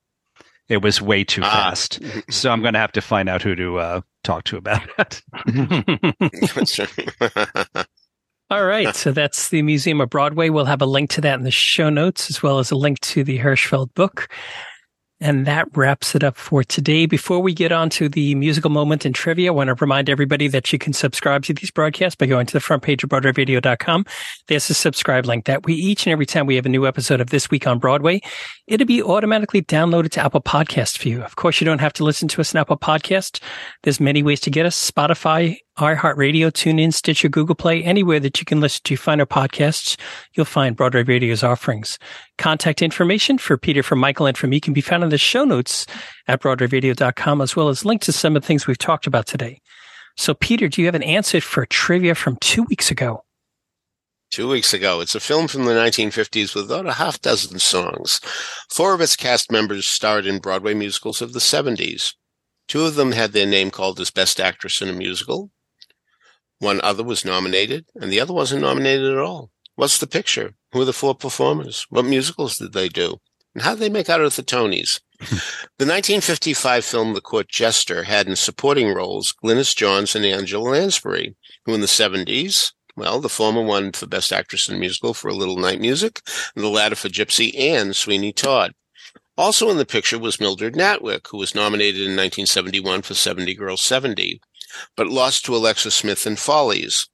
[0.70, 1.50] It was way too ah.
[1.50, 2.00] fast.
[2.30, 5.22] so I'm going to have to find out who to uh, talk to about it.
[8.50, 8.96] All right.
[8.96, 10.50] So that's the Museum of Broadway.
[10.50, 13.00] We'll have a link to that in the show notes, as well as a link
[13.02, 14.28] to the Hirschfeld book.
[15.22, 17.06] And that wraps it up for today.
[17.06, 20.48] Before we get on to the musical moment and trivia, I want to remind everybody
[20.48, 24.06] that you can subscribe to these broadcasts by going to the front page of BroadwayRadio.com.
[24.48, 27.22] There's a subscribe link that we each and every time we have a new episode
[27.22, 28.20] of This Week on Broadway,
[28.66, 31.22] it'll be automatically downloaded to Apple Podcast for you.
[31.22, 33.44] Of course, you don't have to listen to us on Apple Podcast.
[33.84, 34.92] There's many ways to get us.
[34.92, 39.98] Spotify, iHeartRadio, TuneIn, Stitcher, Google Play, anywhere that you can listen to finer podcasts,
[40.34, 41.98] you'll find Broadway Radio's offerings.
[42.38, 45.46] Contact information for Peter, for Michael, and for me can be found in the show
[45.46, 45.86] notes
[46.28, 49.62] at BroadwayRadio.com, as well as links to some of the things we've talked about today.
[50.18, 53.24] So, Peter, do you have an answer for trivia from two weeks ago?
[54.30, 55.02] Two weeks ago.
[55.02, 58.22] It's a film from the 1950s with about a half dozen songs.
[58.70, 62.14] Four of its cast members starred in Broadway musicals of the 70s.
[62.68, 65.52] Two of them had their name called as Best Actress in a Musical.
[66.62, 69.50] One other was nominated, and the other wasn't nominated at all.
[69.74, 70.54] What's the picture?
[70.72, 71.88] Who are the four performers?
[71.90, 73.18] What musicals did they do?
[73.56, 75.00] And how did they make out at the Tonys?
[75.20, 81.36] the 1955 film The Court Jester had in supporting roles Glynis Johns and Angela Lansbury,
[81.66, 85.30] who in the 70s, well, the former won for Best Actress in a Musical for
[85.30, 86.22] A Little Night Music,
[86.56, 88.74] and the latter for Gypsy and Sweeney Todd.
[89.36, 93.82] Also in the picture was Mildred Natwick, who was nominated in 1971 for 70 Girls
[93.82, 94.40] 70
[94.96, 97.08] but lost to Alexis Smith in Follies.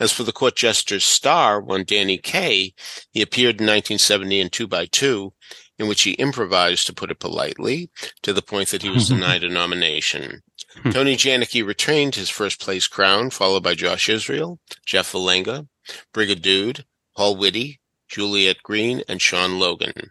[0.00, 2.74] As for the court jester's star, one Danny Kaye,
[3.12, 5.34] he appeared in 1970 in Two by Two,
[5.78, 7.90] in which he improvised, to put it politely,
[8.22, 10.42] to the point that he was denied a nomination.
[10.90, 15.68] Tony Janicki retained his first place crown, followed by Josh Israel, Jeff Valenga,
[16.12, 16.84] Brigadude,
[17.16, 20.10] Paul Whitty, Juliet Green, and Sean Logan.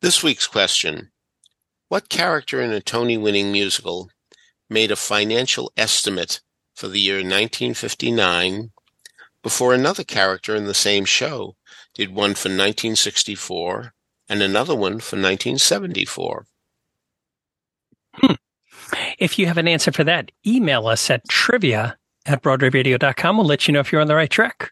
[0.00, 1.10] This week's question
[1.88, 4.10] What character in a Tony winning musical
[4.68, 6.40] made a financial estimate
[6.74, 8.70] for the year 1959
[9.42, 11.54] before another character in the same show
[11.94, 13.92] did one for 1964
[14.28, 16.46] and another one for 1974.
[18.14, 18.32] Hmm.
[19.18, 21.96] If you have an answer for that, email us at trivia
[22.26, 23.36] at broadwayradio.com.
[23.36, 24.70] We'll let you know if you're on the right track.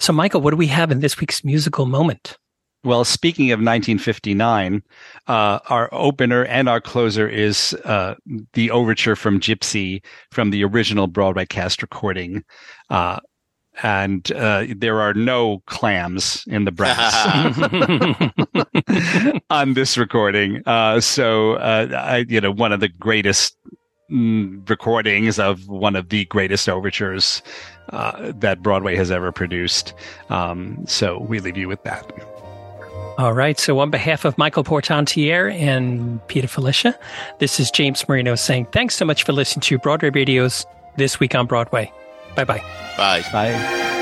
[0.00, 2.38] So, Michael, what do we have in this week's musical moment?
[2.86, 4.80] Well, speaking of 1959,
[5.26, 8.14] uh, our opener and our closer is uh,
[8.52, 12.44] the overture from Gypsy from the original Broadway cast recording.
[12.88, 13.18] Uh,
[13.82, 17.12] and uh, there are no clams in the brass
[19.50, 20.62] on this recording.
[20.64, 23.56] Uh, so, uh, I, you know, one of the greatest
[24.12, 27.42] mm, recordings of one of the greatest overtures
[27.90, 29.92] that Broadway has ever produced.
[30.30, 32.45] Um, so we leave you with that.
[33.18, 33.58] All right.
[33.58, 36.94] So, on behalf of Michael Portantiere and Peter Filichia,
[37.38, 40.66] this is James Marino saying thanks so much for listening to Broadway Radio's
[40.96, 41.90] This Week on Broadway.
[42.34, 42.62] Bye-bye.
[42.98, 43.24] Bye.
[43.32, 43.92] Bye.